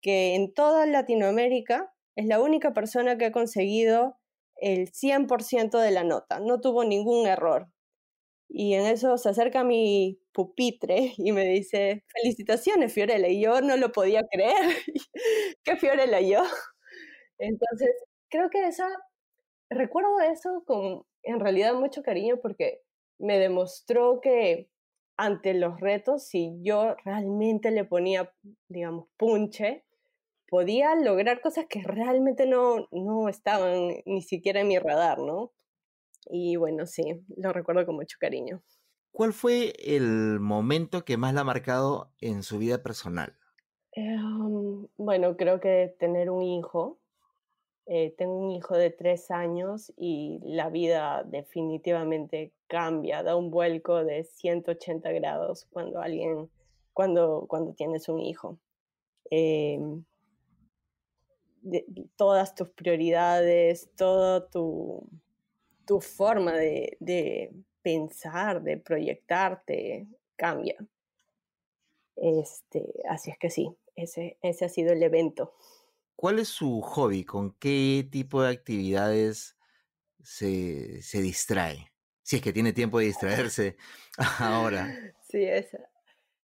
que 0.00 0.34
en 0.34 0.52
toda 0.52 0.86
Latinoamérica 0.86 1.94
es 2.16 2.26
la 2.26 2.40
única 2.40 2.74
persona 2.74 3.16
que 3.16 3.26
ha 3.26 3.32
conseguido 3.32 4.18
el 4.56 4.92
100% 4.92 5.78
de 5.78 5.90
la 5.90 6.04
nota, 6.04 6.40
no 6.40 6.60
tuvo 6.60 6.84
ningún 6.84 7.26
error. 7.26 7.68
Y 8.56 8.74
en 8.74 8.86
eso 8.86 9.18
se 9.18 9.28
acerca 9.30 9.64
mi 9.64 10.20
pupitre 10.32 11.12
y 11.16 11.32
me 11.32 11.44
dice, 11.44 12.04
felicitaciones 12.06 12.92
Fiorella, 12.92 13.26
y 13.26 13.40
yo 13.42 13.60
no 13.60 13.76
lo 13.76 13.90
podía 13.90 14.22
creer, 14.30 14.54
¿qué 15.64 15.76
Fiorella 15.76 16.20
yo? 16.20 16.44
Entonces, 17.38 17.90
creo 18.30 18.50
que 18.50 18.68
esa, 18.68 18.88
recuerdo 19.70 20.20
eso 20.20 20.62
con 20.66 21.04
en 21.24 21.40
realidad 21.40 21.74
mucho 21.74 22.04
cariño 22.04 22.38
porque 22.40 22.80
me 23.18 23.40
demostró 23.40 24.20
que 24.20 24.70
ante 25.16 25.54
los 25.54 25.80
retos, 25.80 26.24
si 26.28 26.56
yo 26.62 26.94
realmente 27.04 27.72
le 27.72 27.84
ponía, 27.84 28.32
digamos, 28.68 29.08
punche, 29.16 29.84
podía 30.48 30.94
lograr 30.94 31.40
cosas 31.40 31.66
que 31.68 31.82
realmente 31.82 32.46
no, 32.46 32.86
no 32.92 33.28
estaban 33.28 33.96
ni 34.06 34.22
siquiera 34.22 34.60
en 34.60 34.68
mi 34.68 34.78
radar, 34.78 35.18
¿no? 35.18 35.52
Y 36.26 36.56
bueno, 36.56 36.86
sí, 36.86 37.24
lo 37.36 37.52
recuerdo 37.52 37.86
con 37.86 37.96
mucho 37.96 38.16
cariño. 38.18 38.62
¿Cuál 39.12 39.32
fue 39.32 39.72
el 39.78 40.40
momento 40.40 41.04
que 41.04 41.16
más 41.16 41.34
la 41.34 41.42
ha 41.42 41.44
marcado 41.44 42.10
en 42.20 42.42
su 42.42 42.58
vida 42.58 42.82
personal? 42.82 43.36
Em, 43.92 44.88
bueno, 44.96 45.36
creo 45.36 45.60
que 45.60 45.94
tener 46.00 46.30
un 46.30 46.42
hijo. 46.42 46.98
Eh, 47.86 48.14
tengo 48.18 48.36
un 48.36 48.50
hijo 48.50 48.76
de 48.76 48.90
tres 48.90 49.30
años 49.30 49.92
y 49.96 50.40
la 50.42 50.68
vida 50.70 51.22
definitivamente 51.24 52.54
cambia, 52.66 53.22
da 53.22 53.36
un 53.36 53.50
vuelco 53.50 54.04
de 54.04 54.24
180 54.24 55.12
grados 55.12 55.66
cuando 55.70 56.00
alguien, 56.00 56.50
cuando, 56.92 57.46
cuando 57.46 57.72
tienes 57.74 58.08
un 58.08 58.20
hijo. 58.20 58.58
Eh, 59.30 59.78
todas 62.16 62.54
tus 62.54 62.70
prioridades, 62.70 63.90
toda 63.96 64.48
tu, 64.48 65.08
tu 65.86 66.00
forma 66.00 66.52
de, 66.52 66.96
de, 67.00 67.52
pensar, 67.84 68.62
de 68.62 68.78
proyectarte, 68.78 70.08
cambia. 70.36 70.76
Este, 72.16 72.94
así 73.08 73.30
es 73.30 73.38
que 73.38 73.50
sí, 73.50 73.76
ese, 73.94 74.38
ese 74.42 74.64
ha 74.64 74.68
sido 74.68 74.92
el 74.92 75.02
evento. 75.02 75.54
¿Cuál 76.16 76.38
es 76.38 76.48
su 76.48 76.80
hobby? 76.80 77.24
¿Con 77.24 77.52
qué 77.58 78.08
tipo 78.10 78.42
de 78.42 78.50
actividades 78.50 79.56
se, 80.22 81.02
se 81.02 81.20
distrae? 81.20 81.92
Si 82.22 82.36
es 82.36 82.42
que 82.42 82.52
tiene 82.52 82.72
tiempo 82.72 82.98
de 82.98 83.06
distraerse 83.06 83.76
ahora. 84.38 84.88
Sí, 85.28 85.42
esa. 85.42 85.78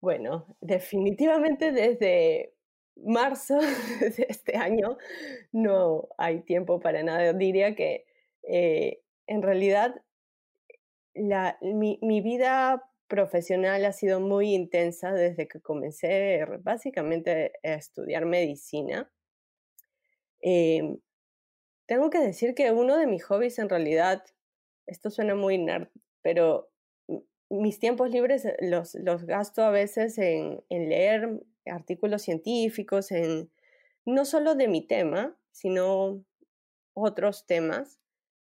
Bueno, 0.02 0.54
definitivamente 0.60 1.72
desde 1.72 2.52
marzo 2.96 3.56
de 4.00 4.26
este 4.28 4.56
año 4.58 4.98
no 5.50 6.08
hay 6.18 6.40
tiempo 6.40 6.78
para 6.78 7.02
nada. 7.02 7.32
Diría 7.32 7.74
que 7.74 8.04
eh, 8.42 9.00
en 9.26 9.42
realidad 9.42 10.02
mi, 11.60 12.20
vida 12.20 12.82
profesional 13.08 13.84
ha 13.84 13.92
sido 13.92 14.20
muy 14.20 14.54
intensa 14.54 15.12
desde 15.12 15.48
que 15.48 15.60
comencé 15.60 16.44
básicamente 16.62 17.52
a 17.62 17.74
estudiar 17.74 18.26
medicina. 18.26 19.10
Eh, 20.42 20.96
tengo 21.86 22.10
que 22.10 22.18
decir 22.18 22.54
que 22.54 22.70
uno 22.72 22.96
de 22.96 23.06
mis 23.06 23.24
hobbies 23.24 23.58
en 23.58 23.68
realidad, 23.68 24.24
esto 24.86 25.10
suena 25.10 25.34
muy 25.34 25.58
nerd, 25.58 25.88
pero 26.22 26.68
mis 27.48 27.78
tiempos 27.78 28.10
libres 28.10 28.46
los, 28.60 28.94
los 28.96 29.24
gasto 29.24 29.62
a 29.62 29.70
veces 29.70 30.18
en, 30.18 30.64
en 30.68 30.88
leer 30.88 31.40
artículos 31.64 32.22
científicos, 32.22 33.12
en 33.12 33.50
no 34.04 34.24
solo 34.24 34.54
de 34.56 34.68
mi 34.68 34.86
tema, 34.86 35.36
sino 35.52 36.24
otros 36.94 37.46
temas. 37.46 38.00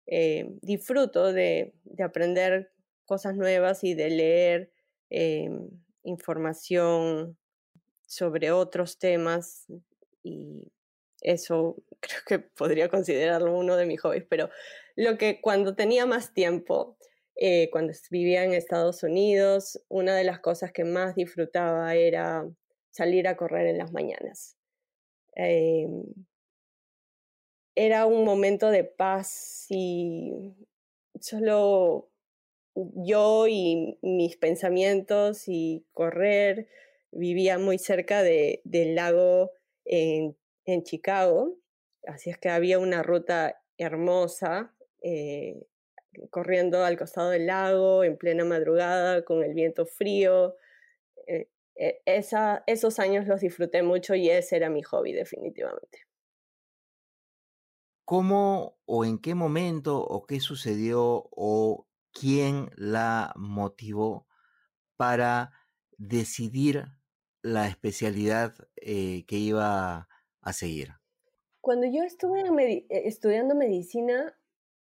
Eh, 0.07 0.47
disfruto 0.63 1.33
de, 1.33 1.75
de, 1.85 2.03
aprender 2.03 2.73
cosas 3.05 3.37
nuevas 3.37 3.85
y 3.85 3.95
de 3.95 4.11
leer 4.11 4.73
eh, 5.11 5.49
información 6.03 7.39
sobre 8.07 8.51
otros 8.51 8.99
temas 8.99 9.67
y 10.23 10.73
eso 11.21 11.77
creo 12.01 12.21
que 12.27 12.39
podría 12.41 12.89
considerarlo 12.89 13.57
uno 13.57 13.77
de 13.77 13.87
mis 13.87 14.01
hobbies, 14.01 14.25
pero 14.29 14.51
lo 14.97 15.17
que 15.17 15.41
cuando 15.41 15.75
tenía 15.75 16.05
más 16.05 16.35
tiempo, 16.35 16.97
eh, 17.37 17.71
cuando 17.71 17.93
vivía 18.11 18.45
en 18.45 18.53
Estados 18.53 19.03
Unidos, 19.03 19.83
una 19.89 20.15
de 20.15 20.25
las 20.25 20.41
cosas 20.41 20.73
que 20.73 20.85
más 20.85 21.15
disfrutaba 21.15 21.95
era 21.95 22.47
salir 22.91 23.27
a 23.27 23.37
correr 23.37 23.67
en 23.69 23.79
las 23.79 23.93
mañanas. 23.93 24.57
Em, 25.35 26.05
era 27.75 28.07
un 28.07 28.25
momento 28.25 28.71
de 28.71 28.85
paz 28.85 29.67
y 29.71 30.55
solo 31.21 32.11
yo 32.75 33.47
y 33.49 33.99
mis 34.03 34.37
pensamientos 34.37 35.45
y 35.47 35.87
correr. 35.93 36.69
Vivía 37.11 37.59
muy 37.59 37.79
cerca 37.79 38.23
de, 38.23 38.63
del 38.65 38.95
lago 38.95 39.53
en, 39.85 40.37
en, 40.65 40.83
Chicago, 40.83 41.59
así 42.07 42.31
es 42.31 42.39
que 42.39 42.49
había 42.49 42.79
una 42.79 43.03
ruta 43.03 43.63
hermosa 43.77 44.75
eh, 45.03 45.67
corriendo 46.31 46.85
al 46.85 46.97
costado 46.97 47.31
del 47.31 47.47
lago 47.47 48.05
en 48.05 48.17
plena 48.17 48.45
madrugada 48.45 49.25
con 49.25 49.43
el 49.45 49.53
viento 49.53 49.85
frío. 49.85 50.57
Eh, 51.27 51.49
e, 51.77 52.01
esa, 52.07 52.65
esos 52.67 52.99
años 52.99 53.27
los 53.27 53.41
disfruté 53.41 53.83
mucho 53.83 54.15
y 54.15 54.31
ese 54.31 54.57
era 54.57 54.71
mi 54.71 54.83
hobby 54.83 55.13
definitivamente. 55.13 56.07
¿Cómo 58.05 58.79
o 58.85 59.05
en 59.05 59.19
qué 59.19 59.35
momento 59.35 60.03
o 60.03 60.27
qué 60.27 60.41
sucedió 60.41 61.29
o 61.31 61.87
quién 62.13 62.71
la 62.77 63.33
motivó 63.37 64.27
para 64.97 65.53
decidir 65.99 66.87
la 67.43 67.69
especialidad 67.69 68.55
eh, 68.77 69.25
que 69.27 69.37
iba 69.37 70.09
a 70.41 70.53
seguir? 70.53 70.95
Cuando 71.61 71.87
yo 71.87 72.03
estuve 72.03 72.41
eh, 72.41 72.87
estudiando 72.89 73.55
medicina, 73.55 74.37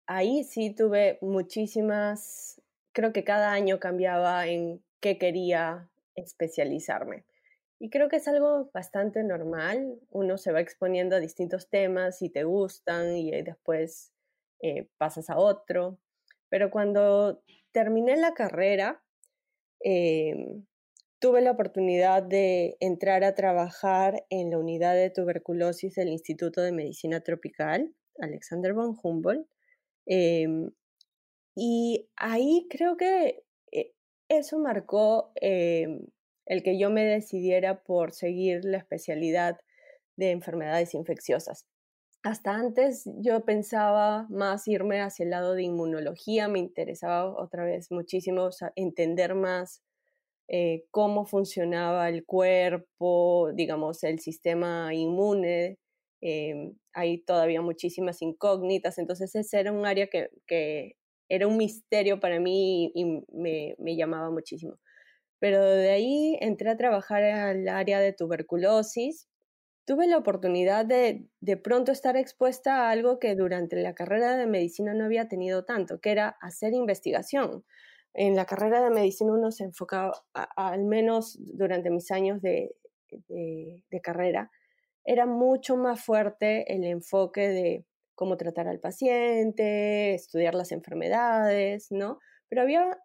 ahí 0.07 0.45
sí 0.45 0.75
tuve 0.75 1.19
muchísimas, 1.21 2.61
creo 2.93 3.13
que 3.13 3.25
cada 3.25 3.53
año 3.53 3.79
cambiaba 3.79 4.47
en 4.47 4.85
qué 5.01 5.19
quería 5.19 5.89
especializarme. 6.17 7.25
Y 7.85 7.91
creo 7.91 8.09
que 8.09 8.17
es 8.17 8.27
algo 8.29 8.71
bastante 8.73 9.23
normal. 9.23 10.01
Uno 10.09 10.39
se 10.39 10.53
va 10.53 10.63
exponiendo 10.63 11.17
a 11.17 11.21
distintos 11.21 11.69
temas 11.69 12.23
y 12.23 12.31
te 12.31 12.45
gustan 12.45 13.15
y 13.15 13.31
después 13.43 14.11
eh, 14.61 14.89
pasas 14.97 15.29
a 15.29 15.37
otro. 15.37 15.99
Pero 16.49 16.71
cuando 16.71 17.43
terminé 17.73 18.17
la 18.17 18.33
carrera, 18.33 19.05
eh, 19.85 20.63
tuve 21.19 21.43
la 21.43 21.51
oportunidad 21.51 22.23
de 22.23 22.79
entrar 22.81 23.23
a 23.23 23.35
trabajar 23.35 24.25
en 24.31 24.51
la 24.51 24.57
unidad 24.57 24.95
de 24.95 25.11
tuberculosis 25.11 25.95
del 25.95 26.09
Instituto 26.09 26.63
de 26.63 26.73
Medicina 26.73 27.21
Tropical, 27.21 27.95
Alexander 28.19 28.73
von 28.73 28.97
Humboldt. 29.03 29.47
Eh, 30.07 30.71
y 31.55 32.09
ahí 32.17 32.67
creo 32.71 32.97
que 32.97 33.45
eso 34.31 34.59
marcó 34.59 35.33
em, 35.35 36.01
el 36.47 36.63
que 36.63 36.79
yo 36.79 36.91
me 36.91 37.05
decidiera 37.05 37.83
por 37.83 38.13
seguir 38.13 38.65
la 38.65 38.79
especialidad 38.79 39.61
de 40.17 40.31
enfermedades 40.31 40.95
infecciosas. 40.95 41.67
Hasta 42.23 42.55
antes 42.55 43.05
yo 43.19 43.45
pensaba 43.45 44.27
más 44.31 44.67
irme 44.67 45.01
hacia 45.01 45.25
el 45.25 45.31
lado 45.31 45.55
de 45.55 45.65
inmunología, 45.65 46.49
me 46.49 46.59
interesaba 46.59 47.27
otra 47.27 47.65
vez 47.65 47.91
muchísimo 47.91 48.49
entender 48.77 49.35
más 49.35 49.83
eh, 50.49 50.85
cómo 50.91 51.25
funcionaba 51.27 52.09
el 52.09 52.25
cuerpo, 52.25 53.51
digamos, 53.55 54.03
el 54.05 54.21
sistema 54.21 54.95
inmune. 54.95 55.79
Em, 56.21 56.77
hay 56.95 57.19
todavía 57.23 57.61
muchísimas 57.63 58.23
incógnitas, 58.23 58.99
entonces 58.99 59.35
ese 59.35 59.61
era 59.61 59.73
un 59.73 59.85
área 59.87 60.07
que, 60.09 60.29
que 60.47 60.97
era 61.29 61.47
un 61.47 61.57
misterio 61.57 62.21
para 62.21 62.41
mí 62.41 62.93
y, 62.95 63.05
me, 63.33 63.75
me, 63.79 63.97
llamaba 63.97 64.31
muchísimo. 64.31 64.79
Pero 65.45 65.63
de 65.63 65.91
ahí 65.91 66.39
entré 66.41 66.71
a 66.71 66.77
trabajar 66.79 67.23
al 67.23 67.69
área 67.69 68.01
de 68.01 68.15
tuberculosis. 68.15 69.29
Tuve 69.87 70.07
la 70.07 70.17
oportunidad 70.17 70.87
de 70.87 71.27
de 71.41 71.57
pronto 71.59 71.93
estar 71.93 72.17
expuesta 72.17 72.87
a 72.87 72.91
algo 72.91 73.19
que 73.19 73.35
durante 73.35 73.77
la 73.77 73.95
carrera 73.95 74.39
de 74.39 74.47
medicina 74.47 74.95
no 74.95 75.05
había 75.05 75.29
tenido 75.29 75.67
tanto, 75.67 76.01
que 76.01 76.13
era 76.13 76.29
hacer 76.41 76.73
investigación 76.73 77.65
en 78.15 78.37
la 78.37 78.47
carrera 78.47 78.81
de 78.83 78.91
medicina 78.91 79.33
uno 79.33 79.51
se 79.51 79.65
enfocaba, 79.65 80.13
al 80.33 80.85
menos 80.85 81.37
durante 81.41 81.91
mis 81.91 82.11
años 82.13 82.41
de, 82.41 82.75
carrera, 84.03 84.51
era 85.05 85.27
mucho 85.27 85.77
más 85.77 86.05
fuerte 86.05 86.73
el 86.73 86.85
enfoque 86.85 87.49
de 87.49 87.85
cómo 88.15 88.37
tratar 88.37 88.69
al 88.69 88.81
paciente, 88.81 90.15
estudiar 90.15 90.55
las 90.55 90.73
enfermedades, 90.73 91.89
¿no? 91.91 92.21
Pero 92.49 92.63
había 92.63 92.99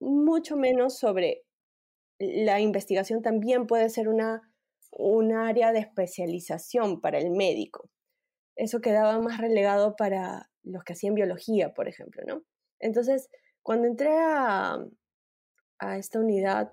mucho 0.00 0.56
menos 0.56 0.98
sobre 0.98 1.44
la 2.18 2.60
investigación 2.60 3.22
también 3.22 3.66
puede 3.66 3.88
ser 3.90 4.08
una, 4.08 4.42
un 4.90 5.32
área 5.32 5.72
de 5.72 5.80
especialización 5.80 7.00
para 7.00 7.18
el 7.18 7.30
médico. 7.30 7.90
Eso 8.56 8.80
quedaba 8.80 9.18
más 9.20 9.38
relegado 9.38 9.94
para 9.96 10.50
los 10.64 10.82
que 10.84 10.94
hacían 10.94 11.14
biología, 11.14 11.74
por 11.74 11.88
ejemplo, 11.88 12.22
¿no? 12.26 12.42
Entonces, 12.80 13.28
cuando 13.62 13.86
entré 13.86 14.10
a, 14.10 14.84
esta 15.96 16.18
unidad, 16.18 16.72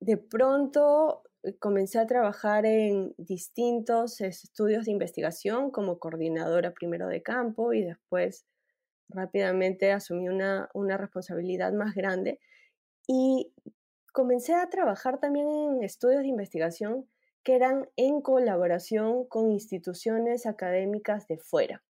de 0.00 0.16
pronto 0.16 1.22
eh, 1.44 1.56
comencé 1.58 1.98
a 2.00 2.06
trabajar 2.06 2.66
en 2.66 3.14
distintos 3.16 4.20
estudios 4.20 4.86
de 4.86 4.92
investigación 4.92 5.70
como 5.70 6.00
coordinadora 6.00 6.72
primero 6.72 7.06
de 7.06 7.22
campo 7.22 7.72
y 7.72 7.84
después 7.84 8.44
rápidamente 9.08 9.92
asumí 9.92 10.28
una, 10.28 10.68
una 10.74 10.96
responsabilidad 10.96 11.72
más 11.72 11.94
grande 11.94 12.40
y 13.12 13.52
comencé 14.12 14.54
a 14.54 14.70
trabajar 14.70 15.18
también 15.18 15.48
en 15.48 15.82
estudios 15.82 16.20
de 16.20 16.28
investigación 16.28 17.08
que 17.42 17.56
eran 17.56 17.88
en 17.96 18.20
colaboración 18.20 19.26
con 19.26 19.50
instituciones 19.50 20.46
académicas 20.46 21.26
de 21.26 21.36
fuera, 21.36 21.82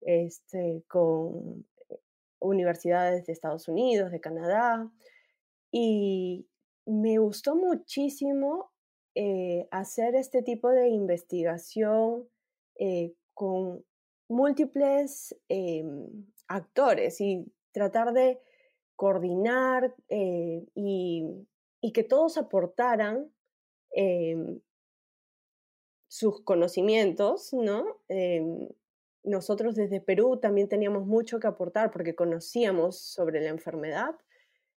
este, 0.00 0.82
con 0.88 1.66
universidades 2.38 3.26
de 3.26 3.34
Estados 3.34 3.68
Unidos, 3.68 4.10
de 4.10 4.20
Canadá, 4.22 4.90
y 5.70 6.48
me 6.86 7.18
gustó 7.18 7.56
muchísimo 7.56 8.70
eh, 9.14 9.68
hacer 9.70 10.14
este 10.14 10.42
tipo 10.42 10.70
de 10.70 10.88
investigación 10.88 12.26
eh, 12.76 13.12
con 13.34 13.84
múltiples 14.30 15.36
em, 15.48 16.24
actores 16.48 17.20
y 17.20 17.52
tratar 17.72 18.14
de 18.14 18.40
coordinar 18.96 19.94
eh, 20.08 20.64
y, 20.74 21.46
que 21.92 22.02
todos 22.02 22.38
aportaran 22.38 23.30
em, 23.92 24.60
sus 26.08 26.42
conocimientos, 26.42 27.52
¿no? 27.52 28.00
Em, 28.08 28.68
nosotros 29.22 29.74
desde 29.74 30.00
Perú 30.00 30.38
también 30.38 30.68
teníamos 30.68 31.06
mucho 31.06 31.38
que 31.40 31.46
aportar 31.46 31.90
porque 31.90 32.14
conocíamos 32.14 32.98
sobre 32.98 33.40
la 33.40 33.50
enfermedad 33.50 34.14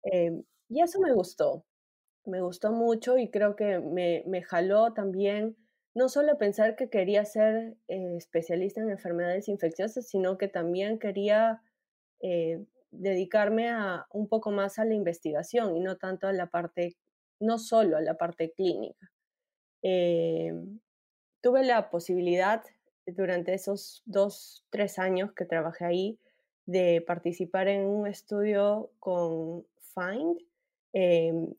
em, 0.02 0.44
y 0.68 0.82
eso 0.82 1.00
me 1.00 1.12
gustó, 1.12 1.64
me 2.24 2.40
gustó 2.40 2.72
mucho 2.72 3.18
y 3.18 3.30
creo 3.30 3.56
que 3.56 3.78
me, 3.80 4.24
me 4.26 4.42
jaló 4.42 4.92
también 4.92 5.56
no 5.96 6.10
solo 6.10 6.36
pensar 6.36 6.76
que 6.76 6.90
quería 6.90 7.24
ser 7.24 7.74
eh, 7.88 8.16
especialista 8.18 8.82
en 8.82 8.90
enfermedades 8.90 9.48
infecciosas, 9.48 10.06
sino 10.06 10.36
que 10.36 10.46
también 10.46 10.98
quería 10.98 11.62
eh, 12.20 12.62
dedicarme 12.90 13.70
a 13.70 14.06
un 14.12 14.28
poco 14.28 14.50
más 14.50 14.78
a 14.78 14.84
la 14.84 14.94
investigación 14.94 15.76
y 15.76 15.80
no 15.80 15.96
tanto 15.96 16.26
a 16.28 16.32
la 16.32 16.46
parte, 16.46 16.96
no 17.40 17.58
solo 17.58 17.96
a 17.96 18.00
la 18.00 18.14
parte 18.14 18.52
clínica. 18.52 19.10
Em, 19.82 20.80
tuve 21.40 21.64
la 21.64 21.90
posibilidad 21.90 22.62
durante 23.06 23.54
esos 23.54 24.02
dos, 24.06 24.64
tres 24.70 24.98
años 24.98 25.32
que 25.32 25.44
trabajé 25.44 25.84
ahí, 25.84 26.18
de 26.66 27.02
participar 27.06 27.68
en 27.68 27.86
un 27.86 28.06
estudio 28.08 28.90
con 28.98 29.64
FIND, 29.94 30.38
em, 30.92 31.54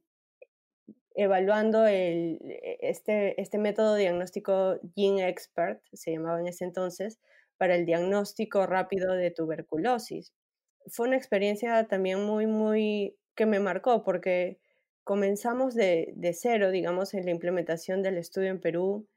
evaluando 1.16 1.86
el, 1.88 2.40
e, 2.44 2.78
este, 2.82 3.40
este 3.42 3.58
método 3.58 3.96
diagnóstico 3.96 4.80
Gene 4.96 5.28
Expert, 5.30 5.82
se 5.94 6.12
llamaba 6.12 6.40
en 6.40 6.48
ese 6.48 6.66
entonces, 6.66 7.20
para 7.58 7.76
el 7.76 7.86
diagnóstico 7.86 8.66
rápido 8.68 9.14
de 9.14 9.32
tuberculosis. 9.32 10.34
Fue 10.90 11.08
una 11.08 11.18
experiencia 11.18 11.88
también 11.88 12.24
muy, 12.24 12.48
muy 12.48 13.18
que 13.36 13.46
me 13.46 13.60
marcó 13.60 14.04
porque 14.04 14.60
comenzamos 15.04 15.76
de, 15.76 16.14
de 16.16 16.34
cero, 16.34 16.72
digamos, 16.72 17.14
en 17.14 17.26
la 17.26 17.32
implementación 17.32 18.04
del 18.04 18.18
estudio 18.18 18.50
en 18.50 18.60
Perú. 18.60 19.08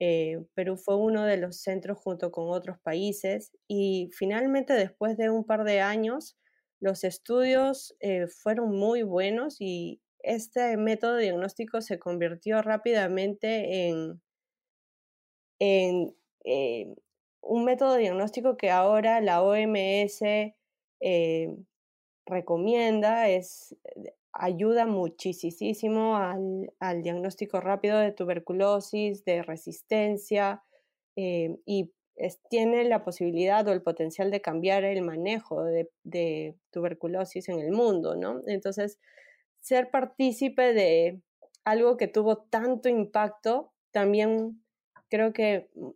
Eh, 0.00 0.44
Perú 0.54 0.76
fue 0.76 0.96
uno 0.96 1.24
de 1.24 1.36
los 1.36 1.60
centros 1.60 1.98
junto 1.98 2.32
con 2.32 2.50
otros 2.50 2.78
países 2.80 3.52
y 3.68 4.10
finalmente 4.12 4.72
después 4.72 5.16
de 5.16 5.30
un 5.30 5.44
par 5.44 5.64
de 5.64 5.80
años 5.80 6.36
los 6.80 7.04
estudios 7.04 7.94
eh, 8.00 8.26
fueron 8.26 8.76
muy 8.76 9.02
buenos 9.02 9.60
y 9.60 10.00
este 10.20 10.76
método 10.76 11.18
diagnóstico 11.18 11.80
se 11.80 11.98
convirtió 11.98 12.60
rápidamente 12.62 13.88
en, 13.88 14.20
en 15.58 16.16
eh, 16.44 16.94
un 17.40 17.64
método 17.64 17.96
diagnóstico 17.96 18.56
que 18.56 18.70
ahora 18.70 19.20
la 19.20 19.42
OMS 19.42 20.22
recomienda, 22.26 23.28
es 23.28 23.76
ayuda 24.34 24.84
muchísimo 24.86 26.16
al, 26.16 26.72
al, 26.80 27.02
diagnóstico 27.02 27.60
rápido 27.60 27.98
de 27.98 28.12
tuberculosis, 28.12 29.24
de 29.24 29.42
resistencia 29.42 30.62
eh, 31.16 31.56
y 31.64 31.92
tiene 32.48 32.84
la 32.84 33.04
posibilidad 33.04 33.66
o 33.66 33.72
el 33.72 33.82
potencial 33.82 34.30
de 34.30 34.40
cambiar 34.40 34.84
el 34.84 35.02
manejo 35.02 35.64
de, 35.64 35.90
de, 36.02 36.56
tuberculosis 36.70 37.48
en 37.48 37.60
el 37.60 37.72
mundo, 37.72 38.16
¿no? 38.16 38.42
Entonces, 38.46 38.98
ser 39.60 39.90
partícipe 39.90 40.74
de 40.74 41.20
algo 41.64 41.96
que 41.96 42.08
tuvo 42.08 42.38
tanto 42.38 42.88
impacto 42.88 43.72
también 43.90 44.62
creo 45.08 45.32
que 45.32 45.70
mm, 45.74 45.90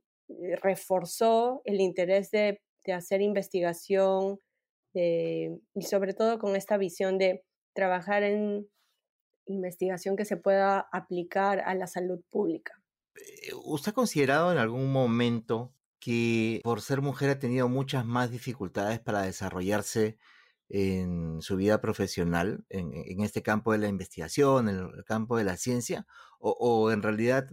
reforzó 0.63 1.63
el 1.65 1.81
interés 1.81 2.31
de, 2.31 2.61
de 2.85 2.93
hacer 2.93 3.21
investigación 3.21 4.41
y 5.75 5.83
sobre 5.83 6.15
todo 6.15 6.39
con 6.39 6.57
esta 6.57 6.77
visión 6.77 7.19
de 7.19 7.45
trabajar 7.75 8.23
en 8.23 8.69
investigación 9.47 10.17
que 10.17 10.25
se 10.25 10.37
pueda 10.37 10.89
aplicar 10.93 11.61
a 11.61 11.75
la 11.75 11.87
salud 11.87 12.21
pública. 12.31 12.83
Eh, 13.17 13.53
¿Usted 13.65 13.91
ha 13.91 13.95
considerado 13.95 14.53
en 14.53 14.59
algún 14.59 14.93
momento 14.93 15.73
que 16.01 16.61
por 16.63 16.81
ser 16.81 17.01
mujer 17.01 17.31
ha 17.31 17.39
tenido 17.39 17.69
muchas 17.69 18.05
más 18.05 18.31
dificultades 18.31 19.01
para 19.01 19.23
desarrollarse 19.23 20.19
en 20.69 21.41
su 21.41 21.57
vida 21.57 21.81
profesional, 21.81 22.65
en, 22.69 23.21
este 23.23 23.43
campo 23.43 23.73
de 23.73 23.79
la 23.79 23.89
investigación, 23.89 24.69
en 24.69 24.77
el 24.77 25.05
campo 25.05 25.37
de 25.37 25.45
la 25.45 25.57
ciencia, 25.57 26.07
o, 26.41 26.93
en 26.93 27.03
realidad, 27.03 27.49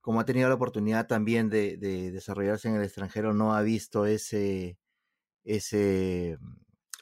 como 0.00 0.20
ha 0.20 0.24
tenido 0.24 0.48
la 0.48 0.54
oportunidad 0.54 1.06
también 1.06 1.50
de, 1.50 1.76
de, 1.76 2.10
desarrollarse 2.10 2.68
en 2.68 2.76
el 2.76 2.82
extranjero, 2.82 3.34
no 3.34 3.54
ha 3.54 3.62
visto 3.62 4.06
ese, 4.06 4.78
ese, 5.44 6.38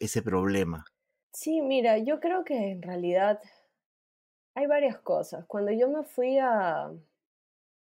ese 0.01 0.23
problema? 0.23 0.85
Sí, 1.33 1.61
mira, 1.63 1.99
yo 1.99 2.21
creo 2.21 2.45
que 2.45 2.71
en 2.71 2.83
realidad 2.83 3.41
hay 4.55 4.67
varias 4.67 4.99
cosas. 4.99 5.45
Cuando 5.47 5.73
yo 5.73 5.89
me 5.89 6.05
fui 6.05 6.39
a 6.39 6.91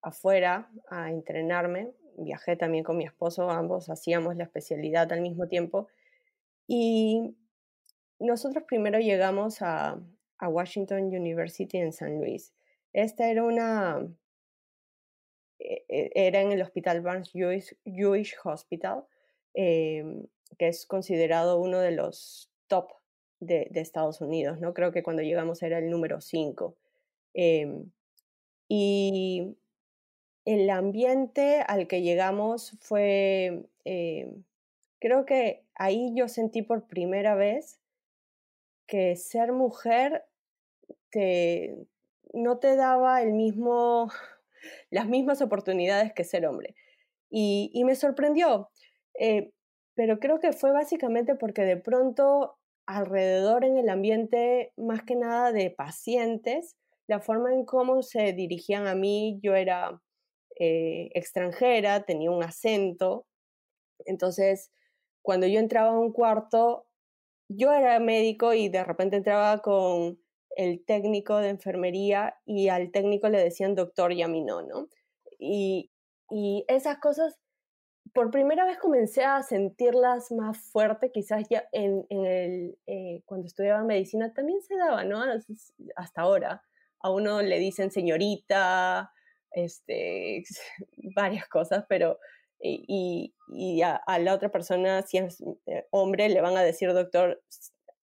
afuera 0.01 0.69
a 0.89 1.09
entrenarme, 1.09 1.91
viajé 2.17 2.55
también 2.55 2.83
con 2.83 2.97
mi 2.97 3.05
esposo, 3.05 3.49
ambos 3.49 3.89
hacíamos 3.89 4.35
la 4.35 4.43
especialidad 4.43 5.11
al 5.11 5.21
mismo 5.21 5.47
tiempo 5.47 5.87
y 6.67 7.35
nosotros 8.19 8.63
primero 8.67 8.99
llegamos 8.99 9.61
a, 9.61 9.99
a 10.37 10.49
Washington 10.49 11.05
University 11.05 11.77
en 11.77 11.91
San 11.91 12.17
Luis. 12.19 12.53
Esta 12.93 13.29
era 13.29 13.43
una, 13.43 14.07
e, 15.59 15.85
e, 15.89 16.11
era 16.13 16.41
en 16.41 16.51
el 16.51 16.61
Hospital 16.61 17.01
Barnes 17.01 17.31
Jewish, 17.31 18.35
Hospital, 18.43 19.05
em, 19.53 20.25
que 20.57 20.67
es 20.67 20.85
considerado 20.85 21.59
uno 21.59 21.79
de 21.79 21.91
los 21.91 22.49
top 22.67 22.91
de, 23.39 23.69
Estados 23.75 24.21
Unidos, 24.21 24.59
¿no? 24.59 24.73
Creo 24.73 24.91
que 24.91 25.03
cuando 25.03 25.21
llegamos 25.21 25.61
era 25.63 25.79
el 25.79 25.89
número 25.89 26.21
5. 26.21 26.75
Em, 27.33 27.91
y 28.67 29.57
el 30.45 30.69
ambiente 30.69 31.61
al 31.67 31.87
que 31.87 32.01
llegamos 32.01 32.77
fue, 32.81 33.65
em, 33.83 34.43
creo 34.99 35.25
que 35.25 35.63
ahí 35.75 36.13
yo 36.15 36.27
sentí 36.27 36.61
por 36.61 36.87
primera 36.87 37.35
vez 37.35 37.79
que 38.87 39.15
ser 39.15 39.51
mujer 39.51 40.25
te, 41.09 41.87
no 42.33 42.57
te 42.59 42.75
daba 42.75 43.21
el 43.21 43.33
mismo, 43.33 44.11
las 44.89 45.07
mismas 45.07 45.41
oportunidades 45.41 46.13
que 46.13 46.23
ser 46.23 46.45
hombre. 46.45 46.75
Y, 47.29 47.83
me 47.85 47.95
sorprendió, 47.95 48.69
eh, 49.19 49.51
pero 49.95 50.19
creo 50.19 50.39
que 50.39 50.53
fue 50.53 50.71
básicamente 50.71 51.35
porque 51.35 51.63
de 51.63 51.77
pronto 51.77 52.57
alrededor 52.85 53.65
en 53.65 53.77
el 53.77 53.89
ambiente, 53.89 54.73
más 54.77 55.03
que 55.03 55.15
nada 55.15 55.51
de 55.51 55.71
pacientes, 55.71 56.75
la 57.07 57.19
forma 57.19 57.53
en 57.53 57.65
cómo 57.65 58.01
se 58.03 58.33
dirigían 58.33 58.87
a 58.87 58.95
mí, 58.95 59.39
yo 59.41 59.55
era 59.55 60.01
eh, 60.59 61.09
extranjera, 61.13 62.05
tenía 62.05 62.31
un 62.31 62.43
acento, 62.43 63.25
entonces 64.05 64.71
cuando 65.21 65.47
yo 65.47 65.59
entraba 65.59 65.89
a 65.89 65.99
un 65.99 66.11
cuarto, 66.13 66.87
yo 67.49 67.73
era 67.73 67.99
médico 67.99 68.53
y 68.53 68.69
de 68.69 68.83
repente 68.83 69.17
entraba 69.17 69.59
con 69.59 70.19
el 70.55 70.83
técnico 70.85 71.37
de 71.37 71.49
enfermería 71.49 72.35
y 72.45 72.69
al 72.69 72.91
técnico 72.91 73.29
le 73.29 73.43
decían 73.43 73.75
doctor 73.75 74.13
y 74.13 74.21
a 74.21 74.27
mí 74.27 74.41
no, 74.41 74.61
¿no? 74.61 74.87
Y, 75.39 75.91
y 76.29 76.65
esas 76.67 76.99
cosas, 76.99 77.39
por 78.15 78.31
primera 78.31 78.63
vez 78.63 78.77
comencé 78.77 79.25
a 79.25 79.43
sentirlas 79.43 80.31
más 80.31 80.57
fuerte, 80.57 81.11
quizás 81.11 81.47
ya 81.49 81.67
en, 81.73 82.07
eh, 82.09 83.21
cuando 83.25 83.45
estudiaba 83.45 83.83
medicina 83.83 84.33
también 84.33 84.61
se 84.61 84.77
daba, 84.77 85.03
¿no? 85.03 85.21
Hasta 85.97 86.21
ahora. 86.21 86.63
A 87.01 87.11
uno 87.11 87.41
le 87.41 87.59
dicen 87.59 87.91
señorita, 87.91 89.11
este, 89.51 90.43
varias 91.15 91.47
cosas, 91.49 91.85
pero 91.89 92.17
y, 92.57 93.35
y 93.49 93.81
a, 93.81 94.01
la 94.19 94.33
otra 94.33 94.49
persona, 94.49 95.01
si 95.01 95.17
es 95.17 95.43
eh, 95.65 95.85
hombre, 95.91 96.29
le 96.29 96.39
van 96.39 96.55
a 96.55 96.63
decir 96.63 96.93
doctor, 96.93 97.43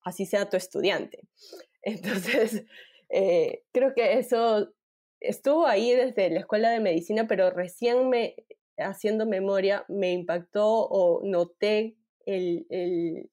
así 0.02 0.26
sea 0.26 0.50
tu 0.50 0.58
estudiante. 0.58 1.20
Entonces, 1.82 2.64
eh, 3.08 3.62
creo 3.72 3.94
que 3.94 4.18
eso 4.18 4.72
estuvo 5.20 5.66
ahí 5.66 5.92
desde 5.92 6.28
la 6.28 6.40
escuela 6.40 6.70
de 6.70 6.80
medicina, 6.80 7.26
pero 7.26 7.50
recién 7.50 8.10
me, 8.10 8.34
haciendo 8.82 9.26
memoria, 9.26 9.84
me 9.88 10.12
impactó 10.12 10.66
o 10.66 11.22
noté 11.24 11.96
el, 12.26 13.30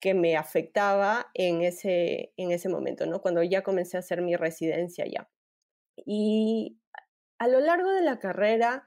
que 0.00 0.14
me 0.14 0.36
afectaba 0.36 1.30
en 1.34 1.62
ese, 1.62 2.32
en 2.36 2.52
ese 2.52 2.68
momento, 2.68 3.06
¿no? 3.06 3.20
Cuando 3.20 3.42
ya 3.42 3.62
comencé 3.62 3.96
a 3.96 4.00
hacer 4.00 4.22
mi 4.22 4.36
residencia 4.36 5.06
ya. 5.06 5.28
Y 5.96 6.78
a 7.38 7.48
lo 7.48 7.60
largo 7.60 7.90
de 7.90 8.02
la 8.02 8.18
carrera, 8.18 8.86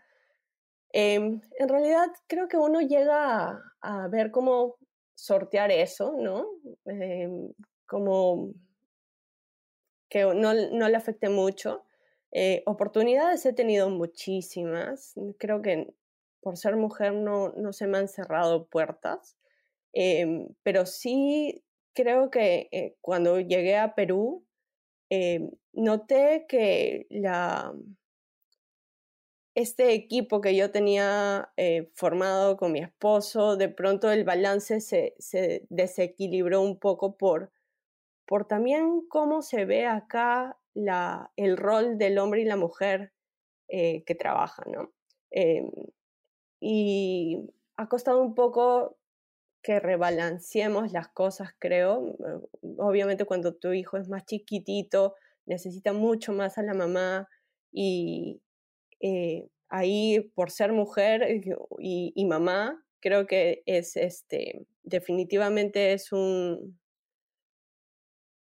em, 0.92 1.42
en 1.58 1.70
realidad 1.70 2.08
creo 2.28 2.48
que 2.48 2.58
uno 2.58 2.82
llega 2.82 3.62
a, 3.82 4.08
ver 4.10 4.32
cómo 4.32 4.78
sortear 5.16 5.72
eso, 5.72 6.14
¿no? 6.18 6.48
Em, 6.86 7.54
como 7.86 8.54
que 10.10 10.24
no, 10.24 10.54
no 10.54 10.90
le 10.90 10.98
afecte 10.98 11.30
mucho. 11.30 11.86
Eh, 12.32 12.64
oportunidades 12.66 13.46
he 13.46 13.54
tenido 13.54 13.90
muchísimas. 13.90 15.16
Creo 15.38 15.62
que 15.62 15.94
por 16.42 16.58
ser 16.58 16.76
mujer 16.78 17.14
no, 17.14 17.50
no 17.58 17.74
se 17.74 17.88
me 17.88 17.98
han 17.98 18.08
cerrado 18.08 18.68
puertas, 18.68 19.38
em, 19.94 20.48
pero 20.64 20.86
sí 20.86 21.64
creo 21.94 22.30
que 22.32 22.70
eh, 22.72 22.96
cuando 23.02 23.40
llegué 23.40 23.78
a 23.78 23.96
Perú, 23.96 24.46
em, 25.10 25.52
noté 25.74 26.46
que 26.48 27.08
este 29.56 29.94
equipo 29.94 30.42
que 30.42 30.56
yo 30.56 30.72
tenía 30.72 31.52
eh, 31.58 31.90
formado 31.94 32.58
con 32.58 32.72
mi 32.72 32.80
esposo, 32.80 33.58
de 33.58 33.70
pronto 33.70 34.12
el 34.12 34.24
balance 34.24 34.80
se, 34.82 35.16
se 35.20 35.66
desequilibró 35.70 36.62
un 36.62 36.80
poco 36.80 37.18
por 37.18 37.52
por 38.28 38.46
también 38.46 39.02
cómo 39.10 39.42
se 39.42 39.66
ve 39.66 39.88
acá 39.88 40.59
el 41.36 41.58
rol 41.58 41.98
del 41.98 42.18
hombre 42.18 42.42
y 42.42 42.46
la 42.46 42.56
mujer 42.56 43.14
eh, 43.68 44.04
que 44.06 44.16
trabajan, 44.16 44.72
¿no? 44.72 44.94
Em, 45.32 45.70
y 46.60 47.38
ha 47.78 47.88
costado 47.88 48.22
un 48.22 48.36
poco 48.36 48.98
que 49.62 49.80
rebalanceemos 49.80 50.92
las 50.92 51.10
cosas, 51.10 51.50
creo. 51.60 52.16
Mm, 52.62 52.80
obviamente 52.80 53.26
cuando 53.26 53.56
tu 53.56 53.74
hijo 53.74 53.98
es 53.98 54.10
más 54.10 54.26
chiquitito, 54.26 55.16
necesita 55.46 55.94
mucho 55.94 56.34
más 56.34 56.58
a 56.58 56.64
la 56.64 56.74
mamá 56.74 57.28
y 57.72 58.42
eh, 59.02 59.48
ahí 59.70 60.20
por 60.36 60.52
ser 60.52 60.72
mujer 60.74 61.44
y, 61.80 62.14
y, 62.16 62.26
mamá, 62.26 62.84
creo 63.00 63.28
que 63.28 63.64
es 63.66 63.96
este, 63.98 64.66
definitivamente 64.84 65.94
es 65.94 66.12
un, 66.12 66.80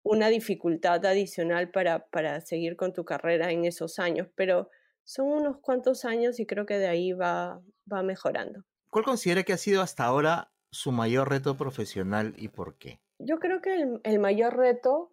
una 0.09 0.29
dificultad 0.29 1.05
adicional 1.05 1.69
para, 1.69 2.07
para 2.07 2.41
seguir 2.41 2.75
con 2.75 2.93
tu 2.93 3.05
carrera 3.05 3.51
en 3.51 3.65
esos 3.65 3.99
años, 3.99 4.27
pero 4.35 4.71
son 5.03 5.27
unos 5.27 5.57
cuantos 5.57 6.03
años 6.03 6.39
y 6.39 6.47
creo 6.47 6.65
que 6.65 6.79
de 6.79 6.87
ahí 6.87 7.13
va, 7.13 7.61
va 7.91 8.01
mejorando. 8.01 8.65
¿Cuál 8.89 9.05
considera 9.05 9.43
que 9.43 9.53
ha 9.53 9.57
sido 9.57 9.83
hasta 9.83 10.05
ahora 10.05 10.51
su 10.71 10.91
mayor 10.91 11.29
reto 11.29 11.55
profesional 11.55 12.33
y 12.37 12.47
por 12.47 12.79
qué? 12.79 12.99
Yo 13.19 13.37
creo 13.37 13.61
que 13.61 13.75
el, 13.75 14.01
el 14.03 14.17
mayor 14.17 14.57
reto 14.57 15.11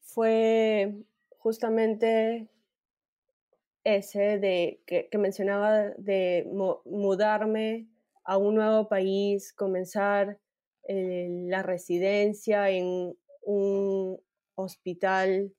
fue 0.00 0.92
justamente 1.38 2.48
ese 3.84 4.40
de 4.40 4.82
que, 4.86 5.08
que 5.08 5.18
mencionaba 5.18 5.90
de 5.98 6.48
mudarme 6.84 7.86
a 8.24 8.38
un 8.38 8.56
nuevo 8.56 8.88
país, 8.88 9.52
comenzar 9.52 10.40
eh, 10.88 11.28
la 11.46 11.62
residencia 11.62 12.70
en 12.70 13.16
un 13.42 14.20
hospital 14.54 15.52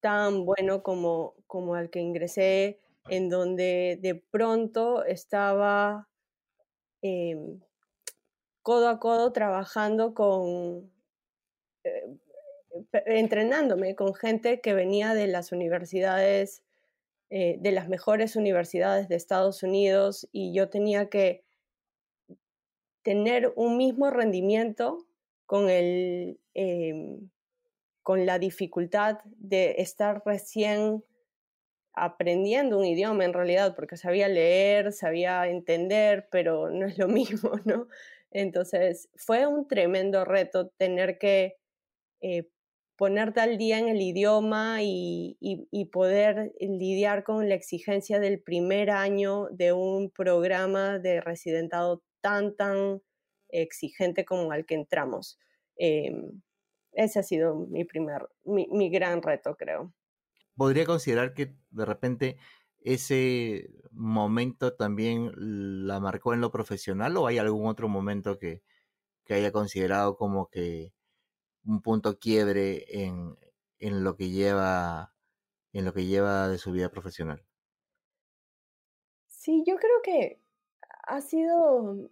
tan 0.00 0.44
bueno 0.44 0.82
como, 0.82 1.34
como 1.46 1.74
al 1.74 1.88
que 1.88 2.00
ingresé, 2.00 2.78
en 3.08 3.28
donde 3.28 3.98
de 4.02 4.14
pronto 4.14 5.04
estaba 5.04 6.08
em, 7.02 7.60
codo 8.62 8.88
a 8.88 8.98
codo 8.98 9.32
trabajando 9.32 10.14
con, 10.14 10.90
eh, 11.84 12.18
entrenándome 13.06 13.94
con 13.94 14.14
gente 14.14 14.60
que 14.60 14.74
venía 14.74 15.14
de 15.14 15.26
las 15.26 15.52
universidades, 15.52 16.62
eh, 17.30 17.56
de 17.60 17.72
las 17.72 17.88
mejores 17.88 18.36
universidades 18.36 19.08
de 19.08 19.16
Estados 19.16 19.62
Unidos 19.62 20.28
y 20.32 20.54
yo 20.54 20.68
tenía 20.68 21.08
que 21.08 21.44
tener 23.02 23.52
un 23.56 23.76
mismo 23.76 24.10
rendimiento 24.10 25.06
con 25.46 25.68
el, 25.70 26.40
em, 26.54 27.30
con 28.04 28.26
la 28.26 28.38
dificultad 28.38 29.18
de 29.24 29.76
estar 29.78 30.22
recién 30.24 31.02
aprendiendo 31.94 32.78
un 32.78 32.84
idioma 32.84 33.24
en 33.24 33.32
realidad, 33.32 33.74
porque 33.74 33.96
sabía 33.96 34.28
leer, 34.28 34.92
sabía 34.92 35.48
entender, 35.48 36.28
pero 36.30 36.70
no 36.70 36.86
es 36.86 36.98
lo 36.98 37.08
mismo, 37.18 37.52
¿no? 37.64 37.88
Entonces 38.30 39.08
fue 39.16 39.46
un 39.46 39.66
tremendo 39.66 40.24
reto 40.24 40.68
tener 40.76 41.18
que 41.18 41.56
eh, 42.20 42.48
ponerte 42.96 43.40
al 43.40 43.56
día 43.58 43.78
en 43.78 43.88
el 43.88 44.00
idioma 44.02 44.78
y, 44.82 45.38
poder 45.92 46.52
lidiar 46.60 47.24
con 47.24 47.48
la 47.48 47.54
exigencia 47.54 48.20
del 48.20 48.40
primer 48.40 48.90
año 48.90 49.46
de 49.50 49.72
un 49.72 50.10
programa 50.10 50.98
de 50.98 51.20
residentado 51.20 52.02
tan, 52.20 52.54
tan 52.56 53.00
exigente 53.48 54.24
como 54.24 54.52
al 54.52 54.66
que 54.66 54.74
entramos. 54.74 55.38
Em, 55.76 56.42
ese 56.94 57.18
ha 57.18 57.22
sido 57.22 57.54
mi 57.54 57.84
primer, 57.84 58.28
mi, 58.44 58.90
gran 58.90 59.22
reto, 59.22 59.56
creo. 59.56 59.92
¿Podría 60.56 60.86
considerar 60.86 61.34
que 61.34 61.54
de 61.70 61.84
repente 61.84 62.36
ese 62.80 63.70
momento 63.90 64.74
también 64.74 65.32
la 65.86 66.00
marcó 66.00 66.34
en 66.34 66.40
lo 66.40 66.50
profesional 66.50 67.16
o 67.16 67.26
hay 67.26 67.38
algún 67.38 67.66
otro 67.66 67.88
momento 67.88 68.38
que, 68.38 68.62
que 69.24 69.34
haya 69.34 69.52
considerado 69.52 70.16
como 70.16 70.48
que 70.48 70.92
un 71.64 71.80
punto 71.80 72.18
quiebre 72.18 72.84
en, 72.88 73.36
en, 73.78 74.04
lo 74.04 74.16
que 74.16 74.30
lleva 74.30 75.14
en 75.72 75.84
lo 75.84 75.92
que 75.92 76.06
lleva 76.06 76.48
de 76.48 76.58
su 76.58 76.72
vida 76.72 76.90
profesional? 76.90 77.44
Sí, 79.26 79.64
yo 79.66 79.76
creo 79.76 80.02
que 80.02 80.40
ha 81.06 81.20
sido 81.20 82.10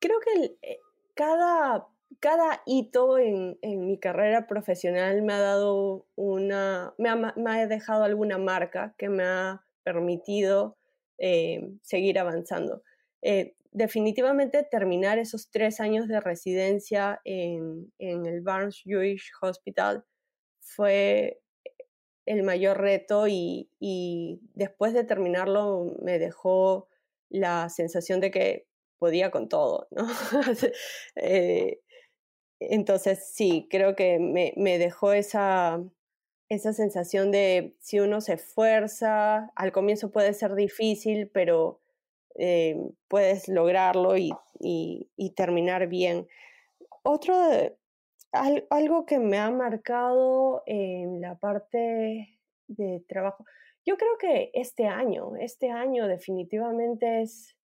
creo 0.00 0.18
que 0.20 0.58
eh, 0.62 0.80
cada 1.14 1.86
cada 2.18 2.62
hito 2.66 3.18
en, 3.18 3.58
mi 3.62 3.98
carrera 3.98 4.46
profesional 4.46 5.22
me 5.22 5.32
ha 5.34 5.38
dado 5.38 6.06
una, 6.16 6.94
me 6.98 7.08
ha, 7.08 7.66
dejado 7.66 8.04
alguna 8.04 8.38
marca 8.38 8.94
que 8.98 9.08
me 9.08 9.22
ha 9.22 9.64
permitido 9.84 10.76
eh, 11.18 11.70
seguir 11.82 12.18
avanzando. 12.18 12.82
Eh, 13.22 13.54
definitivamente 13.72 14.66
terminar 14.68 15.18
esos 15.18 15.50
tres 15.50 15.80
años 15.80 16.08
de 16.08 16.20
residencia 16.20 17.20
en, 17.24 17.92
el 17.98 18.40
Barnes 18.40 18.82
Jewish 18.84 19.30
Hospital 19.40 20.04
fue 20.60 21.40
el 22.26 22.42
mayor 22.42 22.78
reto 22.78 23.26
y, 23.28 23.70
después 24.54 24.92
de 24.92 25.04
terminarlo 25.04 25.96
me 26.02 26.18
dejó 26.18 26.88
la 27.28 27.68
sensación 27.68 28.20
de 28.20 28.30
que 28.30 28.66
podía 28.98 29.30
con 29.30 29.48
todo. 29.48 29.88
Eh, 31.16 31.80
entonces, 32.60 33.26
sí, 33.32 33.66
creo 33.70 33.96
que 33.96 34.18
me, 34.18 34.52
me 34.56 34.78
dejó 34.78 35.12
esa, 35.12 35.82
esa 36.50 36.72
sensación 36.72 37.30
de 37.30 37.74
si 37.80 38.00
uno 38.00 38.20
se 38.20 38.34
esfuerza, 38.34 39.50
al 39.54 39.72
comienzo 39.72 40.10
puede 40.10 40.34
ser 40.34 40.54
difícil, 40.54 41.30
pero 41.32 41.80
eh, 42.36 42.76
puedes 43.08 43.48
lograrlo 43.48 44.16
y, 44.16 44.32
y, 44.58 45.30
terminar 45.36 45.86
bien. 45.86 46.28
Otro, 47.02 47.34
algo 48.32 49.06
que 49.06 49.18
me 49.18 49.38
ha 49.38 49.50
marcado 49.50 50.62
en 50.66 51.20
la 51.20 51.38
parte 51.38 52.38
de 52.66 53.04
trabajo, 53.08 53.44
yo 53.86 53.96
creo 53.96 54.18
que 54.18 54.50
este 54.54 54.86
año, 54.86 55.36
este 55.36 55.70
año 55.70 56.06
definitivamente 56.08 57.22
es, 57.22 57.56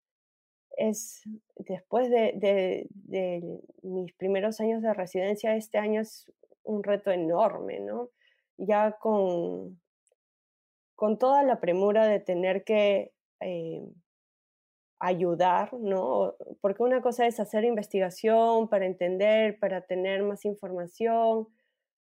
es 0.78 1.24
después 1.56 2.10
de, 2.10 2.34
de, 2.92 3.60
mis 3.82 4.14
primeros 4.14 4.60
años 4.60 4.82
de 4.82 4.94
residencia, 4.94 5.56
este 5.56 5.78
año 5.78 6.02
es 6.02 6.32
un 6.64 6.84
reto 6.84 7.12
enorme, 7.12 7.80
¿no? 7.80 8.10
Ya 8.58 8.94
con, 8.94 9.80
con 10.96 11.18
toda 11.18 11.44
la 11.44 11.60
premura 11.60 12.08
de 12.08 12.20
tener 12.20 12.64
que 12.64 13.12
eh, 13.42 13.86
ayudar, 15.00 15.74
¿no? 15.74 16.36
Porque 16.62 16.84
una 16.84 17.02
cosa 17.02 17.28
es 17.28 17.40
hacer 17.40 17.64
investigación 17.64 18.70
para 18.70 18.86
entender, 18.86 19.60
para 19.60 19.82
tener 19.82 20.24
más 20.24 20.46
información, 20.46 21.48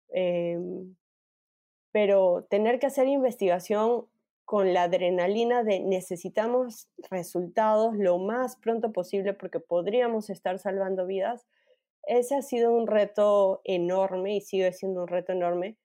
em, 0.10 0.96
pero 1.92 2.46
tener 2.50 2.80
que 2.80 2.88
hacer 2.88 3.08
investigación 3.08 4.08
con 4.48 4.74
la 4.74 4.84
adrenalina 4.84 5.64
de 5.66 5.82
necesitamos 5.82 6.88
resultados 7.12 7.98
lo 7.98 8.18
más 8.18 8.56
pronto 8.56 8.94
posible 8.94 9.34
porque 9.34 9.60
podríamos 9.60 10.30
estar 10.30 10.58
salvando 10.58 11.06
vidas, 11.06 11.46
ese 12.04 12.38
ha 12.38 12.42
sido 12.42 12.72
un 12.72 12.88
reto 12.88 13.60
enorme 13.66 14.38
y 14.38 14.40
sigue 14.40 14.72
siendo 14.72 15.02
un 15.02 15.10
reto 15.10 15.34
enorme. 15.34 15.76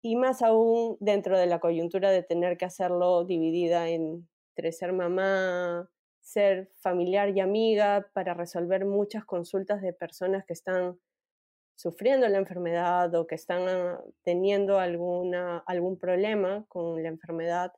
Y 0.00 0.16
más 0.16 0.40
aún 0.40 0.96
dentro 0.98 1.38
de 1.38 1.44
la 1.44 1.60
coyuntura 1.60 2.10
de 2.10 2.22
tener 2.22 2.56
que 2.56 2.64
hacerlo 2.64 3.26
dividida 3.26 3.90
en 3.90 4.26
entre 4.56 4.72
ser 4.72 4.94
mamá, 4.94 5.90
ser 6.22 6.70
familiar 6.80 7.36
y 7.36 7.40
amiga 7.40 8.08
para 8.14 8.32
resolver 8.32 8.86
muchas 8.86 9.26
consultas 9.26 9.82
de 9.82 9.92
personas 9.92 10.46
que 10.46 10.54
están 10.54 10.98
sufriendo 11.76 12.28
la 12.28 12.38
enfermedad 12.38 13.14
o 13.14 13.26
que 13.26 13.34
están 13.34 13.68
ah, 13.68 14.00
teniendo 14.22 14.78
alguna, 14.78 15.58
algún 15.66 15.98
problema 15.98 16.64
con 16.68 17.02
la 17.02 17.08
enfermedad. 17.08 17.72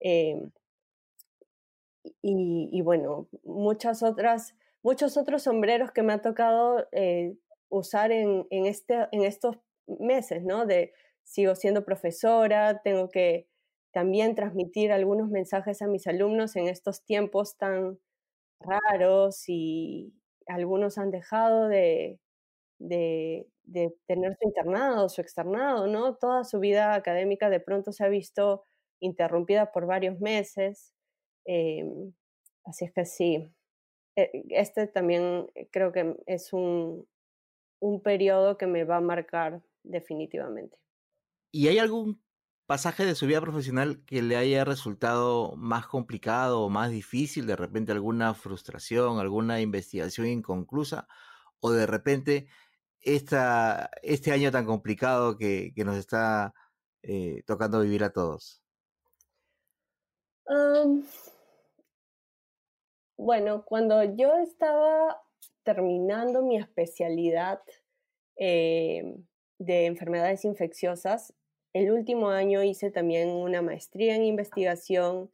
Em, 0.00 0.50
y, 2.20 2.80
bueno, 2.82 3.28
muchas 3.44 4.02
otras, 4.02 4.56
muchos 4.82 5.16
otros 5.16 5.42
sombreros 5.42 5.92
que 5.92 6.02
me 6.02 6.12
ha 6.12 6.22
tocado 6.22 6.88
eh, 6.92 7.36
usar 7.68 8.10
en, 8.12 8.46
en, 8.50 8.66
este, 8.66 9.06
en 9.12 9.22
estos 9.22 9.56
meses, 9.86 10.42
¿no? 10.42 10.66
De 10.66 10.92
sigo 11.24 11.54
siendo 11.54 11.84
profesora, 11.84 12.80
tengo 12.82 13.08
que 13.08 13.48
también 13.92 14.34
transmitir 14.34 14.90
algunos 14.92 15.28
mensajes 15.30 15.82
a 15.82 15.86
mis 15.86 16.06
alumnos 16.06 16.56
en 16.56 16.68
estos 16.68 17.04
tiempos 17.04 17.56
tan 17.56 17.98
raros 18.60 19.44
y 19.48 20.14
algunos 20.46 20.98
han 20.98 21.10
dejado 21.10 21.68
de, 21.68 22.18
de, 22.88 23.46
tener 24.06 24.34
su 24.34 24.48
internado, 24.48 25.08
su 25.08 25.20
externado, 25.20 25.86
¿no? 25.86 26.16
Toda 26.16 26.44
su 26.44 26.58
vida 26.58 26.94
académica 26.94 27.50
de 27.50 27.60
pronto 27.60 27.92
se 27.92 28.04
ha 28.04 28.08
visto 28.08 28.64
interrumpida 29.00 29.72
por 29.72 29.86
varios 29.86 30.20
meses. 30.20 30.92
Em, 31.44 32.12
así 32.64 32.84
es 32.84 32.92
que 32.92 33.04
sí, 33.04 33.52
e, 34.16 34.30
este 34.50 34.86
también 34.86 35.46
eh, 35.54 35.68
creo 35.70 35.92
que 35.92 36.16
es 36.26 36.52
un, 36.52 37.06
un 37.80 38.02
periodo 38.02 38.58
que 38.58 38.66
me 38.66 38.84
va 38.84 38.96
a 38.96 39.00
marcar 39.00 39.62
definitivamente. 39.82 40.76
¿Y 41.50 41.68
hay 41.68 41.78
algún 41.78 42.22
pasaje 42.66 43.04
de 43.04 43.14
su 43.14 43.26
vida 43.26 43.40
profesional 43.40 44.04
que 44.06 44.22
le 44.22 44.36
haya 44.36 44.64
resultado 44.64 45.54
más 45.56 45.86
complicado 45.86 46.62
o 46.62 46.70
más 46.70 46.90
difícil, 46.90 47.46
de 47.46 47.56
repente 47.56 47.92
alguna 47.92 48.34
frustración, 48.34 49.18
alguna 49.18 49.60
investigación 49.60 50.26
inconclusa, 50.26 51.08
o 51.60 51.70
de 51.70 51.86
repente 51.86 52.48
esta, 53.02 53.90
este 54.02 54.32
año 54.32 54.50
tan 54.50 54.64
complicado 54.66 55.36
que, 55.36 55.72
nos 55.76 55.96
está 55.96 56.54
eh, 57.02 57.42
tocando 57.46 57.80
vivir 57.80 58.04
a 58.04 58.12
todos? 58.12 58.60
bueno, 63.16 63.64
cuando 63.64 64.02
yo 64.02 64.36
estaba 64.38 65.22
terminando 65.62 66.42
mi 66.42 66.56
especialidad 66.58 67.60
em, 68.36 69.24
de 69.58 69.86
enfermedades 69.86 70.44
infecciosas, 70.44 71.32
el 71.72 71.90
último 71.90 72.28
año 72.28 72.62
hice 72.62 72.90
también 72.90 73.30
una 73.30 73.62
maestría 73.62 74.16
en 74.16 74.24
investigación 74.24 75.30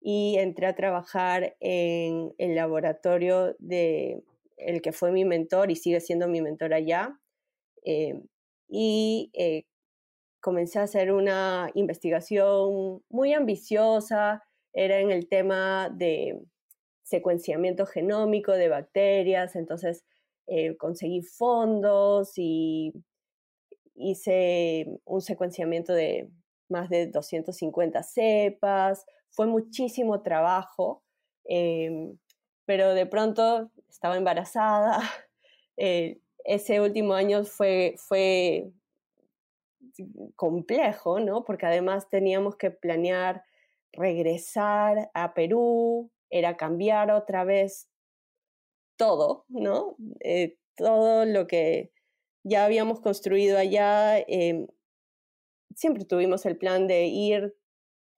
y 0.00 0.36
entré 0.38 0.66
a 0.66 0.74
trabajar 0.74 1.56
en 1.60 2.34
el 2.38 2.54
laboratorio 2.54 3.54
de 3.58 4.22
el 4.66 4.82
que 4.82 4.92
fue 4.92 5.12
mi 5.12 5.24
mentor 5.24 5.70
y 5.70 5.76
sigue 5.76 6.00
siendo 6.00 6.28
mi 6.28 6.40
mentor 6.40 6.74
allá. 6.74 7.18
Eh, 7.84 8.20
y 8.68 9.30
eh, 9.34 9.64
comencé 10.40 10.78
a 10.78 10.84
hacer 10.84 11.12
una 11.12 11.70
investigación 11.74 13.02
muy 13.08 13.32
ambiciosa, 13.32 14.42
era 14.72 15.00
en 15.00 15.10
el 15.10 15.28
tema 15.28 15.90
de 15.90 16.40
secuenciamiento 17.02 17.86
genómico 17.86 18.52
de 18.52 18.68
bacterias, 18.68 19.56
entonces 19.56 20.04
eh, 20.46 20.76
conseguí 20.76 21.22
fondos 21.22 22.32
y 22.36 22.92
hice 23.94 24.86
un 25.04 25.20
secuenciamiento 25.20 25.92
de 25.92 26.30
más 26.68 26.88
de 26.88 27.08
250 27.08 28.02
cepas, 28.02 29.04
fue 29.30 29.46
muchísimo 29.46 30.22
trabajo, 30.22 31.02
em, 31.44 32.16
pero 32.70 32.94
de 32.94 33.04
pronto 33.04 33.72
estaba 33.88 34.16
embarazada. 34.16 35.00
Eh, 35.82 36.20
ese 36.44 36.78
último 36.78 37.14
año 37.14 37.42
fue, 37.44 37.94
fue 37.96 38.70
complejo, 40.36 41.20
¿no? 41.20 41.42
Porque 41.42 41.64
además 41.64 42.10
teníamos 42.10 42.56
que 42.56 42.70
planear 42.70 43.44
regresar 43.92 45.10
a 45.14 45.32
Perú, 45.32 46.10
era 46.28 46.58
cambiar 46.58 47.10
otra 47.12 47.44
vez 47.44 47.88
todo, 48.98 49.46
¿no? 49.48 49.96
Eh, 50.20 50.58
todo 50.76 51.24
lo 51.24 51.46
que 51.46 51.92
ya 52.42 52.66
habíamos 52.66 53.00
construido 53.00 53.56
allá, 53.56 54.18
em, 54.18 54.66
siempre 55.74 56.04
tuvimos 56.04 56.44
el 56.44 56.58
plan 56.58 56.86
de 56.86 57.06
ir, 57.06 57.56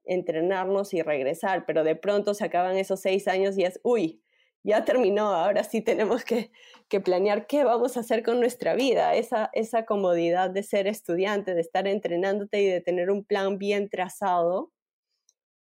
entrenarnos 0.05 0.95
y 0.95 1.03
regresar, 1.03 1.65
pero 1.65 1.85
de 1.85 1.95
pronto 1.95 2.35
se 2.35 2.45
acaban 2.45 2.77
esos 2.77 2.99
seis 2.99 3.29
años 3.29 3.57
y 3.57 3.63
es, 3.63 3.79
uy, 3.85 4.19
ya 4.65 4.85
terminó, 4.85 5.35
ahora 5.35 5.65
sí 5.65 5.81
tenemos 5.83 6.25
que, 6.25 6.51
que 6.89 7.01
planear 7.01 7.47
qué 7.47 7.65
vamos 7.65 7.97
a 7.97 8.01
hacer 8.01 8.23
con 8.23 8.41
nuestra 8.41 8.75
vida, 8.75 9.15
esa, 9.15 9.51
esa 9.53 9.85
comodidad 9.85 10.51
de 10.51 10.63
ser 10.63 10.87
estudiante, 10.87 11.55
de 11.55 11.61
estar 11.61 11.87
entrenándote 11.89 12.61
y 12.63 12.67
de 12.67 12.81
tener 12.81 13.11
un 13.11 13.25
plan 13.25 13.59
bien 13.59 13.89
trazado, 13.89 14.73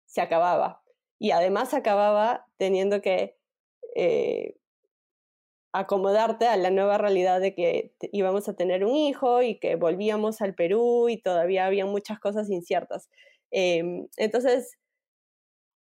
se 0.06 0.20
acababa. 0.20 0.82
Y 1.18 1.30
además 1.30 1.74
acababa 1.74 2.46
teniendo 2.58 3.00
que 3.00 3.36
eh, 3.96 4.56
acomodarte 5.72 6.46
a 6.46 6.56
la 6.56 6.70
nueva 6.70 6.98
realidad 6.98 7.40
de 7.40 7.54
que 7.54 7.94
íbamos 8.12 8.48
a 8.48 8.54
tener 8.54 8.84
un 8.84 8.94
hijo 8.94 9.42
y 9.42 9.58
que 9.58 9.76
volvíamos 9.76 10.42
al 10.42 10.54
Perú 10.54 11.08
y 11.08 11.20
todavía 11.20 11.66
había 11.66 11.86
muchas 11.86 12.20
cosas 12.20 12.50
inciertas. 12.50 13.08
Em, 13.50 14.08
entonces, 14.16 14.78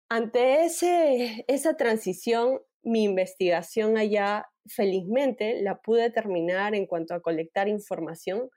ante 0.09 0.65
ese, 0.65 1.45
esa 1.47 1.75
transición, 1.75 2.61
mi 2.83 3.03
investigación 3.03 3.97
allá, 3.97 4.47
felizmente, 4.67 5.61
la 5.61 5.81
pude 5.81 6.09
terminar 6.11 6.75
en 6.75 6.85
cuanto 6.85 7.13
a 7.13 7.21
colectar 7.21 7.67
información, 7.67 8.49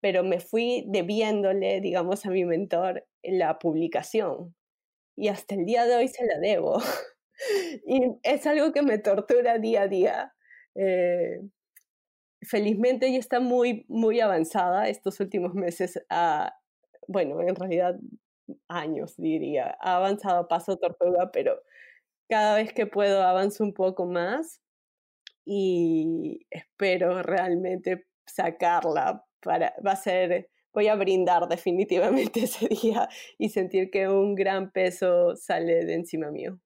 pero 0.00 0.22
me 0.22 0.40
fui 0.40 0.84
debiéndole, 0.88 1.80
digamos, 1.80 2.26
a 2.26 2.30
mi 2.30 2.44
mentor 2.44 3.06
la 3.22 3.58
publicación. 3.58 4.54
Y 5.16 5.28
hasta 5.28 5.54
el 5.54 5.64
día 5.64 5.86
de 5.86 5.96
hoy 5.96 6.08
se 6.08 6.26
la 6.26 6.38
debo. 6.38 6.78
y 7.86 8.02
es 8.22 8.46
algo 8.46 8.72
que 8.72 8.82
me 8.82 8.98
tortura 8.98 9.58
día 9.58 9.82
a 9.82 9.88
día 9.88 10.32
eh, 10.76 11.40
felizmente 12.42 13.10
ya 13.10 13.18
está 13.18 13.40
muy, 13.40 13.84
muy 13.88 14.20
avanzada 14.20 14.88
estos 14.88 15.20
últimos 15.20 15.54
meses, 15.54 15.98
bueno, 17.08 17.40
en 17.40 17.54
realidad 17.56 17.96
años 18.68 19.16
diría, 19.16 19.76
ha 19.80 19.96
avanzado 19.96 20.40
a 20.40 20.48
paso 20.48 20.76
tortuga, 20.76 21.30
pero 21.32 21.60
cada 22.28 22.56
vez 22.56 22.72
que 22.72 22.86
puedo 22.86 23.22
avanzo 23.22 23.64
un 23.64 23.72
poco 23.72 24.06
más 24.06 24.60
y 25.44 26.46
espero 26.50 27.22
realmente 27.22 28.06
sacarla 28.26 29.24
para, 29.40 29.74
va 29.86 29.92
a 29.92 29.96
ser, 29.96 30.50
voy 30.72 30.88
a 30.88 30.96
brindar 30.96 31.48
definitivamente 31.48 32.44
ese 32.44 32.68
día 32.68 33.08
y 33.38 33.48
sentir 33.48 33.90
que 33.90 34.08
un 34.08 34.34
gran 34.34 34.70
peso 34.72 35.36
sale 35.36 35.84
de 35.84 35.94
encima 35.94 36.30
mío. 36.30 36.58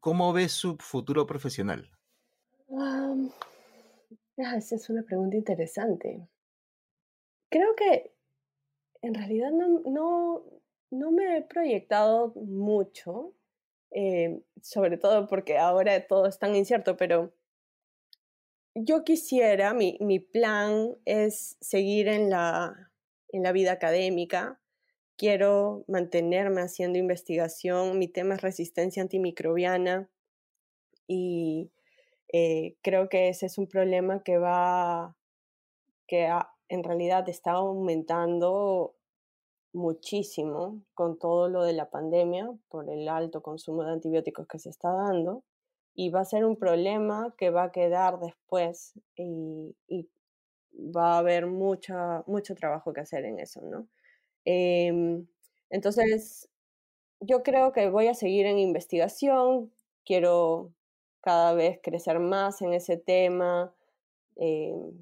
¿Cómo 0.00 0.32
ves 0.32 0.52
su 0.52 0.76
futuro 0.78 1.26
profesional? 1.26 1.90
Ah, 2.70 3.14
esa 4.56 4.76
es 4.76 4.88
una 4.88 5.02
pregunta 5.02 5.36
interesante. 5.36 6.26
Creo 7.50 7.74
que 7.76 8.14
en 9.02 9.14
realidad 9.14 9.50
no, 9.50 9.80
no, 9.80 10.44
no 10.90 11.10
me 11.10 11.36
he 11.36 11.42
proyectado 11.42 12.32
mucho, 12.36 13.34
eh, 13.94 14.40
sobre 14.60 14.96
todo 14.96 15.26
porque 15.28 15.58
ahora 15.58 16.06
todo 16.06 16.26
es 16.26 16.38
tan 16.38 16.54
incierto, 16.56 16.96
pero 16.96 17.32
yo 18.74 19.04
quisiera, 19.04 19.74
mi, 19.74 19.98
mi 20.00 20.18
plan 20.18 20.96
es 21.04 21.56
seguir 21.60 22.08
en 22.08 22.30
la, 22.30 22.90
en 23.28 23.42
la 23.42 23.52
vida 23.52 23.72
académica, 23.72 24.60
quiero 25.16 25.84
mantenerme 25.88 26.62
haciendo 26.62 26.98
investigación, 26.98 27.98
mi 27.98 28.08
tema 28.08 28.34
es 28.34 28.42
resistencia 28.42 29.02
antimicrobiana 29.02 30.08
y 31.06 31.70
eh, 32.32 32.76
creo 32.82 33.08
que 33.08 33.28
ese 33.28 33.46
es 33.46 33.58
un 33.58 33.68
problema 33.68 34.22
que 34.22 34.38
va, 34.38 35.16
que 36.06 36.28
en 36.68 36.82
realidad 36.82 37.28
está 37.28 37.52
aumentando 37.52 38.94
muchísimo 39.72 40.82
con 40.94 41.18
todo 41.18 41.48
lo 41.48 41.62
de 41.64 41.72
la 41.72 41.90
pandemia 41.90 42.50
por 42.68 42.90
el 42.90 43.08
alto 43.08 43.42
consumo 43.42 43.84
de 43.84 43.92
antibióticos 43.92 44.46
que 44.46 44.58
se 44.58 44.70
está 44.70 44.92
dando 44.92 45.44
y 45.94 46.10
va 46.10 46.20
a 46.20 46.24
ser 46.24 46.44
un 46.44 46.56
problema 46.56 47.34
que 47.36 47.50
va 47.50 47.64
a 47.64 47.72
quedar 47.72 48.18
después 48.20 48.94
y, 49.16 49.74
va 50.74 51.16
a 51.16 51.18
haber 51.18 51.46
mucha, 51.46 52.24
mucho 52.26 52.54
trabajo 52.54 52.94
que 52.94 53.02
hacer 53.02 53.26
en 53.26 53.38
eso, 53.38 53.60
¿no? 53.60 53.86
Em, 54.46 55.26
entonces, 55.68 56.48
yo 57.20 57.42
creo 57.42 57.72
que 57.72 57.90
voy 57.90 58.08
a 58.08 58.14
seguir 58.14 58.46
en 58.46 58.58
investigación, 58.58 59.72
quiero 60.04 60.72
cada 61.20 61.54
vez 61.54 61.78
crecer 61.82 62.20
más 62.20 62.62
en 62.62 62.72
ese 62.72 62.96
tema, 62.96 63.74
em, 64.36 64.92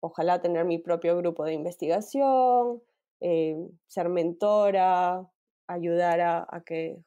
ojalá 0.00 0.40
tener 0.40 0.64
mi 0.64 0.78
propio 0.78 1.16
grupo 1.16 1.44
de 1.44 1.54
investigación, 1.54 2.82
em, 3.20 3.68
ser 3.86 4.08
mentora, 4.08 5.26
ayudar 5.68 6.20
a 6.20 6.62
que 6.66 6.98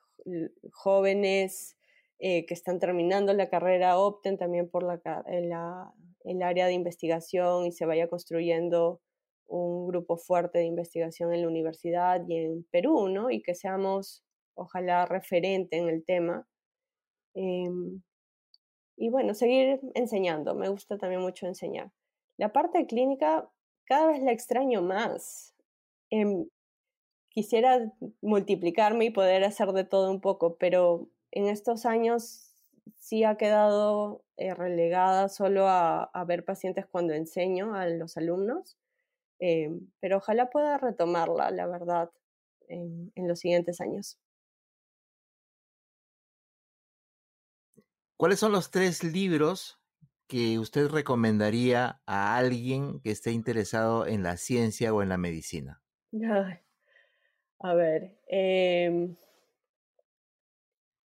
jóvenes 0.71 1.77
eh, 2.25 2.45
que 2.45 2.53
están 2.53 2.79
terminando 2.79 3.33
la 3.33 3.49
carrera 3.49 3.97
opten 3.97 4.37
también 4.37 4.69
por 4.69 4.83
la, 4.83 5.01
el 6.23 6.41
área 6.41 6.67
de 6.67 6.73
investigación 6.73 7.65
y 7.65 7.73
se 7.73 7.85
vaya 7.85 8.07
construyendo 8.07 9.01
un 9.45 9.87
grupo 9.87 10.15
fuerte 10.15 10.59
de 10.59 10.65
investigación 10.65 11.33
en 11.33 11.41
la 11.41 11.49
universidad 11.49 12.21
y 12.25 12.37
en 12.37 12.63
Perú, 12.71 13.09
¿no? 13.09 13.29
Y 13.29 13.41
que 13.41 13.55
seamos, 13.55 14.23
ojalá, 14.55 15.05
referente 15.05 15.77
en 15.77 15.89
el 15.89 16.05
tema. 16.05 16.47
Em, 17.35 18.01
y 18.95 19.09
bueno, 19.09 19.33
seguir 19.33 19.81
enseñando. 19.93 20.55
Me 20.55 20.69
gusta 20.69 20.97
también 20.97 21.21
mucho 21.21 21.45
enseñar. 21.45 21.91
La 22.37 22.53
parte 22.53 22.85
clínica 22.87 23.51
cada 23.85 24.07
vez 24.07 24.21
la 24.23 24.31
extraño 24.31 24.81
más. 24.81 25.52
Em, 26.15 26.47
quisiera 27.29 27.91
multiplicarme 28.21 29.05
y 29.05 29.11
poder 29.11 29.43
hacer 29.43 29.71
de 29.73 29.83
todo 29.83 30.11
un 30.11 30.21
poco, 30.21 30.57
pero 30.57 31.09
en 31.31 31.47
estos 31.47 31.87
años 31.87 32.53
sí 32.97 33.23
ha 33.23 33.35
quedado 33.37 34.23
eh, 34.37 34.53
relegada 34.53 35.27
solo 35.29 35.67
a, 35.67 36.11
ver 36.27 36.45
pacientes 36.45 36.85
cuando 36.85 37.13
enseño 37.13 37.73
a 37.75 37.87
los 37.87 38.15
alumnos, 38.17 38.77
eh, 39.39 39.71
pero 40.01 40.17
ojalá 40.17 40.51
pueda 40.51 40.77
retomarla, 40.77 41.49
la 41.51 41.67
verdad, 41.67 42.11
en 42.69 43.27
los 43.27 43.39
siguientes 43.39 43.81
años. 43.81 44.19
¿Cuáles 48.17 48.39
son 48.39 48.51
los 48.51 48.69
tres 48.71 49.03
libros 49.03 49.79
que 50.27 50.59
usted 50.59 50.89
recomendaría 50.89 52.01
a 52.05 52.37
alguien 52.37 52.99
que 53.01 53.11
esté 53.11 53.31
interesado 53.31 54.05
en 54.07 54.23
la 54.23 54.37
ciencia 54.37 54.93
o 54.93 55.01
en 55.01 55.09
la 55.09 55.17
medicina? 55.17 55.82
A 57.59 57.73
ver, 57.73 58.15
eh, 58.27 59.15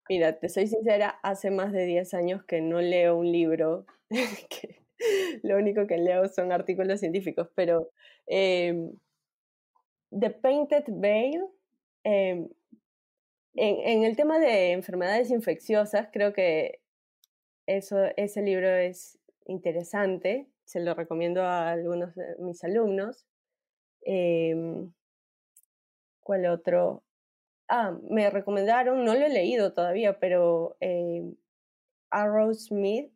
Mira, 0.09 0.39
te 0.39 0.49
soy 0.49 0.69
sincera, 0.69 1.19
hace 1.23 1.51
más 1.51 1.73
de 1.73 1.85
10 1.85 2.15
años 2.15 2.45
que 2.45 2.61
no 2.61 2.81
leo 2.81 3.17
un 3.17 3.31
libro, 3.33 3.87
lo 5.43 5.57
único 5.57 5.87
que 5.89 5.99
leo 5.99 6.29
son 6.29 6.53
artículos 6.53 7.01
científicos, 7.01 7.49
pero 7.57 7.91
em, 8.27 8.93
The 10.17 10.31
Painted 10.31 10.85
Veil, 10.89 11.45
em, 12.05 12.49
en, 13.55 14.05
el 14.05 14.17
tema 14.17 14.39
de 14.39 14.73
enfermedades 14.73 15.31
infecciosas, 15.31 16.09
creo 16.13 16.33
que 16.33 16.81
eso, 17.67 17.97
ese 18.17 18.43
libro 18.43 18.69
es 18.69 19.19
interesante, 19.47 20.47
se 20.65 20.81
lo 20.81 20.95
recomiendo 20.95 21.43
a 21.43 21.71
algunos 21.71 22.15
de 22.15 22.37
mis 22.39 22.63
alumnos. 22.63 23.27
Em, 24.03 24.93
¿Cuál 26.27 26.47
otro? 26.47 27.05
Ah, 27.69 27.97
me 28.11 28.31
recomendaron, 28.31 29.05
no 29.05 29.15
lo 29.15 29.27
he 29.27 29.29
leído 29.29 29.73
todavía, 29.73 30.19
pero 30.19 30.77
eh, 30.81 31.23
Arrow 32.11 32.53
Smith, 32.53 33.13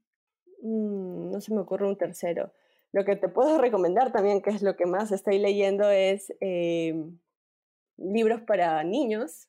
mm, 0.62 1.32
no 1.32 1.40
se 1.40 1.52
me 1.52 1.61
ocurre 1.61 1.88
un 1.88 1.96
tercero. 1.98 2.52
Lo 2.92 3.04
que 3.04 3.16
te 3.16 3.28
puedo 3.28 3.58
recomendar 3.61 4.12
también, 4.12 4.42
que 4.42 4.50
es 4.50 4.62
lo 4.62 4.76
que 4.76 4.86
más 4.86 5.11
estoy 5.11 5.40
leyendo, 5.40 5.90
es 5.90 6.32
eh, 6.40 6.94
libros 7.96 8.42
para 8.42 8.84
niños, 8.84 9.48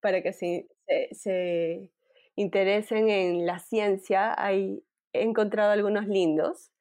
para 0.00 0.20
que 0.20 0.32
se, 0.32 0.66
se, 1.12 1.92
interesen 2.34 3.08
en 3.08 3.46
la 3.46 3.60
ciencia. 3.60 4.34
Hay, 4.36 4.82
he 5.12 5.22
encontrado 5.22 5.70
algunos 5.70 6.08
lindos. 6.08 6.72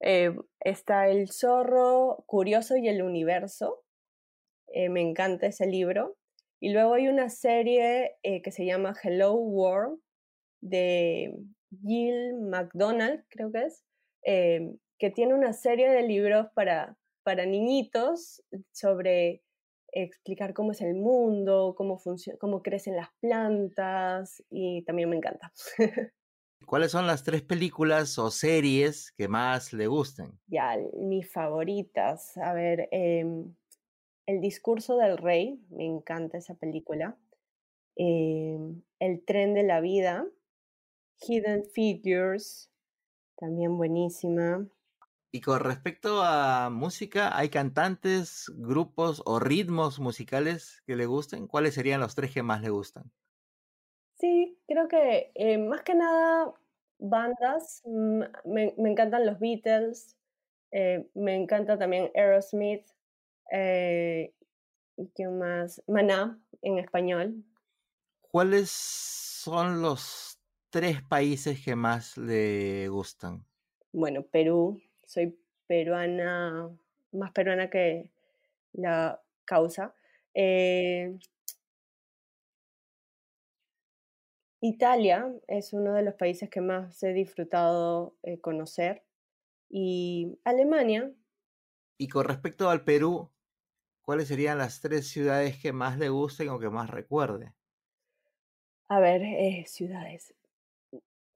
Eh, 0.00 0.36
está 0.58 1.08
El 1.08 1.30
zorro 1.30 2.24
curioso 2.26 2.76
y 2.76 2.88
el 2.88 3.02
universo. 3.02 3.83
Me 4.88 5.00
encanta 5.00 5.46
ese 5.46 5.66
libro. 5.66 6.16
Y 6.60 6.72
luego 6.72 6.94
hay 6.94 7.08
una 7.08 7.28
serie 7.28 8.16
eh, 8.22 8.40
que 8.40 8.50
se 8.50 8.64
llama 8.64 8.94
Hello 9.02 9.34
World 9.34 10.00
de 10.62 11.36
Jill 11.82 12.40
McDonald, 12.40 13.24
creo 13.28 13.52
que 13.52 13.64
es, 13.64 13.84
eh, 14.24 14.74
que 14.98 15.10
tiene 15.10 15.34
una 15.34 15.52
serie 15.52 15.90
de 15.90 16.02
libros 16.02 16.46
para, 16.54 16.96
para 17.22 17.44
niñitos 17.44 18.42
sobre 18.72 19.42
explicar 19.92 20.54
cómo 20.54 20.72
es 20.72 20.80
el 20.80 20.94
mundo, 20.94 21.74
cómo, 21.76 22.00
cómo 22.40 22.62
crecen 22.62 22.96
las 22.96 23.08
plantas 23.20 24.42
y 24.50 24.82
también 24.84 25.10
me 25.10 25.16
encanta. 25.16 25.52
¿Cuáles 26.66 26.92
son 26.92 27.06
las 27.06 27.22
tres 27.22 27.42
películas 27.42 28.18
o 28.18 28.30
series 28.30 29.12
que 29.12 29.28
más 29.28 29.72
le 29.72 29.86
gusten? 29.86 30.40
Ya, 30.46 30.78
mis 30.94 31.30
favoritas. 31.30 32.36
A 32.38 32.54
ver, 32.54 32.88
em, 32.90 33.54
el 34.26 34.40
discurso 34.40 34.96
del 34.96 35.18
rey, 35.18 35.60
me 35.70 35.86
encanta 35.86 36.38
esa 36.38 36.54
película. 36.54 37.16
Em, 37.96 38.82
el 38.98 39.24
tren 39.24 39.54
de 39.54 39.62
la 39.62 39.80
vida. 39.80 40.26
Hidden 41.20 41.64
Figures, 41.66 42.70
también 43.36 43.76
buenísima. 43.76 44.66
Y 45.30 45.40
con 45.40 45.60
respecto 45.60 46.22
a 46.22 46.70
música, 46.70 47.36
¿hay 47.36 47.48
cantantes, 47.48 48.52
grupos 48.56 49.22
o 49.24 49.38
ritmos 49.38 49.98
musicales 49.98 50.82
que 50.86 50.96
le 50.96 51.06
gusten? 51.06 51.46
¿Cuáles 51.46 51.74
serían 51.74 52.00
los 52.00 52.14
tres 52.14 52.32
que 52.32 52.42
más 52.42 52.62
le 52.62 52.70
gustan? 52.70 53.10
Sí, 54.18 54.58
creo 54.66 54.86
que 54.88 55.32
eh, 55.34 55.58
más 55.58 55.82
que 55.82 55.94
nada 55.94 56.52
bandas. 56.98 57.82
Mm, 57.84 58.22
me, 58.44 58.74
encantan 58.76 59.26
los 59.26 59.38
Beatles, 59.38 60.16
eh, 60.70 61.08
me 61.14 61.34
encanta 61.34 61.78
también 61.78 62.10
Aerosmith, 62.14 62.86
eh, 63.50 64.32
¿Y 64.96 65.08
qué 65.14 65.28
más? 65.28 65.82
Maná 65.88 66.38
en 66.62 66.78
español. 66.78 67.44
¿Cuáles 68.20 68.70
son 68.70 69.82
los 69.82 70.38
tres 70.70 71.02
países 71.02 71.64
que 71.64 71.74
más 71.74 72.16
le 72.16 72.88
gustan? 72.88 73.44
Bueno, 73.92 74.22
Perú. 74.22 74.80
Soy 75.04 75.38
peruana, 75.66 76.70
más 77.12 77.32
peruana 77.32 77.70
que 77.70 78.10
la 78.72 79.20
causa. 79.44 79.94
Eh, 80.34 81.18
Italia 84.60 85.30
es 85.46 85.72
uno 85.72 85.92
de 85.92 86.02
los 86.02 86.14
países 86.14 86.48
que 86.48 86.60
más 86.60 87.02
he 87.02 87.12
disfrutado 87.12 88.16
eh, 88.22 88.40
conocer. 88.40 89.04
Y 89.68 90.38
Alemania. 90.44 91.12
Y 91.98 92.08
con 92.08 92.24
respecto 92.24 92.70
al 92.70 92.84
Perú, 92.84 93.30
¿cuáles 94.04 94.28
serían 94.28 94.58
las 94.58 94.80
tres 94.80 95.08
ciudades 95.08 95.58
que 95.58 95.72
más 95.72 95.98
le 95.98 96.08
gusten 96.10 96.48
o 96.50 96.58
que 96.60 96.70
más 96.70 96.90
recuerde? 96.90 97.54
A 98.88 98.98
ver, 98.98 99.20
eh, 99.22 99.64
ciudades. 99.66 100.34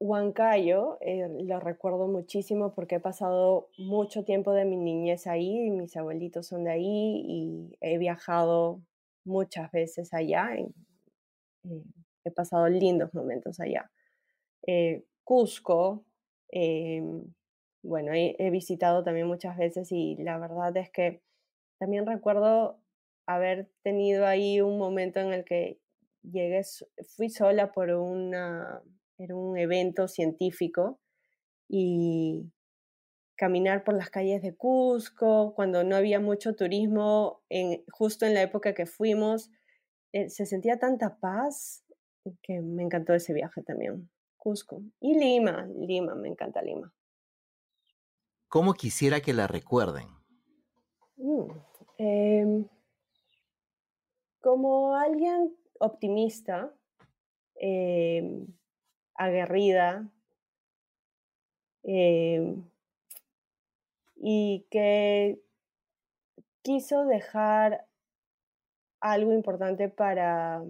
Huancayo, 0.01 0.99
eh, 1.01 1.29
lo 1.45 1.59
recuerdo 1.61 2.07
muchísimo 2.07 2.73
porque 2.75 2.97
he 2.97 3.01
pasado 3.01 3.69
mucho 3.79 4.25
tiempo 4.25 4.53
de 4.53 4.65
mi 4.65 4.77
niñez 4.77 5.27
ahí, 5.27 5.71
mis 5.71 5.97
abuelitos 5.97 6.47
son 6.47 6.65
de 6.65 6.71
ahí 6.71 7.23
y 7.27 7.77
he 7.81 7.99
viajado 7.99 8.83
muchas 9.25 9.73
veces 9.73 10.15
allá. 10.15 10.55
Eh, 10.57 10.73
he 12.25 12.31
pasado 12.31 12.69
lindos 12.69 13.15
momentos 13.15 13.61
allá. 13.61 13.91
Cusco, 15.25 16.05
em, 16.51 17.35
bueno, 17.83 18.13
he, 18.15 18.35
he 18.39 18.51
visitado 18.51 19.05
también 19.05 19.27
muchas 19.27 19.57
veces 19.59 19.93
y 19.93 20.17
la 20.17 20.39
verdad 20.39 20.77
es 20.77 20.91
que 20.91 21.23
también 21.79 22.07
recuerdo 22.07 22.81
haber 23.27 23.71
tenido 23.83 24.27
ahí 24.27 24.61
un 24.61 24.79
momento 24.79 25.21
en 25.21 25.33
el 25.33 25.45
que 25.45 25.81
llegué, 26.23 26.63
fui 27.17 27.31
sola 27.31 27.73
por 27.73 27.91
una, 27.91 28.83
era 29.19 29.35
un 29.35 29.59
evento 29.59 30.09
científico 30.09 31.01
y 31.69 32.51
caminar 33.37 33.85
por 33.85 33.95
las 33.95 34.11
calles 34.11 34.43
de 34.43 34.57
Cusco, 34.57 35.55
cuando 35.55 35.85
no 35.85 35.95
había 35.95 36.21
mucho 36.21 36.55
turismo, 36.55 37.43
en, 37.49 37.85
justo 37.93 38.27
en 38.27 38.35
la 38.35 38.43
época 38.43 38.75
que 38.75 38.87
fuimos, 38.87 39.51
eh, 40.13 40.29
se 40.29 40.47
sentía 40.47 40.79
tanta 40.79 41.19
paz 41.19 41.85
que 42.43 42.61
me 42.61 42.83
encantó 42.83 43.15
ese 43.15 43.33
viaje 43.33 43.63
también. 43.63 44.11
Cusco. 44.37 44.83
Y 45.01 45.19
Lima, 45.19 45.69
Lima, 45.77 46.15
me 46.15 46.29
encanta 46.29 46.63
Lima. 46.63 46.93
¿Cómo 48.49 48.75
quisiera 48.75 49.21
que 49.21 49.35
la 49.35 49.47
recuerden? 49.47 50.09
Mm, 51.17 51.51
em, 51.99 52.65
como 54.41 54.95
alguien 54.95 55.55
optimista, 55.81 56.73
em, 57.57 58.47
aguerrida, 59.15 60.09
em, 61.83 62.65
y 64.17 64.67
que 64.71 65.41
quiso 66.63 67.05
dejar 67.05 67.87
algo 69.01 69.33
importante 69.33 69.89
para, 69.89 70.63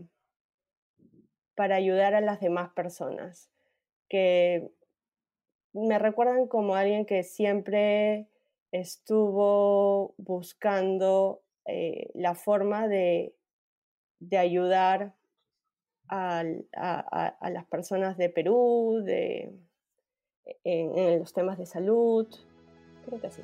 para 1.55 1.77
ayudar 1.77 2.15
a 2.15 2.21
las 2.21 2.41
demás 2.41 2.71
personas, 2.73 3.51
que 4.09 4.71
me 5.73 5.99
recuerdan 5.99 6.47
como 6.47 6.75
alguien 6.75 7.05
que 7.05 7.23
siempre 7.23 8.29
estuvo 8.73 10.15
buscando 10.19 11.43
eh, 11.67 12.11
la 12.15 12.35
forma 12.35 12.89
de, 12.89 13.35
de 14.21 14.39
ayudar 14.39 15.15
a, 16.09 16.45
las 17.51 17.67
personas 17.67 18.17
de 18.17 18.31
Perú, 18.31 19.03
de, 19.05 19.53
en 20.65 21.19
los 21.19 21.33
temas 21.33 21.59
de 21.59 21.67
salud, 21.67 22.27
Creo 23.09 23.21
que 23.21 23.31
sí. 23.31 23.43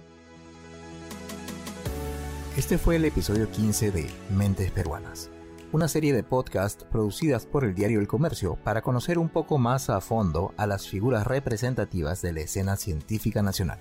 Este 2.56 2.78
fue 2.78 2.96
el 2.96 3.04
episodio 3.04 3.50
15 3.50 3.90
de 3.90 4.10
Mentes 4.30 4.70
Peruanas, 4.70 5.30
una 5.72 5.88
serie 5.88 6.12
de 6.12 6.22
podcasts 6.22 6.84
producidas 6.84 7.46
por 7.46 7.64
el 7.64 7.74
diario 7.74 7.98
El 7.98 8.06
Comercio 8.06 8.56
para 8.62 8.82
conocer 8.82 9.18
un 9.18 9.28
poco 9.28 9.58
más 9.58 9.90
a 9.90 10.00
fondo 10.00 10.52
a 10.56 10.66
las 10.66 10.86
figuras 10.86 11.26
representativas 11.26 12.22
de 12.22 12.32
la 12.32 12.40
escena 12.40 12.76
científica 12.76 13.42
nacional. 13.42 13.80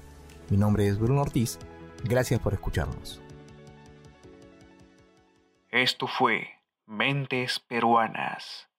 Mi 0.49 0.57
nombre 0.57 0.87
es 0.87 0.99
Bruno 0.99 1.21
Ortiz, 1.21 1.59
gracias 2.03 2.39
por 2.39 2.53
escucharnos. 2.53 3.21
Esto 5.69 6.07
fue 6.07 6.49
Mentes 6.85 7.59
Peruanas. 7.59 8.69